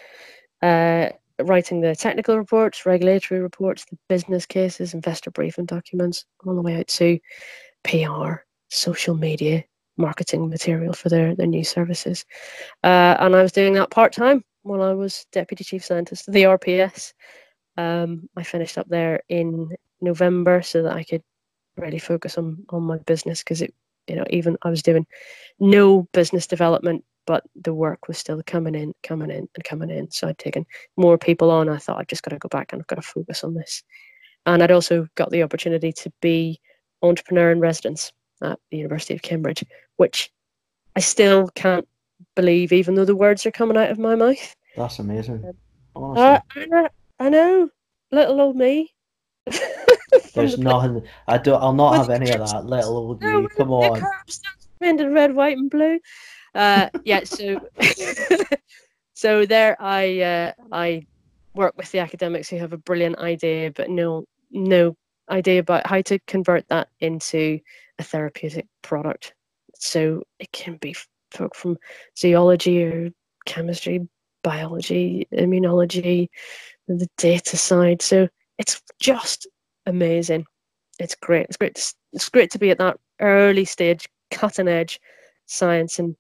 writing 1.54 1.82
the 1.82 1.96
technical 1.96 2.36
reports, 2.36 2.84
regulatory 2.84 3.40
reports, 3.40 3.86
the 3.86 3.98
business 4.10 4.44
cases, 4.44 4.96
investor 4.96 5.30
briefing 5.30 5.66
documents, 5.66 6.26
all 6.48 6.56
the 6.56 6.64
way 6.64 6.80
out 6.80 6.88
to 6.88 7.20
PR, 7.84 8.42
social 8.70 9.14
media, 9.14 9.64
marketing 9.96 10.50
material 10.50 10.94
for 10.94 11.10
their, 11.10 11.36
their 11.36 11.46
new 11.46 11.64
services. 11.64 12.26
Uh, 12.84 13.16
and 13.20 13.36
I 13.36 13.44
was 13.44 13.52
doing 13.52 13.74
that 13.74 13.92
part 13.92 14.14
time 14.14 14.44
while 14.64 14.82
I 14.82 14.94
was 14.94 15.28
deputy 15.32 15.64
chief 15.64 15.86
scientist 15.86 16.28
of 16.28 16.34
the 16.34 16.42
RPS. 16.42 17.14
Um, 17.78 18.28
I 18.36 18.42
finished 18.42 18.80
up 18.80 18.90
there 18.90 19.22
in 19.30 19.70
November 20.02 20.64
so 20.64 20.82
that 20.82 20.96
I 20.96 21.04
could 21.04 21.22
really 21.78 22.00
focus 22.00 22.36
on 22.40 22.66
on 22.70 22.82
my 22.82 22.98
business 23.00 23.44
because 23.44 23.62
it 23.62 23.74
you 24.08 24.16
know 24.16 24.26
even 24.32 24.58
I 24.64 24.70
was 24.70 24.84
doing 24.84 25.06
no 25.60 26.08
business 26.14 26.46
development 26.48 27.04
but 27.26 27.44
the 27.56 27.74
work 27.74 28.08
was 28.08 28.18
still 28.18 28.42
coming 28.46 28.76
in, 28.76 28.94
coming 29.04 29.32
in, 29.32 29.48
and 29.56 29.64
coming 29.64 29.90
in. 29.90 30.12
So 30.12 30.28
I'd 30.28 30.38
taken 30.38 30.66
more 30.98 31.18
people 31.18 31.52
on. 31.52 31.70
I 31.70 31.78
thought 31.78 32.00
I've 32.00 32.08
just 32.08 32.24
got 32.24 32.32
to 32.32 32.40
go 32.40 32.50
back 32.50 32.74
and 32.74 32.82
I've 32.82 32.88
got 32.88 32.96
to 32.96 33.02
focus 33.02 33.44
on 33.44 33.54
this. 33.54 33.84
And 34.46 34.62
I'd 34.62 34.72
also 34.72 35.08
got 35.16 35.32
the 35.32 35.44
opportunity 35.44 35.92
to 35.94 36.12
be 36.22 36.60
entrepreneur 37.02 37.52
in 37.52 37.60
residence 37.60 38.12
at 38.42 38.60
the 38.72 38.78
University 38.78 39.14
of 39.14 39.22
Cambridge, 39.22 39.64
which 39.98 40.32
I 40.96 41.00
still 41.00 41.50
can't 41.56 41.88
believe, 42.36 42.74
even 42.74 42.96
though 42.96 43.06
the 43.06 43.16
words 43.16 43.46
are 43.46 43.52
coming 43.52 43.78
out 43.78 43.92
of 43.92 44.00
my 44.00 44.16
mouth. 44.16 44.56
That's 44.76 45.00
amazing. 45.00 45.54
Uh, 45.96 46.40
I, 46.56 46.90
I 47.20 47.30
know, 47.30 47.70
little 48.12 48.42
old 48.42 48.56
me. 48.56 48.94
There's 50.34 50.58
nothing. 50.58 51.04
I 51.28 51.38
don't. 51.38 51.62
I'll 51.62 51.74
not 51.74 51.96
have 51.96 52.10
any 52.10 52.32
of 52.32 52.50
that. 52.50 52.66
Little 52.66 52.98
old 52.98 53.22
you. 53.22 53.48
Come 53.56 53.72
on. 53.72 54.04
Red, 54.82 55.36
white, 55.36 55.58
and 55.58 55.70
blue. 55.70 56.00
Uh, 56.56 56.90
yeah, 57.04 57.24
so 57.24 57.60
so 59.14 59.46
there 59.46 59.76
I 59.82 60.22
uh, 60.22 60.52
I 60.72 61.06
work 61.56 61.76
with 61.78 61.92
the 61.92 62.00
academics 62.00 62.50
who 62.50 62.58
have 62.58 62.74
a 62.74 62.78
brilliant 62.78 63.18
idea 63.20 63.72
but 63.72 63.90
no 63.90 64.26
no 64.52 64.96
idea 65.30 65.60
about 65.60 65.88
how 65.88 66.02
to 66.02 66.20
convert 66.28 66.68
that 66.70 66.90
into 67.00 67.60
a 68.00 68.04
therapeutic 68.04 68.68
product. 68.82 69.34
So 69.76 70.24
it 70.40 70.52
can 70.52 70.78
be 70.78 70.96
folk 71.32 71.56
from 71.56 71.78
zoology 72.18 72.84
or 72.84 73.10
chemistry, 73.46 74.08
biology, 74.44 75.28
immunology, 75.34 76.30
the 76.88 77.08
data 77.18 77.58
side. 77.58 78.02
So 78.02 78.28
it's 78.58 78.82
just 79.00 79.48
amazing. 79.86 80.46
It's 81.00 81.16
great. 81.16 81.48
It's 81.48 81.58
great. 81.58 81.76
To, 81.76 81.94
it's 82.14 82.30
great 82.30 82.52
to 82.52 82.60
be 82.60 82.70
at 82.70 82.78
that 82.78 82.98
early 83.20 83.66
stage, 83.66 84.08
cutting 84.32 84.68
edge 84.68 85.00
science, 85.46 86.00
and 86.00 86.16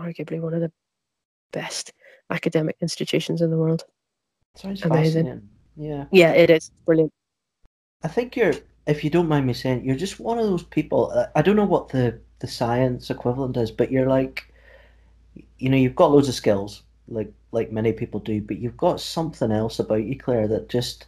arguably 0.00 0.40
one 0.40 0.54
of 0.54 0.60
the 0.60 0.72
best 1.52 1.92
academic 2.30 2.76
institutions 2.80 3.40
in 3.40 3.50
the 3.50 3.56
world. 3.56 3.84
Sounds 4.54 4.82
amazing. 4.82 5.48
Yeah. 5.76 6.04
Yeah, 6.10 6.32
it 6.32 6.50
is 6.50 6.70
brilliant. 6.84 7.12
I 8.02 8.08
think 8.08 8.36
you're, 8.36 8.54
if 8.86 9.04
you 9.04 9.10
don't 9.10 9.28
mind 9.28 9.46
me 9.46 9.52
saying, 9.52 9.84
you're 9.84 9.96
just 9.96 10.20
one 10.20 10.38
of 10.38 10.46
those 10.46 10.62
people. 10.62 11.10
Uh, 11.14 11.26
I 11.34 11.42
don't 11.42 11.56
know 11.56 11.64
what 11.64 11.88
the 11.88 12.18
the 12.40 12.48
science 12.48 13.10
equivalent 13.10 13.56
is, 13.56 13.70
but 13.70 13.92
you're 13.92 14.08
like, 14.08 14.52
you 15.58 15.68
know, 15.68 15.76
you've 15.76 15.94
got 15.94 16.10
loads 16.10 16.28
of 16.28 16.34
skills, 16.34 16.82
like 17.08 17.32
like 17.52 17.70
many 17.70 17.92
people 17.92 18.20
do, 18.20 18.40
but 18.40 18.58
you've 18.58 18.76
got 18.76 19.00
something 19.00 19.52
else 19.52 19.78
about 19.78 20.04
you, 20.04 20.18
Claire, 20.18 20.48
that 20.48 20.68
just 20.68 21.06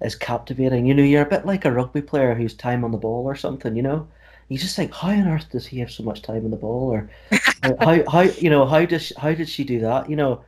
is 0.00 0.16
captivating. 0.16 0.86
You 0.86 0.94
know, 0.94 1.02
you're 1.02 1.22
a 1.22 1.28
bit 1.30 1.46
like 1.46 1.64
a 1.64 1.72
rugby 1.72 2.02
player 2.02 2.34
who's 2.34 2.54
time 2.54 2.84
on 2.84 2.90
the 2.90 2.98
ball 2.98 3.24
or 3.24 3.36
something. 3.36 3.76
You 3.76 3.82
know, 3.82 4.08
you 4.52 4.58
just 4.58 4.76
think, 4.76 4.92
how 4.92 5.08
on 5.08 5.28
earth 5.28 5.50
does 5.50 5.66
he 5.66 5.78
have 5.80 5.90
so 5.90 6.02
much 6.02 6.22
time 6.22 6.44
on 6.44 6.50
the 6.50 6.56
ball, 6.56 6.92
or 6.92 7.10
how 7.80 8.10
how 8.10 8.20
you 8.20 8.50
know 8.50 8.66
how 8.66 8.84
does 8.84 9.12
how 9.16 9.32
did 9.32 9.48
she 9.48 9.64
do 9.64 9.80
that? 9.80 10.10
You 10.10 10.16
know, 10.16 10.44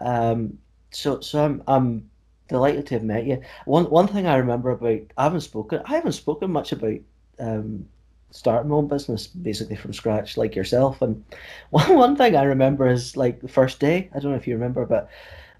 um, 0.00 0.58
so 0.90 1.20
so 1.20 1.44
I'm 1.44 1.62
I'm 1.66 2.10
delighted 2.48 2.86
to 2.86 2.94
have 2.94 3.04
met 3.04 3.26
you. 3.26 3.42
One 3.64 3.84
one 3.90 4.08
thing 4.08 4.26
I 4.26 4.36
remember 4.36 4.70
about 4.70 5.00
I 5.16 5.24
haven't 5.24 5.42
spoken 5.42 5.82
I 5.84 5.94
haven't 5.94 6.12
spoken 6.12 6.50
much 6.50 6.72
about 6.72 6.98
um, 7.38 7.88
starting 8.30 8.70
my 8.70 8.76
own 8.76 8.88
business 8.88 9.26
basically 9.26 9.76
from 9.76 9.92
scratch 9.92 10.36
like 10.36 10.54
yourself. 10.54 11.02
And 11.02 11.24
one 11.70 11.94
one 11.94 12.16
thing 12.16 12.36
I 12.36 12.42
remember 12.42 12.88
is 12.88 13.16
like 13.16 13.40
the 13.40 13.48
first 13.48 13.80
day. 13.80 14.10
I 14.14 14.18
don't 14.18 14.32
know 14.32 14.36
if 14.36 14.46
you 14.46 14.54
remember, 14.54 14.86
but 14.86 15.08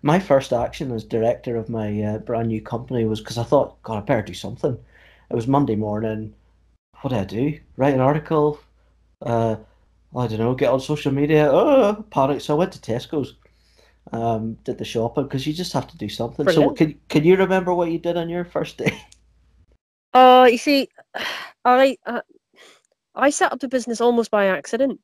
my 0.02 0.18
first 0.18 0.52
action 0.52 0.92
as 0.92 1.04
director 1.04 1.56
of 1.56 1.68
my 1.68 2.02
uh, 2.02 2.18
brand 2.18 2.48
new 2.48 2.60
company 2.60 3.04
was 3.04 3.20
because 3.20 3.38
I 3.38 3.44
thought, 3.44 3.82
God, 3.82 3.98
I 3.98 4.00
better 4.00 4.22
do 4.22 4.34
something. 4.34 4.78
It 5.30 5.34
was 5.34 5.48
Monday 5.48 5.74
morning. 5.74 6.34
What 7.06 7.10
did 7.10 7.20
I 7.20 7.24
do? 7.24 7.60
Write 7.76 7.94
an 7.94 8.00
article. 8.00 8.58
Uh, 9.22 9.54
I 10.16 10.26
don't 10.26 10.40
know. 10.40 10.56
Get 10.56 10.70
on 10.70 10.80
social 10.80 11.12
media. 11.12 11.48
Oh, 11.48 12.04
panic! 12.10 12.40
So 12.40 12.52
I 12.52 12.58
went 12.58 12.72
to 12.72 12.80
Tesco's 12.80 13.36
um, 14.10 14.54
did 14.64 14.78
the 14.78 14.84
shopping 14.84 15.22
because 15.22 15.46
you 15.46 15.52
just 15.52 15.72
have 15.72 15.86
to 15.86 15.96
do 15.96 16.08
something. 16.08 16.44
Brilliant. 16.44 16.76
So 16.76 16.84
can 16.84 16.98
can 17.08 17.22
you 17.22 17.36
remember 17.36 17.72
what 17.72 17.92
you 17.92 18.00
did 18.00 18.16
on 18.16 18.28
your 18.28 18.44
first 18.44 18.76
day? 18.78 19.00
Uh, 20.14 20.48
you 20.50 20.58
see, 20.58 20.88
I 21.64 21.96
uh, 22.06 22.22
I 23.14 23.30
set 23.30 23.52
up 23.52 23.60
the 23.60 23.68
business 23.68 24.00
almost 24.00 24.32
by 24.32 24.46
accident. 24.46 24.98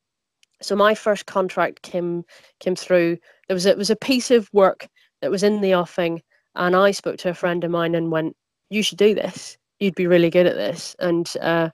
So 0.60 0.74
my 0.74 0.96
first 0.96 1.26
contract 1.26 1.82
came 1.82 2.24
came 2.58 2.74
through. 2.74 3.16
There 3.46 3.54
was 3.54 3.64
a, 3.66 3.70
it 3.70 3.78
was 3.78 3.90
a 3.90 3.96
piece 3.96 4.32
of 4.32 4.50
work 4.52 4.88
that 5.20 5.30
was 5.30 5.44
in 5.44 5.60
the 5.60 5.74
offing, 5.76 6.20
and 6.56 6.74
I 6.74 6.90
spoke 6.90 7.18
to 7.18 7.30
a 7.30 7.34
friend 7.34 7.62
of 7.62 7.70
mine 7.70 7.94
and 7.94 8.10
went, 8.10 8.34
"You 8.70 8.82
should 8.82 8.98
do 8.98 9.14
this. 9.14 9.56
You'd 9.78 9.94
be 9.94 10.08
really 10.08 10.30
good 10.30 10.46
at 10.46 10.56
this." 10.56 10.96
And 10.98 11.32
uh, 11.40 11.70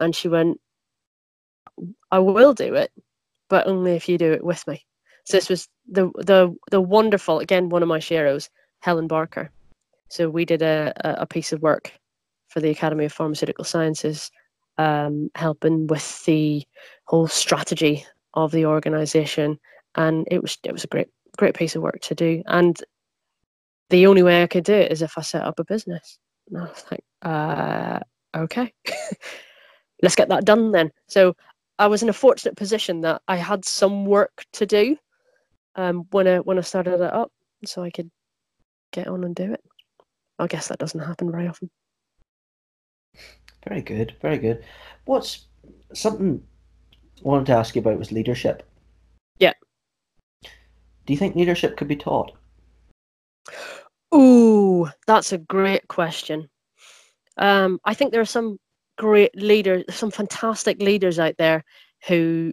and 0.00 0.14
she 0.14 0.28
went, 0.28 0.60
"I 2.10 2.18
will 2.18 2.54
do 2.54 2.74
it, 2.74 2.90
but 3.48 3.66
only 3.66 3.92
if 3.92 4.08
you 4.08 4.18
do 4.18 4.32
it 4.32 4.44
with 4.44 4.66
me." 4.66 4.86
So 5.24 5.36
this 5.36 5.48
was 5.48 5.68
the 5.88 6.10
the 6.16 6.54
the 6.70 6.80
wonderful 6.80 7.40
again 7.40 7.68
one 7.68 7.82
of 7.82 7.88
my 7.88 7.98
sheroes, 7.98 8.48
Helen 8.80 9.06
Barker. 9.06 9.50
So 10.08 10.28
we 10.28 10.44
did 10.44 10.62
a 10.62 10.92
a 11.04 11.26
piece 11.26 11.52
of 11.52 11.62
work 11.62 11.92
for 12.48 12.60
the 12.60 12.70
Academy 12.70 13.04
of 13.04 13.12
Pharmaceutical 13.12 13.64
Sciences, 13.64 14.30
um, 14.78 15.30
helping 15.36 15.86
with 15.86 16.24
the 16.24 16.64
whole 17.04 17.28
strategy 17.28 18.04
of 18.34 18.50
the 18.50 18.66
organisation, 18.66 19.58
and 19.94 20.26
it 20.30 20.42
was 20.42 20.58
it 20.64 20.72
was 20.72 20.84
a 20.84 20.88
great 20.88 21.08
great 21.38 21.54
piece 21.54 21.76
of 21.76 21.82
work 21.82 22.00
to 22.02 22.14
do. 22.14 22.42
And 22.46 22.80
the 23.90 24.06
only 24.06 24.22
way 24.22 24.42
I 24.42 24.46
could 24.46 24.64
do 24.64 24.74
it 24.74 24.92
is 24.92 25.02
if 25.02 25.18
I 25.18 25.22
set 25.22 25.42
up 25.42 25.58
a 25.58 25.64
business. 25.64 26.18
And 26.48 26.58
I 26.58 26.64
was 26.64 26.84
like, 26.90 27.04
uh, 27.22 28.00
okay, 28.36 28.72
let's 30.02 30.16
get 30.16 30.28
that 30.28 30.44
done 30.44 30.72
then. 30.72 30.90
So 31.06 31.34
I 31.78 31.86
was 31.86 32.02
in 32.02 32.08
a 32.08 32.14
fortunate 32.14 32.56
position 32.56 33.00
that 33.02 33.22
I 33.28 33.36
had 33.36 33.64
some 33.64 34.04
work 34.04 34.44
to 34.52 34.66
do 34.66 34.96
um, 35.76 36.06
when 36.10 36.26
I 36.26 36.38
when 36.38 36.58
I 36.58 36.62
started 36.62 36.94
it 36.94 37.12
up, 37.12 37.32
so 37.64 37.82
I 37.82 37.90
could 37.90 38.10
get 38.92 39.08
on 39.08 39.24
and 39.24 39.34
do 39.34 39.52
it. 39.52 39.62
I 40.38 40.46
guess 40.46 40.68
that 40.68 40.78
doesn't 40.78 41.00
happen 41.00 41.30
very 41.30 41.48
often. 41.48 41.70
Very 43.68 43.82
good, 43.82 44.14
very 44.22 44.38
good. 44.38 44.64
What's 45.04 45.46
something 45.92 46.42
I 47.24 47.28
wanted 47.28 47.46
to 47.46 47.52
ask 47.52 47.74
you 47.74 47.80
about 47.80 47.98
was 47.98 48.12
leadership. 48.12 48.66
Yeah. 49.38 49.52
Do 50.42 51.12
you 51.12 51.16
think 51.16 51.36
leadership 51.36 51.76
could 51.76 51.88
be 51.88 51.96
taught? 51.96 52.32
Ooh, 54.14 54.88
that's 55.06 55.32
a 55.32 55.38
great 55.38 55.86
question. 55.88 56.48
Um, 57.36 57.78
I 57.84 57.94
think 57.94 58.12
there 58.12 58.20
are 58.20 58.26
some 58.26 58.58
great 59.00 59.34
leaders, 59.34 59.82
some 59.88 60.10
fantastic 60.10 60.82
leaders 60.82 61.18
out 61.18 61.34
there 61.38 61.64
who 62.06 62.52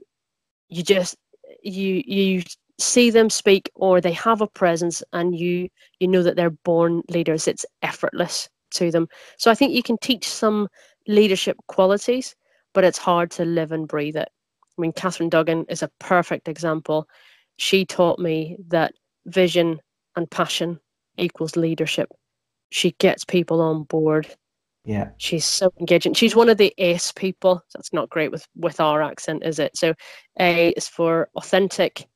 you 0.70 0.82
just 0.82 1.18
you 1.62 2.02
you 2.06 2.42
see 2.80 3.10
them 3.10 3.30
speak 3.30 3.70
or 3.76 4.00
they 4.00 4.14
have 4.14 4.40
a 4.40 4.48
presence 4.48 5.04
and 5.12 5.38
you 5.38 5.68
you 6.00 6.08
know 6.08 6.24
that 6.24 6.38
they're 6.38 6.50
born 6.72 7.02
leaders. 7.10 7.50
It's 7.50 7.66
effortless 7.82 8.48
to 8.76 8.92
them. 8.92 9.10
So 9.38 9.52
i 9.52 9.56
think 9.56 9.74
you 9.74 9.84
can 9.84 9.98
teach 9.98 10.26
some 10.26 10.70
leadership 11.08 11.58
qualities 11.68 12.34
but 12.74 12.86
it's 12.86 12.98
hard 12.98 13.30
to 13.32 13.44
live 13.44 13.74
and 13.74 13.86
breathe 13.86 14.16
it. 14.16 14.30
I 14.78 14.82
mean 14.82 14.94
catherine 14.94 15.30
duggan 15.30 15.66
is 15.68 15.84
a 15.84 15.92
perfect 16.00 16.48
example. 16.48 17.10
She 17.58 17.84
taught 17.86 18.20
me 18.20 18.56
that 18.70 18.94
vision 19.26 19.82
and 20.16 20.32
passion 20.32 20.80
equals 21.18 21.58
leadership. 21.58 22.08
She 22.70 22.92
gets 23.00 23.26
people 23.26 23.60
on 23.60 23.84
board 23.84 24.34
yeah 24.88 25.10
she's 25.18 25.46
so 25.46 25.72
engaging 25.80 26.14
she's 26.14 26.36
one 26.36 26.50
of 26.50 26.58
the 26.58 26.74
ace 26.78 27.12
people 27.12 27.62
that's 27.74 27.94
not 27.94 28.10
great 28.10 28.32
with 28.32 28.48
with 28.56 28.80
our 28.80 29.02
accent 29.02 29.44
is 29.46 29.60
it 29.60 29.76
so 29.78 29.94
a 30.40 30.70
is 30.70 30.88
for 30.88 31.30
authentic 31.36 32.08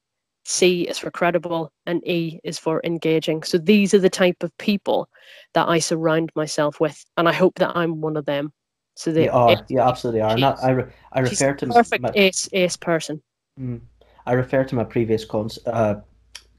C 0.44 0.82
is 0.84 0.98
for 0.98 1.12
credible, 1.12 1.72
and 1.86 2.06
E 2.08 2.40
is 2.44 2.58
for 2.58 2.82
engaging. 2.84 3.44
So 3.44 3.58
these 3.58 3.94
are 3.94 4.00
the 4.00 4.10
type 4.10 4.42
of 4.42 4.56
people 4.58 5.08
that 5.54 5.68
I 5.68 5.80
surround 5.80 6.32
myself 6.36 6.80
with, 6.80 7.06
and 7.18 7.30
I 7.30 7.34
hope 7.34 7.60
that 7.60 7.76
I'm 7.76 8.02
one 8.02 8.18
of 8.18 8.26
them. 8.26 8.52
So 8.96 9.12
they 9.12 9.26
you 9.26 9.32
are, 9.32 9.66
you 9.70 9.80
absolutely 9.80 10.22
are. 10.22 10.32
And 10.32 10.46
I, 10.46 10.52
I, 10.52 10.86
I 11.14 11.20
refer 11.22 11.54
to 11.54 11.68
perfect 11.68 12.02
my, 12.02 12.12
ace 12.16 12.50
ace 12.54 12.76
person. 12.76 13.22
Mm, 13.60 13.82
I 14.26 14.34
refer 14.34 14.64
to 14.64 14.76
my 14.76 14.84
previous 14.84 15.26
cons, 15.26 15.60
uh, 15.68 15.96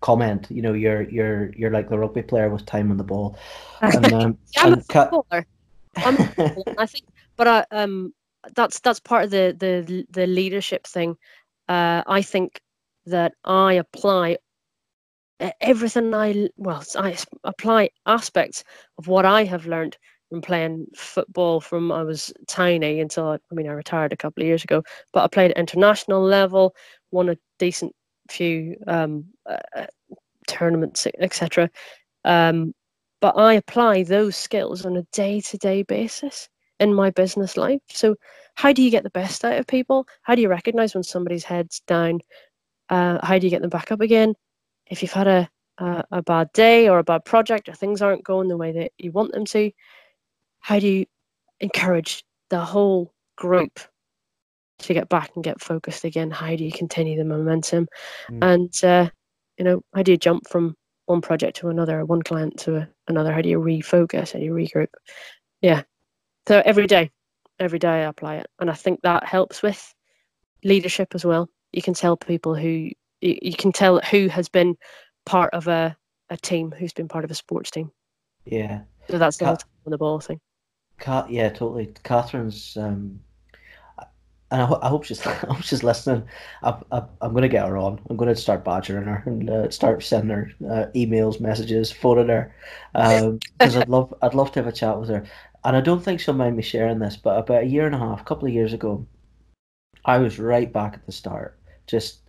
comment. 0.01 0.47
You 0.49 0.63
know, 0.63 0.73
you're 0.75 1.03
you're 1.03 1.53
you're 1.55 1.71
like 1.71 1.89
the 1.89 1.99
rugby 1.99 2.23
player 2.23 2.49
with 2.51 2.65
time 2.67 2.91
on 2.91 2.97
the 2.97 3.05
ball. 3.05 3.37
And, 3.83 4.13
um, 4.13 4.39
I'm 4.57 4.73
and 4.75 4.81
a 4.81 4.85
footballer. 4.85 5.03
I'm 5.03 5.09
a 5.09 5.11
footballer. 5.11 5.47
I 6.79 6.87
think, 6.87 7.05
but 7.37 7.49
I 7.49 7.65
um 7.71 8.13
that's 8.55 8.81
that's 8.81 9.01
part 9.01 9.25
of 9.25 9.31
the 9.31 9.57
the 9.59 10.05
the 10.11 10.27
leadership 10.27 10.87
thing. 10.87 11.17
Uh, 11.69 12.03
I 12.07 12.23
think 12.23 12.61
that 13.07 13.35
I 13.45 13.75
apply 13.75 14.37
everything 15.61 16.15
I 16.15 16.49
well 16.57 16.85
I 16.97 17.17
apply 17.45 17.91
aspects 18.07 18.65
of 18.99 19.09
what 19.09 19.25
I 19.25 19.45
have 19.45 19.67
learned 19.67 19.97
from 20.29 20.41
playing 20.41 20.87
football 20.95 21.61
from 21.61 21.91
I 21.91 22.03
was 22.03 22.33
tiny 22.47 23.01
until 23.01 23.29
I, 23.29 23.35
I 23.35 23.55
mean 23.55 23.69
I 23.69 23.73
retired 23.73 24.13
a 24.13 24.17
couple 24.17 24.43
of 24.43 24.47
years 24.47 24.65
ago 24.65 24.83
but 25.13 25.25
I 25.25 25.29
played 25.29 25.51
at 25.51 25.59
international 25.59 26.23
level 26.23 26.75
won 27.11 27.29
a 27.29 27.37
decent 27.59 27.95
few 28.31 28.77
um, 28.87 29.25
uh, 29.49 29.59
uh 29.77 29.87
tournaments 30.47 31.07
etc 31.19 31.71
um, 32.25 32.73
but 33.23 33.39
I 33.39 33.55
apply 33.55 34.03
those 34.03 34.37
skills 34.37 34.85
on 34.85 34.99
a 34.99 35.07
day-to-day 35.13 35.85
basis 35.85 36.51
in 36.79 36.93
my 36.93 37.09
business 37.11 37.57
life 37.57 37.81
so 37.89 38.17
how 38.57 38.73
do 38.75 38.83
you 38.83 38.91
get 38.91 39.03
the 39.03 39.11
best 39.11 39.45
out 39.45 39.59
of 39.59 39.67
people 39.67 40.07
how 40.23 40.35
do 40.35 40.43
you 40.43 40.49
recognize 40.49 40.95
when 40.95 41.03
somebody's 41.03 41.45
head's 41.45 41.81
down 41.87 42.21
uh, 42.93 43.19
how 43.23 43.39
do 43.39 43.47
you 43.47 43.51
get 43.51 43.63
them 43.63 43.71
back 43.71 43.91
up 43.91 44.03
again? 44.03 44.35
If 44.87 45.01
you've 45.01 45.13
had 45.13 45.27
a, 45.27 45.49
a, 45.79 46.05
a 46.13 46.23
bad 46.23 46.53
day 46.53 46.91
or 46.91 46.99
a 46.99 47.05
bad 47.05 47.25
project 47.25 47.71
or 47.71 47.73
things 47.73 48.03
aren't 48.03 48.23
going 48.23 48.49
the 48.49 48.57
way 48.59 48.73
that 48.73 48.93
you 48.99 49.11
want 49.13 49.33
them 49.33 49.47
to, 49.47 49.71
how 50.61 50.79
do 50.79 50.87
you 50.87 51.07
encourage 51.61 52.23
the 52.51 52.61
whole 52.61 53.15
group 53.37 53.81
to 54.81 54.93
get 54.93 55.09
back 55.09 55.31
and 55.35 55.43
get 55.43 55.63
focused 55.63 56.05
again? 56.05 56.31
How 56.31 56.55
do 56.55 56.65
you 56.65 56.71
continue 56.71 57.17
the 57.17 57.25
momentum? 57.25 57.89
Mm. 58.31 58.53
And, 58.53 58.85
uh, 58.85 59.11
you 59.57 59.65
know, 59.65 59.81
how 59.95 60.03
do 60.03 60.13
you 60.13 60.19
jump 60.19 60.47
from 60.47 60.75
one 61.07 61.21
project 61.21 61.57
to 61.59 61.69
another, 61.69 62.05
one 62.05 62.23
client 62.23 62.59
to 62.61 62.89
another? 63.09 63.33
How 63.33 63.43
do 63.43 63.49
you 63.49 63.59
refocus? 63.59 64.33
How 64.33 64.39
do 64.39 64.45
you 64.45 64.53
regroup? 64.53 64.89
Yeah. 65.61 65.83
So 66.49 66.63
every 66.65 66.87
day, 66.87 67.11
every 67.59 67.79
day 67.79 67.89
I 67.89 68.09
apply 68.09 68.37
it. 68.37 68.47
And 68.61 68.71
I 68.71 68.75
think 68.75 69.01
that 69.03 69.25
helps 69.25 69.63
with 69.63 69.95
leadership 70.65 71.15
as 71.15 71.25
well 71.25 71.49
you 71.73 71.83
can 71.83 71.95
tell 71.95 72.17
people 72.17 72.55
who 72.55 72.91
you, 73.21 73.55
can 73.55 73.73
tell 73.73 74.01
who 74.01 74.29
has 74.29 74.49
been 74.49 74.77
part 75.25 75.53
of 75.55 75.69
a, 75.69 75.97
a 76.31 76.37
team 76.37 76.73
who's 76.77 76.93
been 76.93 77.09
part 77.09 77.25
of 77.25 77.31
a 77.31 77.35
sports 77.35 77.71
team. 77.71 77.91
Yeah. 78.45 78.83
So 79.09 79.19
that's 79.19 79.37
the 79.37 79.47
whole 79.47 79.59
on 79.87 79.91
the 79.91 79.99
ball 79.99 80.21
thing. 80.21 80.41
Yeah, 81.07 81.49
totally. 81.49 81.93
Catherine's, 82.05 82.77
um, 82.77 83.21
and 84.53 84.61
I, 84.61 84.67
ho- 84.67 84.79
I, 84.83 84.89
hope 84.89 85.05
she's, 85.05 85.27
I 85.27 85.33
hope 85.33 85.63
she's 85.63 85.83
listening. 85.83 86.25
I, 86.63 86.79
I, 86.93 87.03
I'm 87.23 87.33
going 87.33 87.43
to 87.43 87.49
get 87.49 87.67
her 87.67 87.79
on. 87.79 87.99
I'm 88.09 88.17
going 88.17 88.33
to 88.33 88.41
start 88.41 88.65
badgering 88.65 89.05
her 89.05 89.23
and 89.27 89.51
uh, 89.51 89.71
start 89.71 90.03
sending 90.03 90.37
her 90.37 90.53
uh, 90.71 90.87
emails, 90.95 91.41
messages, 91.41 91.91
phoning 91.91 92.29
her, 92.29 92.55
because 92.93 93.23
um, 93.23 93.41
I'd 93.83 93.89
love, 93.89 94.15
I'd 94.21 94.35
love 94.35 94.53
to 94.53 94.61
have 94.61 94.67
a 94.67 94.73
chat 94.73 95.01
with 95.01 95.09
her. 95.09 95.25
And 95.65 95.75
I 95.75 95.81
don't 95.81 96.05
think 96.05 96.21
she'll 96.21 96.35
mind 96.35 96.57
me 96.57 96.63
sharing 96.63 96.99
this, 96.99 97.17
but 97.17 97.39
about 97.39 97.63
a 97.63 97.67
year 97.67 97.87
and 97.87 97.95
a 97.95 97.99
half, 97.99 98.21
a 98.21 98.25
couple 98.25 98.47
of 98.47 98.55
years 98.55 98.75
ago, 98.75 99.07
I 100.05 100.19
was 100.19 100.39
right 100.39 100.71
back 100.71 100.95
at 100.95 101.07
the 101.07 101.13
start. 101.13 101.59
Just, 101.87 102.21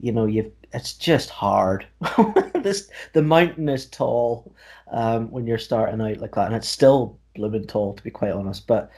you 0.00 0.12
know, 0.12 0.26
you've 0.26 0.52
it's 0.74 0.92
just 0.92 1.30
hard. 1.30 1.86
this 2.54 2.90
the 3.14 3.22
mountain 3.22 3.70
is 3.70 3.86
tall 3.86 4.54
um, 4.92 5.30
when 5.30 5.46
you're 5.46 5.56
starting 5.56 6.00
out 6.00 6.18
like 6.18 6.34
that, 6.34 6.46
and 6.46 6.54
it's 6.54 6.68
still 6.68 7.18
blooming 7.34 7.66
tall 7.66 7.94
to 7.94 8.02
be 8.02 8.10
quite 8.10 8.32
honest. 8.32 8.66
But 8.66 8.90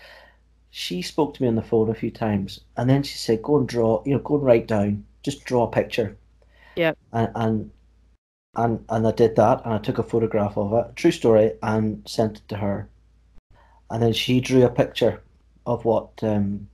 she 0.70 1.02
spoke 1.02 1.34
to 1.34 1.42
me 1.42 1.48
on 1.48 1.56
the 1.56 1.62
phone 1.62 1.90
a 1.90 1.94
few 1.94 2.10
times, 2.10 2.60
and 2.76 2.88
then 2.88 3.02
she 3.02 3.18
said, 3.18 3.42
"Go 3.42 3.58
and 3.58 3.68
draw. 3.68 4.02
You 4.04 4.14
know, 4.14 4.20
go 4.20 4.36
and 4.36 4.44
write 4.44 4.66
down. 4.66 5.04
Just 5.22 5.44
draw 5.44 5.64
a 5.64 5.70
picture." 5.70 6.16
Yeah. 6.76 6.92
And 7.12 7.30
and 7.34 7.70
and 8.56 8.84
and 8.88 9.06
I 9.06 9.12
did 9.12 9.36
that, 9.36 9.62
and 9.64 9.74
I 9.74 9.78
took 9.78 9.98
a 9.98 10.02
photograph 10.02 10.56
of 10.56 10.72
it, 10.72 10.96
true 10.96 11.10
story, 11.10 11.52
and 11.62 12.02
sent 12.08 12.38
it 12.38 12.48
to 12.48 12.56
her. 12.56 12.88
And 13.90 14.02
then 14.02 14.12
she 14.12 14.40
drew 14.40 14.64
a 14.64 14.70
picture 14.70 15.22
of 15.66 15.84
what 15.84 16.22
um, 16.22 16.68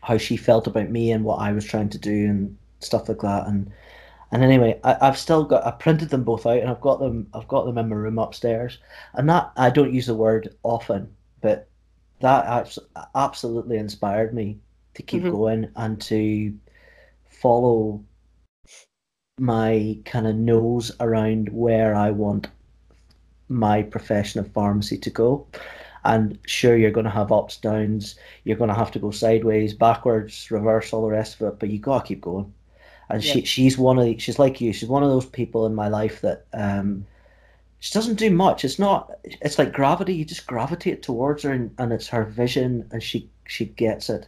how 0.00 0.18
she 0.18 0.36
felt 0.36 0.66
about 0.66 0.90
me 0.90 1.12
and 1.12 1.24
what 1.24 1.40
I 1.40 1.52
was 1.52 1.64
trying 1.64 1.90
to 1.90 1.98
do 1.98 2.26
and 2.26 2.56
stuff 2.80 3.08
like 3.08 3.20
that. 3.20 3.46
And 3.46 3.70
and 4.32 4.42
anyway, 4.42 4.80
I, 4.82 4.96
have 5.04 5.18
still 5.18 5.44
got 5.44 5.66
I 5.66 5.72
printed 5.72 6.08
them 6.08 6.24
both 6.24 6.46
out 6.46 6.58
and 6.58 6.70
I've 6.70 6.80
got 6.80 7.00
them 7.00 7.28
I've 7.34 7.48
got 7.48 7.66
them 7.66 7.78
in 7.78 7.88
my 7.88 7.96
room 7.96 8.18
upstairs. 8.18 8.78
And 9.12 9.28
that 9.28 9.52
I 9.56 9.70
don't 9.70 9.92
use 9.92 10.06
the 10.06 10.14
word 10.14 10.54
often, 10.62 11.14
but 11.40 11.68
that 12.20 12.78
absolutely 13.14 13.76
inspired 13.76 14.34
me 14.34 14.58
to 14.94 15.02
keep 15.02 15.22
mm-hmm. 15.22 15.32
going 15.32 15.68
and 15.76 16.00
to 16.02 16.54
follow 17.28 18.02
my 19.38 19.98
kind 20.04 20.26
of 20.26 20.36
nose 20.36 20.92
around 21.00 21.48
where 21.48 21.94
I 21.94 22.10
want 22.10 22.48
my 23.48 23.82
profession 23.82 24.40
of 24.40 24.52
pharmacy 24.52 24.96
to 24.98 25.10
go. 25.10 25.46
And 26.04 26.38
sure, 26.46 26.76
you're 26.76 26.90
going 26.90 27.04
to 27.04 27.10
have 27.10 27.32
ups, 27.32 27.56
downs. 27.56 28.16
You're 28.44 28.58
going 28.58 28.68
to 28.68 28.76
have 28.76 28.90
to 28.92 28.98
go 28.98 29.10
sideways, 29.10 29.72
backwards, 29.72 30.50
reverse, 30.50 30.92
all 30.92 31.02
the 31.02 31.08
rest 31.08 31.40
of 31.40 31.48
it. 31.48 31.58
But 31.58 31.70
you 31.70 31.78
got 31.78 32.00
to 32.00 32.08
keep 32.08 32.20
going. 32.20 32.52
And 33.08 33.24
yeah. 33.24 33.32
she 33.32 33.44
she's 33.44 33.78
one 33.78 33.98
of 33.98 34.04
the, 34.04 34.18
she's 34.18 34.38
like 34.38 34.60
you. 34.60 34.72
She's 34.72 34.88
one 34.88 35.02
of 35.02 35.10
those 35.10 35.26
people 35.26 35.66
in 35.66 35.74
my 35.74 35.88
life 35.88 36.20
that 36.20 36.46
um, 36.52 37.06
she 37.84 37.92
doesn't 37.92 38.14
do 38.14 38.30
much. 38.30 38.64
It's 38.64 38.78
not. 38.78 39.10
It's 39.24 39.58
like 39.58 39.74
gravity. 39.74 40.14
You 40.14 40.24
just 40.24 40.46
gravitate 40.46 41.02
towards 41.02 41.42
her, 41.42 41.52
and, 41.52 41.70
and 41.76 41.92
it's 41.92 42.08
her 42.08 42.24
vision, 42.24 42.88
and 42.90 43.02
she 43.02 43.28
she 43.46 43.66
gets 43.66 44.08
it. 44.08 44.26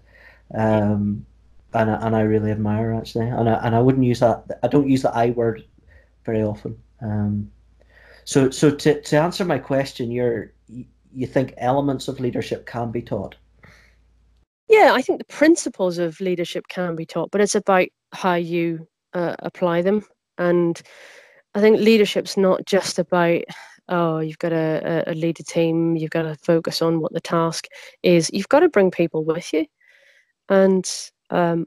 Um, 0.52 1.24
and 1.72 1.90
I, 1.90 2.07
and 2.07 2.14
I 2.14 2.20
really 2.20 2.50
admire 2.50 2.90
her 2.90 2.94
actually. 2.94 3.28
And 3.28 3.48
I, 3.48 3.54
and 3.64 3.74
I 3.74 3.80
wouldn't 3.80 4.04
use 4.04 4.20
that. 4.20 4.44
I 4.62 4.68
don't 4.68 4.90
use 4.90 5.00
the 5.00 5.11
I 5.11 5.30
word 5.30 5.64
very 6.26 6.42
often. 6.42 6.78
Um, 7.00 7.50
so 8.26 8.50
so 8.50 8.70
to 8.70 9.00
to 9.00 9.16
answer 9.18 9.46
my 9.46 9.57
question, 9.57 10.11
you're 10.11 10.52
you 10.68 11.26
think 11.26 11.54
elements 11.57 12.09
of 12.09 12.20
leadership 12.20 12.66
can 12.66 12.90
be 12.90 13.00
taught? 13.00 13.36
Yeah, 14.68 14.92
I 14.92 15.00
think 15.00 15.18
the 15.18 15.32
principles 15.32 15.96
of 15.96 16.20
leadership 16.20 16.68
can 16.68 16.94
be 16.94 17.07
taught, 17.07 17.30
but 17.30 17.40
it's 17.40 17.54
about 17.54 17.88
how 18.12 18.34
you 18.34 18.86
uh, 19.14 19.34
apply 19.38 19.80
them. 19.80 20.04
And 20.36 20.82
I 21.57 21.61
think 21.61 21.80
leadership's 21.80 22.36
not 22.36 22.64
just 22.66 22.98
about 22.98 23.42
oh 23.88 24.18
you've 24.18 24.38
got 24.38 24.50
to 24.50 25.04
a 25.09 25.14
lead 25.14 25.40
a 25.40 25.42
team, 25.42 25.96
you've 25.96 26.11
got 26.11 26.22
to 26.22 26.36
focus 26.36 26.82
on 26.82 27.00
what 27.00 27.12
the 27.12 27.20
task 27.20 27.66
is. 28.02 28.30
You've 28.32 28.48
got 28.48 28.61
to 28.61 28.68
bring 28.68 28.90
people 28.90 29.24
with 29.24 29.52
you, 29.52 29.66
and 30.48 30.88
um, 31.30 31.66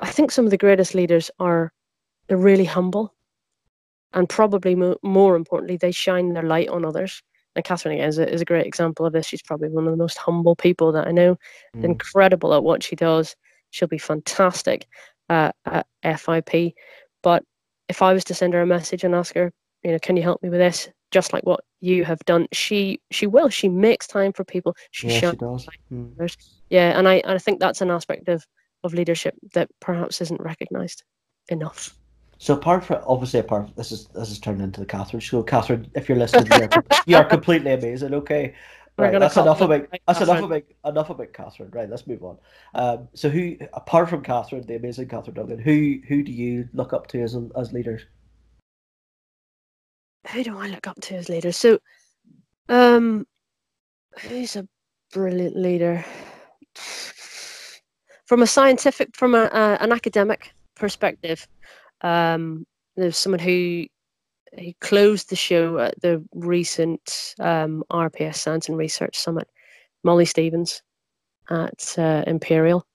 I 0.00 0.10
think 0.10 0.30
some 0.30 0.44
of 0.44 0.50
the 0.50 0.58
greatest 0.58 0.94
leaders 0.94 1.30
are 1.38 1.72
they're 2.26 2.36
really 2.36 2.66
humble, 2.66 3.14
and 4.12 4.28
probably 4.28 4.74
mo- 4.74 4.98
more 5.02 5.36
importantly, 5.36 5.78
they 5.78 5.92
shine 5.92 6.34
their 6.34 6.42
light 6.42 6.68
on 6.68 6.84
others 6.84 7.22
and 7.54 7.64
Catherine 7.64 7.94
again 7.94 8.08
is 8.08 8.18
a, 8.18 8.32
is 8.32 8.40
a 8.40 8.46
great 8.46 8.66
example 8.66 9.04
of 9.04 9.12
this. 9.12 9.26
She's 9.26 9.42
probably 9.42 9.68
one 9.68 9.86
of 9.86 9.90
the 9.90 9.96
most 9.96 10.16
humble 10.18 10.56
people 10.56 10.92
that 10.92 11.06
I 11.06 11.12
know. 11.12 11.36
Mm. 11.76 11.84
Incredible 11.84 12.54
at 12.54 12.64
what 12.64 12.82
she 12.82 12.96
does. 12.96 13.36
She'll 13.70 13.88
be 13.88 13.98
fantastic 13.98 14.86
at, 15.28 15.54
at 15.66 15.86
FIP. 16.02 16.74
But 17.22 17.44
if 17.88 18.02
I 18.02 18.12
was 18.12 18.24
to 18.24 18.34
send 18.34 18.54
her 18.54 18.62
a 18.62 18.66
message 18.66 19.04
and 19.04 19.14
ask 19.14 19.34
her, 19.34 19.52
you 19.82 19.92
know, 19.92 19.98
can 19.98 20.16
you 20.16 20.22
help 20.22 20.42
me 20.42 20.48
with 20.48 20.60
this? 20.60 20.88
Just 21.10 21.32
like 21.32 21.44
what 21.44 21.60
you 21.80 22.04
have 22.04 22.20
done, 22.20 22.46
she 22.52 23.00
she 23.10 23.26
will. 23.26 23.48
She 23.50 23.68
makes 23.68 24.06
time 24.06 24.32
for 24.32 24.44
people. 24.44 24.74
She, 24.92 25.08
yeah, 25.08 25.32
she 25.32 25.36
does. 25.36 25.68
Mm. 25.92 26.36
Yeah, 26.70 26.98
and 26.98 27.06
I 27.06 27.16
and 27.16 27.32
I 27.32 27.38
think 27.38 27.60
that's 27.60 27.82
an 27.82 27.90
aspect 27.90 28.28
of 28.28 28.46
of 28.82 28.94
leadership 28.94 29.34
that 29.52 29.68
perhaps 29.80 30.20
isn't 30.20 30.40
recognised 30.40 31.02
enough. 31.48 31.94
So 32.38 32.54
apart 32.54 32.84
from 32.84 33.02
obviously 33.06 33.40
apart 33.40 33.66
from, 33.66 33.74
this 33.76 33.92
is 33.92 34.06
this 34.08 34.30
is 34.30 34.38
turned 34.38 34.62
into 34.62 34.80
the 34.80 34.86
Catherine 34.86 35.20
show. 35.20 35.42
Catherine, 35.42 35.90
if 35.94 36.08
you're 36.08 36.18
listening, 36.18 36.48
you're, 36.58 36.70
you 37.06 37.16
are 37.16 37.24
completely 37.36 37.72
amazing. 37.72 38.14
Okay, 38.14 38.54
right. 38.98 39.18
That's 39.18 39.36
enough 39.36 39.60
about 39.60 39.88
that's 39.90 40.18
Catherine. 40.18 40.28
enough 40.28 40.44
about 40.44 40.62
enough 40.84 41.10
about 41.10 41.32
Catherine. 41.32 41.70
Right, 41.70 41.88
let's 41.88 42.06
move 42.06 42.22
on. 42.22 42.38
Um, 42.74 43.08
so 43.14 43.28
who 43.28 43.56
apart 43.72 44.08
from 44.08 44.22
Catherine, 44.22 44.66
the 44.66 44.76
amazing 44.76 45.08
Catherine 45.08 45.34
Duggan, 45.34 45.58
who 45.58 45.98
who 46.06 46.22
do 46.22 46.32
you 46.32 46.68
look 46.72 46.92
up 46.92 47.06
to 47.08 47.22
as 47.22 47.36
as 47.56 47.72
leaders? 47.72 48.02
Who 50.30 50.44
do 50.44 50.58
I 50.58 50.68
look 50.68 50.86
up 50.86 51.00
to 51.02 51.16
as 51.16 51.28
leaders? 51.28 51.56
So, 51.56 51.78
um, 52.68 53.26
who's 54.20 54.56
a 54.56 54.68
brilliant 55.12 55.56
leader? 55.56 56.04
From 58.26 58.42
a 58.42 58.46
scientific, 58.46 59.14
from 59.14 59.34
a, 59.34 59.42
uh, 59.44 59.76
an 59.80 59.92
academic 59.92 60.54
perspective, 60.74 61.46
um, 62.02 62.66
there's 62.96 63.18
someone 63.18 63.40
who 63.40 63.86
he 64.56 64.74
closed 64.80 65.30
the 65.30 65.36
show 65.36 65.78
at 65.78 66.00
the 66.00 66.24
recent 66.34 67.34
um, 67.40 67.82
RPS 67.90 68.36
Science 68.36 68.68
and 68.68 68.76
Research 68.76 69.18
Summit. 69.18 69.48
Molly 70.04 70.24
Stevens 70.24 70.82
at 71.50 71.94
uh, 71.98 72.24
Imperial, 72.26 72.86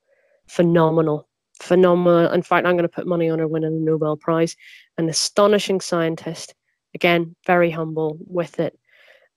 phenomenal, 0.46 1.28
phenomenal. 1.60 2.30
In 2.30 2.42
fact, 2.42 2.66
I'm 2.66 2.74
going 2.74 2.82
to 2.82 2.88
put 2.88 3.06
money 3.06 3.28
on 3.30 3.38
her 3.38 3.48
winning 3.48 3.72
a 3.72 3.76
Nobel 3.76 4.16
Prize. 4.16 4.56
An 4.98 5.08
astonishing 5.08 5.80
scientist. 5.80 6.54
Again, 6.94 7.34
very 7.46 7.70
humble 7.70 8.18
with 8.26 8.60
it. 8.60 8.78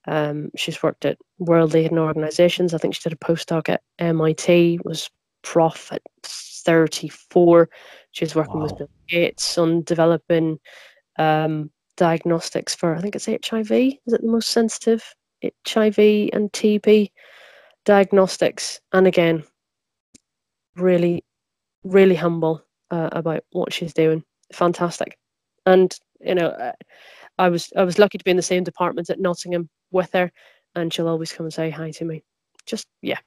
Um, 0.08 0.50
she's 0.56 0.82
worked 0.82 1.06
at 1.06 1.18
world 1.38 1.74
leading 1.74 2.00
organizations. 2.00 2.74
I 2.74 2.78
think 2.78 2.96
she 2.96 3.02
did 3.04 3.14
a 3.14 3.18
postdoc 3.18 3.70
at 3.70 3.82
MIT. 4.00 4.80
Was 4.84 5.10
prof 5.44 5.92
at 5.92 6.02
34. 6.24 7.70
She's 8.12 8.36
working 8.36 8.58
wow. 8.58 8.64
with 8.64 8.78
Bill 8.78 8.90
Gates 9.08 9.58
on 9.58 9.84
developing 9.84 10.60
um, 11.18 11.72
diagnostics 12.02 12.74
for, 12.74 12.96
I 12.96 13.00
think 13.00 13.16
it's 13.16 13.28
HIV. 13.28 13.72
Is 13.72 14.14
it 14.14 14.22
the 14.22 14.28
most 14.28 14.50
sensitive? 14.50 15.04
HIV 15.68 16.00
and 16.34 16.52
TB 16.52 17.12
diagnostics. 17.86 18.82
And 18.92 19.06
again, 19.06 19.44
really, 20.76 21.24
really 21.84 22.16
humble 22.16 22.66
uh, 22.90 23.10
about 23.12 23.44
what 23.52 23.72
she's 23.72 23.94
doing. 23.94 24.24
Fantastic. 24.52 25.16
And, 25.68 25.96
you 26.22 26.34
know, 26.34 26.48
uh, 26.48 26.72
I 27.38 27.50
was 27.50 27.72
I 27.78 27.84
was 27.84 28.00
lucky 28.00 28.18
to 28.18 28.24
be 28.24 28.32
in 28.32 28.38
the 28.38 28.44
same 28.44 28.64
department 28.64 29.12
at 29.12 29.20
Nottingham 29.20 29.70
with 29.92 30.12
her, 30.14 30.32
and 30.74 30.92
she'll 30.92 31.08
always 31.08 31.32
come 31.32 31.46
and 31.46 31.54
say 31.54 31.70
hi 31.70 31.92
to 31.92 32.06
me. 32.06 32.24
Just 32.66 32.88
yeah, 33.04 33.20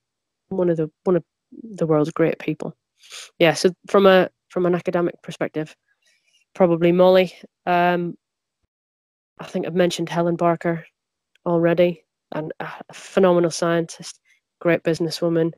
one 0.48 0.68
of 0.68 0.76
the 0.76 0.90
one 1.04 1.14
of 1.14 1.22
the 1.62 1.86
world's 1.86 2.10
great 2.10 2.40
people. 2.40 2.76
Yeah, 3.38 3.54
so 3.54 3.70
from 3.88 4.06
a 4.06 4.30
from 4.50 4.66
an 4.66 4.74
academic 4.74 5.14
perspective, 5.22 5.74
probably 6.54 6.90
Molly. 6.90 7.32
Um, 7.66 8.16
I 9.38 9.44
think 9.44 9.66
I've 9.66 9.74
mentioned 9.74 10.08
Helen 10.08 10.36
Barker 10.36 10.86
already, 11.46 12.04
and 12.32 12.52
a 12.60 12.68
phenomenal 12.92 13.50
scientist, 13.50 14.20
great 14.60 14.82
businesswoman. 14.82 15.52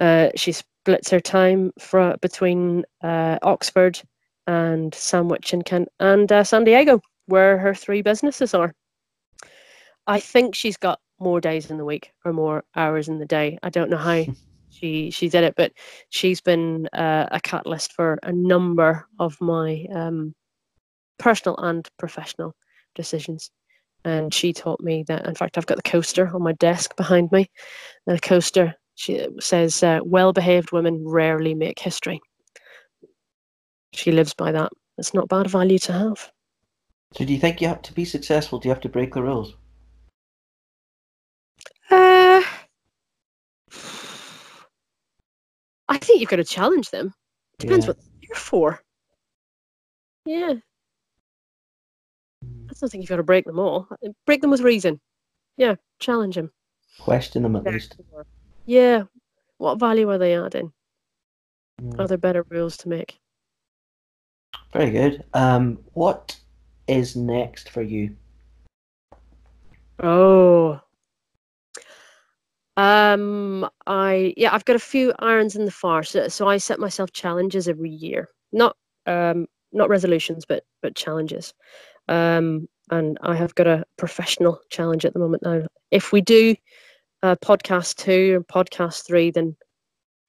Uh, 0.00 0.30
she 0.36 0.52
splits 0.52 1.10
her 1.10 1.20
time 1.20 1.72
for, 1.78 2.16
between 2.20 2.84
uh, 3.02 3.38
Oxford 3.42 4.00
and 4.46 4.94
Sandwich 4.94 5.52
and 5.52 5.64
Kent 5.64 5.88
and 6.00 6.30
uh, 6.30 6.44
San 6.44 6.64
Diego, 6.64 7.00
where 7.26 7.58
her 7.58 7.74
three 7.74 8.02
businesses 8.02 8.54
are. 8.54 8.72
I 10.06 10.20
think 10.20 10.54
she's 10.54 10.76
got 10.76 11.00
more 11.20 11.40
days 11.40 11.70
in 11.70 11.78
the 11.78 11.84
week 11.84 12.12
or 12.24 12.32
more 12.32 12.64
hours 12.74 13.08
in 13.08 13.18
the 13.18 13.26
day. 13.26 13.58
I 13.62 13.70
don't 13.70 13.90
know 13.90 13.96
how 13.96 14.24
she 14.70 15.10
she 15.10 15.28
did 15.28 15.44
it, 15.44 15.54
but 15.56 15.72
she's 16.10 16.40
been 16.40 16.88
uh, 16.92 17.26
a 17.30 17.40
catalyst 17.40 17.92
for 17.92 18.18
a 18.22 18.32
number 18.32 19.06
of 19.18 19.40
my 19.40 19.86
um, 19.92 20.34
personal 21.18 21.56
and 21.58 21.88
professional 21.98 22.54
decisions. 22.98 23.50
And 24.04 24.32
she 24.34 24.52
taught 24.52 24.80
me 24.82 25.04
that. 25.08 25.26
In 25.26 25.34
fact, 25.34 25.56
I've 25.56 25.66
got 25.66 25.76
the 25.76 25.90
coaster 25.90 26.30
on 26.34 26.42
my 26.42 26.52
desk 26.52 26.94
behind 26.96 27.32
me. 27.32 27.50
The 28.06 28.18
coaster 28.20 28.74
she 28.94 29.26
says, 29.40 29.82
uh, 29.82 30.00
"Well-behaved 30.04 30.72
women 30.72 31.06
rarely 31.06 31.54
make 31.54 31.78
history." 31.78 32.20
She 33.94 34.12
lives 34.12 34.34
by 34.34 34.52
that. 34.52 34.72
It's 34.98 35.14
not 35.14 35.28
bad 35.28 35.48
value 35.48 35.78
to 35.78 35.92
have. 35.92 36.32
So 37.14 37.24
do 37.24 37.32
you 37.32 37.38
think 37.38 37.60
you 37.60 37.68
have 37.68 37.82
to 37.82 37.92
be 37.94 38.04
successful? 38.04 38.58
Do 38.58 38.68
you 38.68 38.74
have 38.74 38.82
to 38.82 38.88
break 38.88 39.14
the 39.14 39.22
rules? 39.22 39.54
Uh, 41.90 42.42
I 45.88 45.98
think 45.98 46.20
you've 46.20 46.28
got 46.28 46.36
to 46.36 46.44
challenge 46.44 46.90
them. 46.90 47.14
Depends 47.58 47.86
Yeah. 47.86 47.90
what 47.90 47.98
they're 48.20 48.36
for. 48.36 48.82
Yeah. 50.26 50.54
I 52.70 52.74
don't 52.80 52.90
think 52.90 53.02
you've 53.02 53.08
got 53.08 53.16
to 53.16 53.22
break 53.22 53.44
them 53.44 53.58
all. 53.58 53.88
Break 54.26 54.40
them 54.40 54.50
with 54.50 54.60
reason. 54.60 55.00
Yeah, 55.56 55.76
challenge 55.98 56.36
them. 56.36 56.50
Question 57.00 57.42
them 57.42 57.56
at 57.56 57.64
least. 57.64 57.96
Yeah. 58.66 59.04
What 59.58 59.80
value 59.80 60.08
are 60.10 60.18
they 60.18 60.34
adding? 60.36 60.72
Mm. 61.80 61.98
Are 61.98 62.06
there 62.06 62.18
better 62.18 62.44
rules 62.48 62.76
to 62.78 62.88
make? 62.88 63.18
Very 64.72 64.90
good. 64.90 65.24
Um, 65.34 65.78
what 65.94 66.36
is 66.86 67.16
next 67.16 67.70
for 67.70 67.82
you? 67.82 68.16
Oh. 70.00 70.80
Um, 72.76 73.68
I 73.86 74.34
yeah, 74.36 74.54
I've 74.54 74.64
got 74.64 74.76
a 74.76 74.80
few 74.80 75.12
irons 75.18 75.56
in 75.56 75.64
the 75.64 75.70
fire. 75.70 76.04
So, 76.04 76.28
so 76.28 76.46
I 76.46 76.58
set 76.58 76.78
myself 76.78 77.12
challenges 77.12 77.68
every 77.68 77.90
year. 77.90 78.28
Not 78.52 78.76
um 79.06 79.46
not 79.72 79.88
resolutions, 79.88 80.44
but 80.44 80.64
but 80.82 80.94
challenges. 80.94 81.54
Um, 82.08 82.68
and 82.90 83.18
I 83.22 83.34
have 83.34 83.54
got 83.54 83.66
a 83.66 83.84
professional 83.96 84.60
challenge 84.70 85.04
at 85.04 85.12
the 85.12 85.18
moment 85.18 85.42
now. 85.42 85.66
If 85.90 86.12
we 86.12 86.20
do 86.20 86.54
uh, 87.22 87.36
podcast 87.36 87.96
two 87.96 88.34
and 88.36 88.46
podcast 88.46 89.06
three, 89.06 89.30
then 89.30 89.56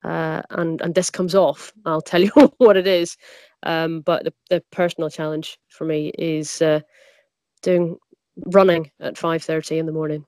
uh, 0.03 0.41
and 0.51 0.81
and 0.81 0.95
this 0.95 1.09
comes 1.09 1.35
off, 1.35 1.71
I'll 1.85 2.01
tell 2.01 2.21
you 2.23 2.31
what 2.57 2.77
it 2.77 2.87
is. 2.87 3.17
Um, 3.63 4.01
but 4.01 4.23
the, 4.23 4.33
the 4.49 4.63
personal 4.71 5.09
challenge 5.09 5.57
for 5.69 5.85
me 5.85 6.11
is 6.17 6.61
uh, 6.61 6.79
doing 7.61 7.97
running 8.47 8.91
at 8.99 9.17
five 9.17 9.43
thirty 9.43 9.77
in 9.77 9.85
the 9.85 9.91
morning. 9.91 10.25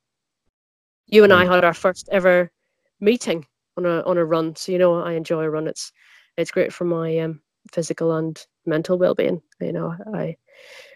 You 1.07 1.23
and 1.23 1.33
I 1.33 1.45
had 1.45 1.63
our 1.65 1.73
first 1.73 2.07
ever 2.11 2.51
meeting 2.99 3.45
on 3.77 3.85
a 3.85 4.01
on 4.03 4.17
a 4.17 4.25
run, 4.25 4.55
so 4.55 4.71
you 4.71 4.77
know 4.77 5.01
I 5.01 5.13
enjoy 5.13 5.43
a 5.43 5.49
run. 5.49 5.67
It's 5.67 5.91
it's 6.37 6.51
great 6.51 6.73
for 6.73 6.85
my 6.85 7.19
um, 7.19 7.41
physical 7.71 8.13
and 8.13 8.43
mental 8.65 8.97
well 8.97 9.15
being. 9.15 9.41
You 9.59 9.73
know, 9.73 9.95
I 10.13 10.35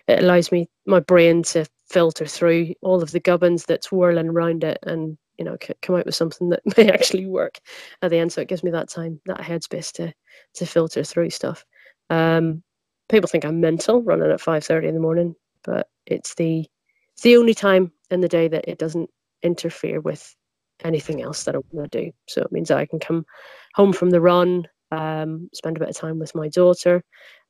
it 0.08 0.24
allows 0.24 0.52
me 0.52 0.70
my 0.86 1.00
brain 1.00 1.44
to 1.44 1.66
filter 1.90 2.26
through 2.26 2.74
all 2.82 3.02
of 3.02 3.12
the 3.12 3.20
gubbins 3.20 3.66
that's 3.66 3.92
whirling 3.92 4.30
around 4.30 4.64
it 4.64 4.80
and 4.84 5.18
you 5.38 5.46
know 5.46 5.58
come 5.82 5.96
out 5.96 6.06
with 6.06 6.16
something 6.16 6.50
that 6.50 6.62
may 6.78 6.90
actually 6.90 7.26
work 7.26 7.60
at 8.02 8.12
the 8.12 8.18
end. 8.18 8.32
So 8.32 8.42
it 8.42 8.48
gives 8.48 8.64
me 8.64 8.72
that 8.72 8.90
time, 8.90 9.20
that 9.26 9.40
headspace 9.40 9.92
to 9.94 10.14
to 10.56 10.66
filter 10.66 11.04
through 11.04 11.30
stuff. 11.30 11.66
Um, 12.10 12.64
people 13.10 13.28
think 13.28 13.46
I'm 13.46 13.60
mental 13.62 14.02
running 14.02 14.32
at 14.32 14.42
five 14.42 14.64
thirty 14.64 14.88
in 14.88 14.96
the 14.96 15.02
morning, 15.02 15.36
but 15.64 15.88
it's 16.06 16.36
the 16.36 16.66
it's 17.14 17.22
the 17.22 17.38
only 17.38 17.54
time 17.54 17.92
in 18.12 18.22
the 18.22 18.28
day 18.28 18.48
that 18.48 18.66
it 18.68 18.78
doesn't 18.78 19.10
interfere 19.44 20.02
with 20.02 20.36
anything 20.84 21.22
else 21.22 21.44
that 21.46 21.56
I 21.56 21.60
want 21.72 21.92
to 21.92 22.04
do. 22.04 22.12
So 22.28 22.42
it 22.42 22.52
means 22.52 22.68
that 22.68 22.78
I 22.78 22.86
can 22.86 23.00
come 23.00 23.26
home 23.74 23.94
from 23.94 24.10
the 24.10 24.20
run, 24.20 24.68
um, 24.92 25.50
spend 25.54 25.78
a 25.78 25.80
bit 25.80 25.90
of 25.90 25.96
time 25.96 26.20
with 26.20 26.36
my 26.36 26.50
daughter. 26.50 27.04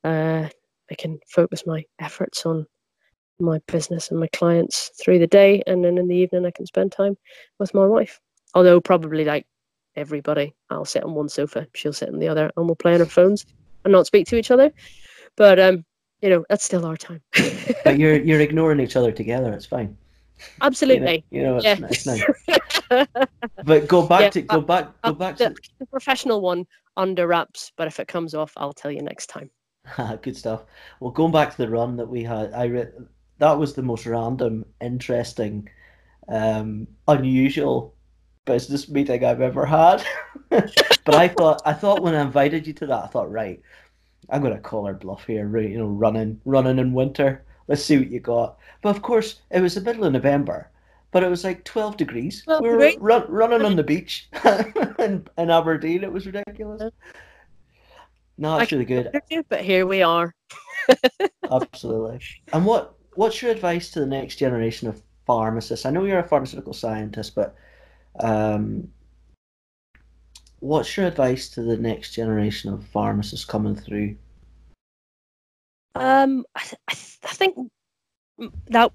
Uh, 0.04 0.48
I 0.90 0.94
can 0.94 1.18
focus 1.28 1.64
my 1.66 1.84
efforts 2.00 2.46
on 2.46 2.66
my 3.38 3.60
business 3.66 4.10
and 4.10 4.18
my 4.18 4.28
clients 4.28 4.90
through 5.02 5.18
the 5.18 5.26
day, 5.26 5.62
and 5.66 5.84
then 5.84 5.98
in 5.98 6.08
the 6.08 6.16
evening 6.16 6.46
I 6.46 6.50
can 6.50 6.66
spend 6.66 6.92
time 6.92 7.16
with 7.58 7.74
my 7.74 7.86
wife. 7.86 8.20
Although 8.54 8.80
probably 8.80 9.24
like 9.24 9.46
everybody, 9.94 10.54
I'll 10.70 10.84
sit 10.84 11.04
on 11.04 11.14
one 11.14 11.28
sofa, 11.28 11.66
she'll 11.74 11.92
sit 11.92 12.08
on 12.08 12.18
the 12.18 12.28
other, 12.28 12.50
and 12.56 12.66
we'll 12.66 12.76
play 12.76 12.94
on 12.94 13.00
our 13.00 13.06
phones 13.06 13.44
and 13.84 13.92
not 13.92 14.06
speak 14.06 14.26
to 14.28 14.36
each 14.36 14.50
other. 14.50 14.72
But 15.36 15.58
um, 15.58 15.84
you 16.22 16.30
know, 16.30 16.44
that's 16.48 16.64
still 16.64 16.86
our 16.86 16.96
time. 16.96 17.22
But 17.84 17.98
you're 17.98 18.16
you're 18.16 18.40
ignoring 18.40 18.80
each 18.80 18.96
other 18.96 19.12
together. 19.12 19.52
It's 19.52 19.66
fine. 19.66 19.96
You 20.38 20.44
know, 20.60 20.66
Absolutely. 20.66 21.24
you 21.30 21.42
know 21.42 21.56
it's, 21.58 21.64
Yeah. 21.64 21.86
it's 21.88 22.06
nice. 22.06 22.24
But 23.64 23.88
go 23.88 24.06
back 24.06 24.20
Yeah, 24.20 24.30
to 24.30 24.42
go 24.42 24.60
back 24.60 25.00
go 25.02 25.12
back 25.12 25.36
the, 25.36 25.50
to 25.50 25.54
the 25.78 25.86
professional 25.86 26.40
one 26.40 26.66
under 26.96 27.26
wraps, 27.26 27.72
but 27.76 27.86
if 27.86 28.00
it 28.00 28.08
comes 28.08 28.34
off, 28.34 28.52
I'll 28.56 28.72
tell 28.72 28.90
you 28.90 29.02
next 29.02 29.26
time. 29.26 29.50
good 30.22 30.36
stuff. 30.36 30.64
Well, 31.00 31.10
going 31.10 31.32
back 31.32 31.50
to 31.50 31.56
the 31.58 31.68
run 31.68 31.96
that 31.96 32.08
we 32.08 32.22
had, 32.22 32.52
I 32.52 32.64
re 32.64 32.86
that 33.38 33.58
was 33.58 33.74
the 33.74 33.82
most 33.82 34.06
random, 34.06 34.64
interesting, 34.80 35.68
um, 36.28 36.86
unusual 37.06 37.94
business 38.46 38.88
meeting 38.88 39.24
I've 39.24 39.40
ever 39.42 39.66
had. 39.66 40.04
But 41.06 41.14
I 41.14 41.28
thought 41.28 41.62
I 41.64 41.72
thought 41.72 42.02
when 42.02 42.14
I 42.14 42.22
invited 42.22 42.66
you 42.66 42.72
to 42.74 42.86
that, 42.86 43.04
I 43.04 43.06
thought, 43.06 43.30
right, 43.30 43.60
I'm 44.30 44.42
gonna 44.42 44.58
call 44.58 44.86
her 44.86 44.94
bluff 44.94 45.24
here, 45.26 45.46
right? 45.46 45.70
You 45.70 45.78
know, 45.78 45.86
running 45.86 46.40
running 46.44 46.78
in 46.78 46.92
winter. 46.92 47.44
Let's 47.68 47.82
see 47.84 47.98
what 47.98 48.10
you 48.10 48.20
got. 48.20 48.58
But 48.82 48.96
of 48.96 49.02
course, 49.02 49.40
it 49.50 49.60
was 49.60 49.74
the 49.74 49.80
middle 49.80 50.04
of 50.04 50.12
November, 50.12 50.70
but 51.10 51.22
it 51.22 51.30
was 51.30 51.44
like 51.44 51.64
12 51.64 51.96
degrees. 51.96 52.42
12 52.44 52.62
we 52.62 52.68
were 52.68 52.78
degrees? 52.78 52.96
run, 53.00 53.24
running 53.28 53.64
on 53.64 53.76
the 53.76 53.82
beach 53.84 54.28
in, 54.98 55.26
in 55.38 55.50
Aberdeen. 55.50 56.04
It 56.04 56.12
was 56.12 56.26
ridiculous. 56.26 56.92
No, 58.38 58.58
it's 58.58 58.72
I 58.72 58.76
really 58.76 58.84
good. 58.84 59.20
But 59.48 59.62
here 59.62 59.86
we 59.86 60.02
are. 60.02 60.34
Absolutely. 61.50 62.20
And 62.52 62.66
what 62.66 62.94
what's 63.14 63.40
your 63.40 63.50
advice 63.50 63.90
to 63.92 64.00
the 64.00 64.06
next 64.06 64.36
generation 64.36 64.88
of 64.88 65.02
pharmacists? 65.26 65.86
I 65.86 65.90
know 65.90 66.04
you're 66.04 66.18
a 66.18 66.28
pharmaceutical 66.28 66.72
scientist, 66.72 67.34
but 67.34 67.54
um, 68.20 68.88
what's 70.60 70.96
your 70.96 71.06
advice 71.06 71.48
to 71.50 71.62
the 71.62 71.76
next 71.76 72.12
generation 72.12 72.72
of 72.72 72.84
pharmacists 72.86 73.44
coming 73.44 73.74
through? 73.74 74.16
Um, 75.94 76.44
I, 76.54 76.60
th- 76.60 76.80
I, 76.88 76.92
th- 76.92 77.18
I 77.24 77.28
think 77.28 77.56
m- 78.38 78.52
that 78.66 78.92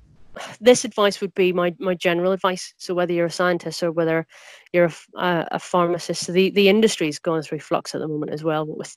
this 0.60 0.86
advice 0.86 1.22
would 1.22 1.34
be 1.34 1.54
my, 1.54 1.74
my 1.80 1.94
general 1.94 2.32
advice. 2.32 2.74
So 2.78 2.94
whether 2.94 3.14
you're 3.14 3.28
a 3.28 3.32
scientist 3.32 3.84
or 3.84 3.92
whether 3.92 4.26
you're 4.74 4.92
a 5.16 5.60
pharmacist, 5.60 6.26
so 6.26 6.32
the 6.32 6.52
the 6.52 6.70
industry 6.70 7.08
is 7.08 7.20
going 7.20 7.42
through 7.42 7.60
flux 7.60 7.94
at 7.94 8.02
the 8.02 8.08
moment 8.08 8.32
as 8.32 8.44
well. 8.44 8.66
With 8.66 8.96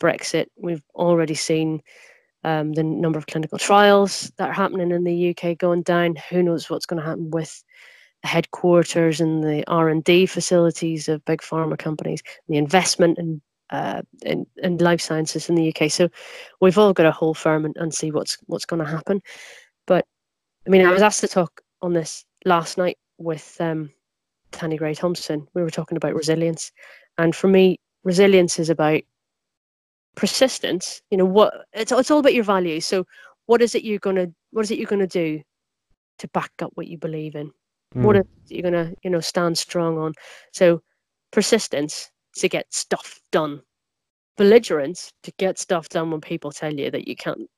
Brexit, 0.00 0.46
we've 0.56 0.82
already 0.94 1.34
seen 1.34 1.80
um, 2.44 2.74
the 2.74 2.82
number 2.82 3.18
of 3.18 3.26
clinical 3.26 3.58
trials 3.58 4.30
that 4.36 4.50
are 4.50 4.54
happening 4.54 4.90
in 4.90 5.04
the 5.04 5.30
UK 5.30 5.56
going 5.56 5.82
down. 5.82 6.16
Who 6.30 6.42
knows 6.42 6.68
what's 6.68 6.86
going 6.86 7.00
to 7.00 7.06
happen 7.06 7.30
with 7.30 7.64
the 8.22 8.28
headquarters 8.28 9.20
and 9.20 9.42
the 9.42 9.64
R 9.66 9.88
and 9.88 10.04
D 10.04 10.26
facilities 10.26 11.08
of 11.08 11.24
big 11.24 11.40
pharma 11.40 11.78
companies, 11.78 12.22
the 12.48 12.56
investment 12.58 13.18
in 13.18 13.40
uh, 13.70 14.02
in, 14.22 14.46
in 14.58 14.76
life 14.78 15.00
sciences 15.00 15.48
in 15.48 15.54
the 15.54 15.74
UK. 15.74 15.90
So 15.90 16.08
we've 16.60 16.78
all 16.78 16.92
got 16.92 17.04
to 17.04 17.10
hold 17.10 17.38
firm 17.38 17.64
and, 17.64 17.76
and 17.76 17.94
see 17.94 18.10
what's 18.10 18.36
what's 18.46 18.66
going 18.66 18.84
to 18.84 18.90
happen. 18.90 19.20
But 19.86 20.06
I 20.66 20.70
mean, 20.70 20.84
I 20.84 20.92
was 20.92 21.02
asked 21.02 21.20
to 21.20 21.28
talk 21.28 21.60
on 21.82 21.92
this 21.92 22.24
last 22.44 22.78
night 22.78 22.98
with 23.18 23.56
um, 23.60 23.90
Tanni 24.52 24.76
Grey 24.78 24.94
Thompson. 24.94 25.46
We 25.54 25.62
were 25.62 25.70
talking 25.70 25.96
about 25.96 26.14
resilience, 26.14 26.72
and 27.18 27.34
for 27.34 27.48
me, 27.48 27.78
resilience 28.04 28.58
is 28.58 28.70
about 28.70 29.02
persistence. 30.16 31.02
You 31.10 31.18
know 31.18 31.24
what? 31.26 31.52
It's 31.72 31.92
it's 31.92 32.10
all 32.10 32.18
about 32.20 32.34
your 32.34 32.44
values. 32.44 32.86
So 32.86 33.04
what 33.46 33.62
is 33.62 33.74
it 33.74 33.84
you're 33.84 33.98
gonna 33.98 34.28
what 34.50 34.62
is 34.64 34.70
it 34.70 34.78
you're 34.78 34.86
gonna 34.86 35.06
do 35.06 35.40
to 36.18 36.28
back 36.28 36.52
up 36.62 36.72
what 36.74 36.86
you 36.88 36.98
believe 36.98 37.34
in? 37.34 37.52
What 38.00 38.16
Mm, 38.16 38.16
is 38.16 38.22
it 38.50 38.54
you're 38.56 38.62
gonna 38.70 38.92
you 39.02 39.10
know 39.10 39.20
stand 39.20 39.58
strong 39.58 39.98
on? 39.98 40.12
So 40.52 40.82
persistence 41.32 42.10
to 42.36 42.48
get 42.48 42.72
stuff 42.72 43.20
done 43.32 43.62
belligerence 44.36 45.12
to 45.22 45.32
get 45.38 45.58
stuff 45.58 45.88
done 45.88 46.10
when 46.10 46.20
people 46.20 46.50
tell 46.50 46.72
you 46.72 46.90
that 46.90 47.06
you 47.08 47.14
can't. 47.16 47.48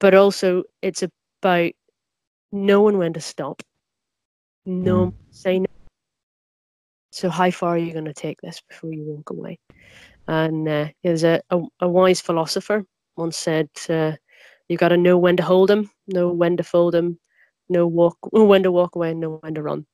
But 0.00 0.14
also, 0.14 0.64
it's 0.82 1.02
about 1.02 1.72
knowing 2.52 2.98
when 2.98 3.12
to 3.14 3.20
stop. 3.20 3.62
No, 4.66 5.12
say 5.30 5.60
no. 5.60 5.66
So, 7.10 7.30
how 7.30 7.50
far 7.50 7.70
are 7.70 7.78
you 7.78 7.92
going 7.92 8.04
to 8.04 8.12
take 8.12 8.40
this 8.42 8.60
before 8.68 8.92
you 8.92 9.04
walk 9.04 9.30
away? 9.30 9.58
And 10.26 10.68
uh, 10.68 10.88
there's 11.02 11.24
a, 11.24 11.40
a, 11.50 11.60
a 11.80 11.88
wise 11.88 12.20
philosopher 12.20 12.84
once 13.16 13.36
said, 13.36 13.68
uh, 13.88 14.12
"You 14.68 14.76
got 14.76 14.88
to 14.90 14.96
know 14.96 15.16
when 15.18 15.36
to 15.38 15.42
hold 15.42 15.70
them, 15.70 15.90
know 16.06 16.30
when 16.30 16.56
to 16.58 16.62
fold 16.62 16.94
them, 16.94 17.18
know 17.68 17.86
walk 17.86 18.18
when 18.32 18.62
to 18.62 18.72
walk 18.72 18.94
away, 18.94 19.10
and 19.12 19.20
know 19.20 19.38
when 19.42 19.54
to 19.54 19.62
run." 19.62 19.86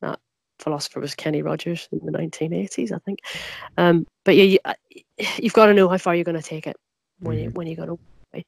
That 0.00 0.18
philosopher 0.58 1.00
was 1.00 1.14
Kenny 1.14 1.42
Rogers 1.42 1.88
in 1.92 2.00
the 2.04 2.12
1980s, 2.12 2.92
I 2.92 2.98
think. 2.98 3.20
Um, 3.76 4.06
but 4.24 4.36
yeah, 4.36 4.44
you, 4.44 4.58
uh, 4.64 4.74
you've 5.38 5.52
got 5.52 5.66
to 5.66 5.74
know 5.74 5.88
how 5.88 5.98
far 5.98 6.14
you're 6.14 6.24
going 6.24 6.40
to 6.40 6.42
take 6.42 6.66
it 6.66 6.76
when 7.20 7.38
you 7.38 7.50
Mhm. 7.50 7.54
when 7.54 7.66
you're 7.68 7.76
going 7.76 7.88
to 7.88 7.98
away. 8.34 8.44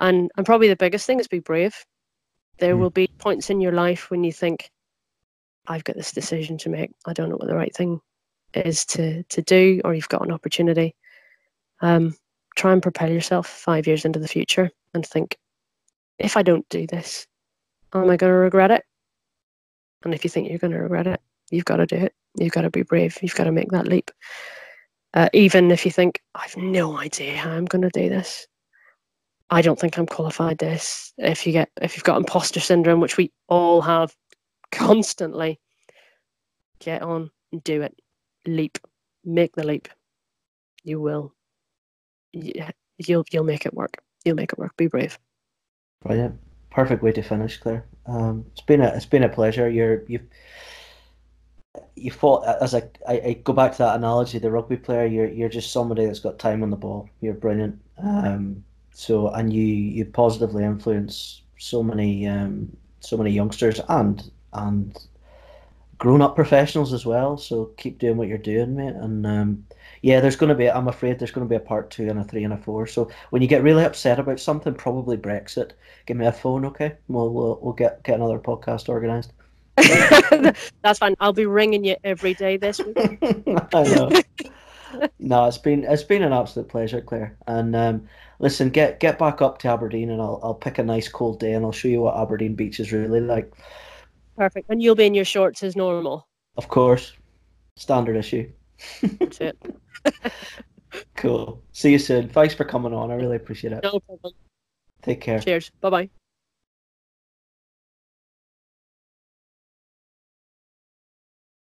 And 0.00 0.30
and 0.36 0.46
probably 0.46 0.68
the 0.68 0.76
biggest 0.76 1.06
thing 1.06 1.20
is 1.20 1.28
be 1.28 1.40
brave. 1.40 1.74
There 2.60 2.76
Mm. 2.76 2.78
will 2.80 2.90
be 2.90 3.08
points 3.18 3.50
in 3.50 3.60
your 3.60 3.72
life 3.72 4.10
when 4.10 4.22
you 4.22 4.32
think, 4.32 4.70
I've 5.66 5.84
got 5.84 5.96
this 5.96 6.12
decision 6.12 6.58
to 6.58 6.68
make. 6.68 6.90
I 7.06 7.12
don't 7.12 7.28
know 7.28 7.36
what 7.36 7.48
the 7.48 7.56
right 7.56 7.74
thing 7.74 8.00
is 8.54 8.84
to 8.86 9.22
to 9.24 9.42
do, 9.42 9.80
or 9.84 9.94
you've 9.94 10.08
got 10.08 10.22
an 10.22 10.32
opportunity. 10.32 10.94
Um, 11.80 12.16
try 12.56 12.72
and 12.72 12.82
propel 12.82 13.10
yourself 13.10 13.46
five 13.46 13.86
years 13.86 14.04
into 14.04 14.18
the 14.18 14.28
future 14.28 14.70
and 14.94 15.06
think, 15.06 15.38
if 16.18 16.36
I 16.36 16.42
don't 16.42 16.68
do 16.68 16.86
this, 16.86 17.26
am 17.94 18.10
I 18.10 18.16
going 18.16 18.32
to 18.32 18.36
regret 18.36 18.70
it? 18.70 18.84
And 20.04 20.12
if 20.14 20.24
you 20.24 20.30
think 20.30 20.48
you're 20.48 20.58
going 20.58 20.72
to 20.72 20.78
regret 20.80 21.06
it, 21.06 21.20
you've 21.50 21.64
got 21.64 21.76
to 21.76 21.86
do 21.86 21.96
it. 21.96 22.14
You've 22.36 22.52
got 22.52 22.62
to 22.62 22.70
be 22.70 22.82
brave. 22.82 23.18
You've 23.22 23.34
got 23.34 23.44
to 23.44 23.52
make 23.52 23.70
that 23.70 23.88
leap. 23.88 24.10
Uh, 25.14 25.28
even 25.32 25.70
if 25.70 25.84
you 25.84 25.90
think, 25.90 26.20
I've 26.34 26.56
no 26.56 26.98
idea 26.98 27.36
how 27.36 27.50
I'm 27.50 27.64
going 27.64 27.82
to 27.82 27.90
do 27.90 28.08
this, 28.08 28.46
I 29.50 29.62
don't 29.62 29.78
think 29.78 29.98
I'm 29.98 30.06
qualified 30.06 30.58
this. 30.58 31.12
If 31.18 31.46
you 31.46 31.52
get 31.52 31.70
if 31.82 31.96
you've 31.96 32.04
got 32.04 32.18
imposter 32.18 32.60
syndrome, 32.60 33.00
which 33.00 33.16
we 33.16 33.32
all 33.48 33.82
have 33.82 34.14
constantly, 34.70 35.58
get 36.78 37.02
on 37.02 37.30
and 37.52 37.62
do 37.64 37.82
it. 37.82 37.94
Leap. 38.46 38.78
Make 39.24 39.54
the 39.56 39.66
leap. 39.66 39.88
You 40.84 41.00
will. 41.00 41.34
You'll 42.32 43.24
you'll 43.30 43.44
make 43.44 43.66
it 43.66 43.74
work. 43.74 44.02
You'll 44.24 44.36
make 44.36 44.52
it 44.52 44.58
work. 44.58 44.76
Be 44.76 44.86
brave. 44.86 45.18
Brilliant. 46.02 46.38
Perfect 46.70 47.02
way 47.02 47.12
to 47.12 47.22
finish, 47.22 47.58
Claire. 47.58 47.84
Um, 48.06 48.46
it's 48.52 48.62
been 48.62 48.80
a 48.80 48.88
it's 48.94 49.06
been 49.06 49.24
a 49.24 49.28
pleasure. 49.28 49.68
You're 49.68 50.04
you've 50.06 50.26
you 51.96 52.10
fought 52.10 52.46
as 52.62 52.74
I, 52.74 52.82
I, 53.06 53.12
I 53.12 53.32
go 53.44 53.52
back 53.52 53.72
to 53.72 53.78
that 53.78 53.96
analogy, 53.96 54.38
the 54.38 54.50
rugby 54.50 54.76
player. 54.76 55.06
You're 55.06 55.28
you're 55.28 55.48
just 55.48 55.72
somebody 55.72 56.06
that's 56.06 56.20
got 56.20 56.38
time 56.38 56.62
on 56.62 56.70
the 56.70 56.76
ball. 56.76 57.08
You're 57.20 57.34
brilliant. 57.34 57.80
Um, 57.98 58.64
so 59.00 59.28
and 59.28 59.50
you 59.50 59.64
you 59.64 60.04
positively 60.04 60.62
influence 60.62 61.40
so 61.56 61.82
many 61.82 62.26
um, 62.26 62.76
so 63.00 63.16
many 63.16 63.30
youngsters 63.30 63.80
and 63.88 64.30
and 64.52 64.98
grown 65.96 66.20
up 66.20 66.36
professionals 66.36 66.92
as 66.92 67.06
well. 67.06 67.38
So 67.38 67.70
keep 67.78 67.98
doing 67.98 68.18
what 68.18 68.28
you're 68.28 68.36
doing, 68.36 68.76
mate. 68.76 68.94
And 68.94 69.26
um, 69.26 69.66
yeah, 70.02 70.20
there's 70.20 70.36
going 70.36 70.50
to 70.50 70.54
be. 70.54 70.70
I'm 70.70 70.88
afraid 70.88 71.18
there's 71.18 71.30
going 71.30 71.46
to 71.46 71.48
be 71.48 71.56
a 71.56 71.66
part 71.66 71.90
two 71.90 72.10
and 72.10 72.18
a 72.18 72.24
three 72.24 72.44
and 72.44 72.52
a 72.52 72.58
four. 72.58 72.86
So 72.86 73.10
when 73.30 73.40
you 73.40 73.48
get 73.48 73.62
really 73.62 73.84
upset 73.84 74.18
about 74.18 74.38
something, 74.38 74.74
probably 74.74 75.16
Brexit, 75.16 75.70
give 76.04 76.18
me 76.18 76.26
a 76.26 76.32
phone, 76.32 76.66
okay? 76.66 76.96
We'll 77.08 77.32
we'll, 77.32 77.58
we'll 77.62 77.72
get 77.72 78.02
get 78.02 78.16
another 78.16 78.38
podcast 78.38 78.90
organised. 78.90 79.32
That's 80.82 80.98
fine. 80.98 81.14
I'll 81.20 81.32
be 81.32 81.46
ringing 81.46 81.84
you 81.84 81.96
every 82.04 82.34
day 82.34 82.58
this 82.58 82.80
week. 82.80 82.98
I 83.74 83.82
know. 83.84 84.10
no, 85.18 85.46
it's 85.46 85.58
been 85.58 85.84
it's 85.84 86.02
been 86.02 86.22
an 86.22 86.32
absolute 86.32 86.68
pleasure, 86.68 87.00
Claire. 87.00 87.36
And 87.46 87.74
um, 87.76 88.08
listen, 88.38 88.70
get 88.70 89.00
get 89.00 89.18
back 89.18 89.42
up 89.42 89.58
to 89.58 89.68
Aberdeen, 89.68 90.10
and 90.10 90.20
I'll 90.20 90.40
I'll 90.42 90.54
pick 90.54 90.78
a 90.78 90.82
nice 90.82 91.08
cold 91.08 91.40
day, 91.40 91.52
and 91.52 91.64
I'll 91.64 91.72
show 91.72 91.88
you 91.88 92.02
what 92.02 92.16
Aberdeen 92.16 92.54
beach 92.54 92.80
is 92.80 92.92
really 92.92 93.20
like. 93.20 93.52
Perfect. 94.36 94.70
And 94.70 94.82
you'll 94.82 94.94
be 94.94 95.06
in 95.06 95.14
your 95.14 95.24
shorts 95.24 95.62
as 95.62 95.76
normal. 95.76 96.26
Of 96.56 96.68
course, 96.68 97.12
standard 97.76 98.16
issue. 98.16 98.50
That's 99.02 99.40
it. 99.40 99.58
cool. 101.16 101.62
See 101.72 101.92
you 101.92 101.98
soon. 101.98 102.28
Thanks 102.28 102.54
for 102.54 102.64
coming 102.64 102.94
on. 102.94 103.10
I 103.10 103.14
really 103.14 103.36
appreciate 103.36 103.72
it. 103.72 103.82
No 103.82 104.00
problem. 104.00 104.32
Take 105.02 105.20
care. 105.20 105.40
Cheers. 105.40 105.70
Bye 105.80 105.90
bye. 105.90 106.10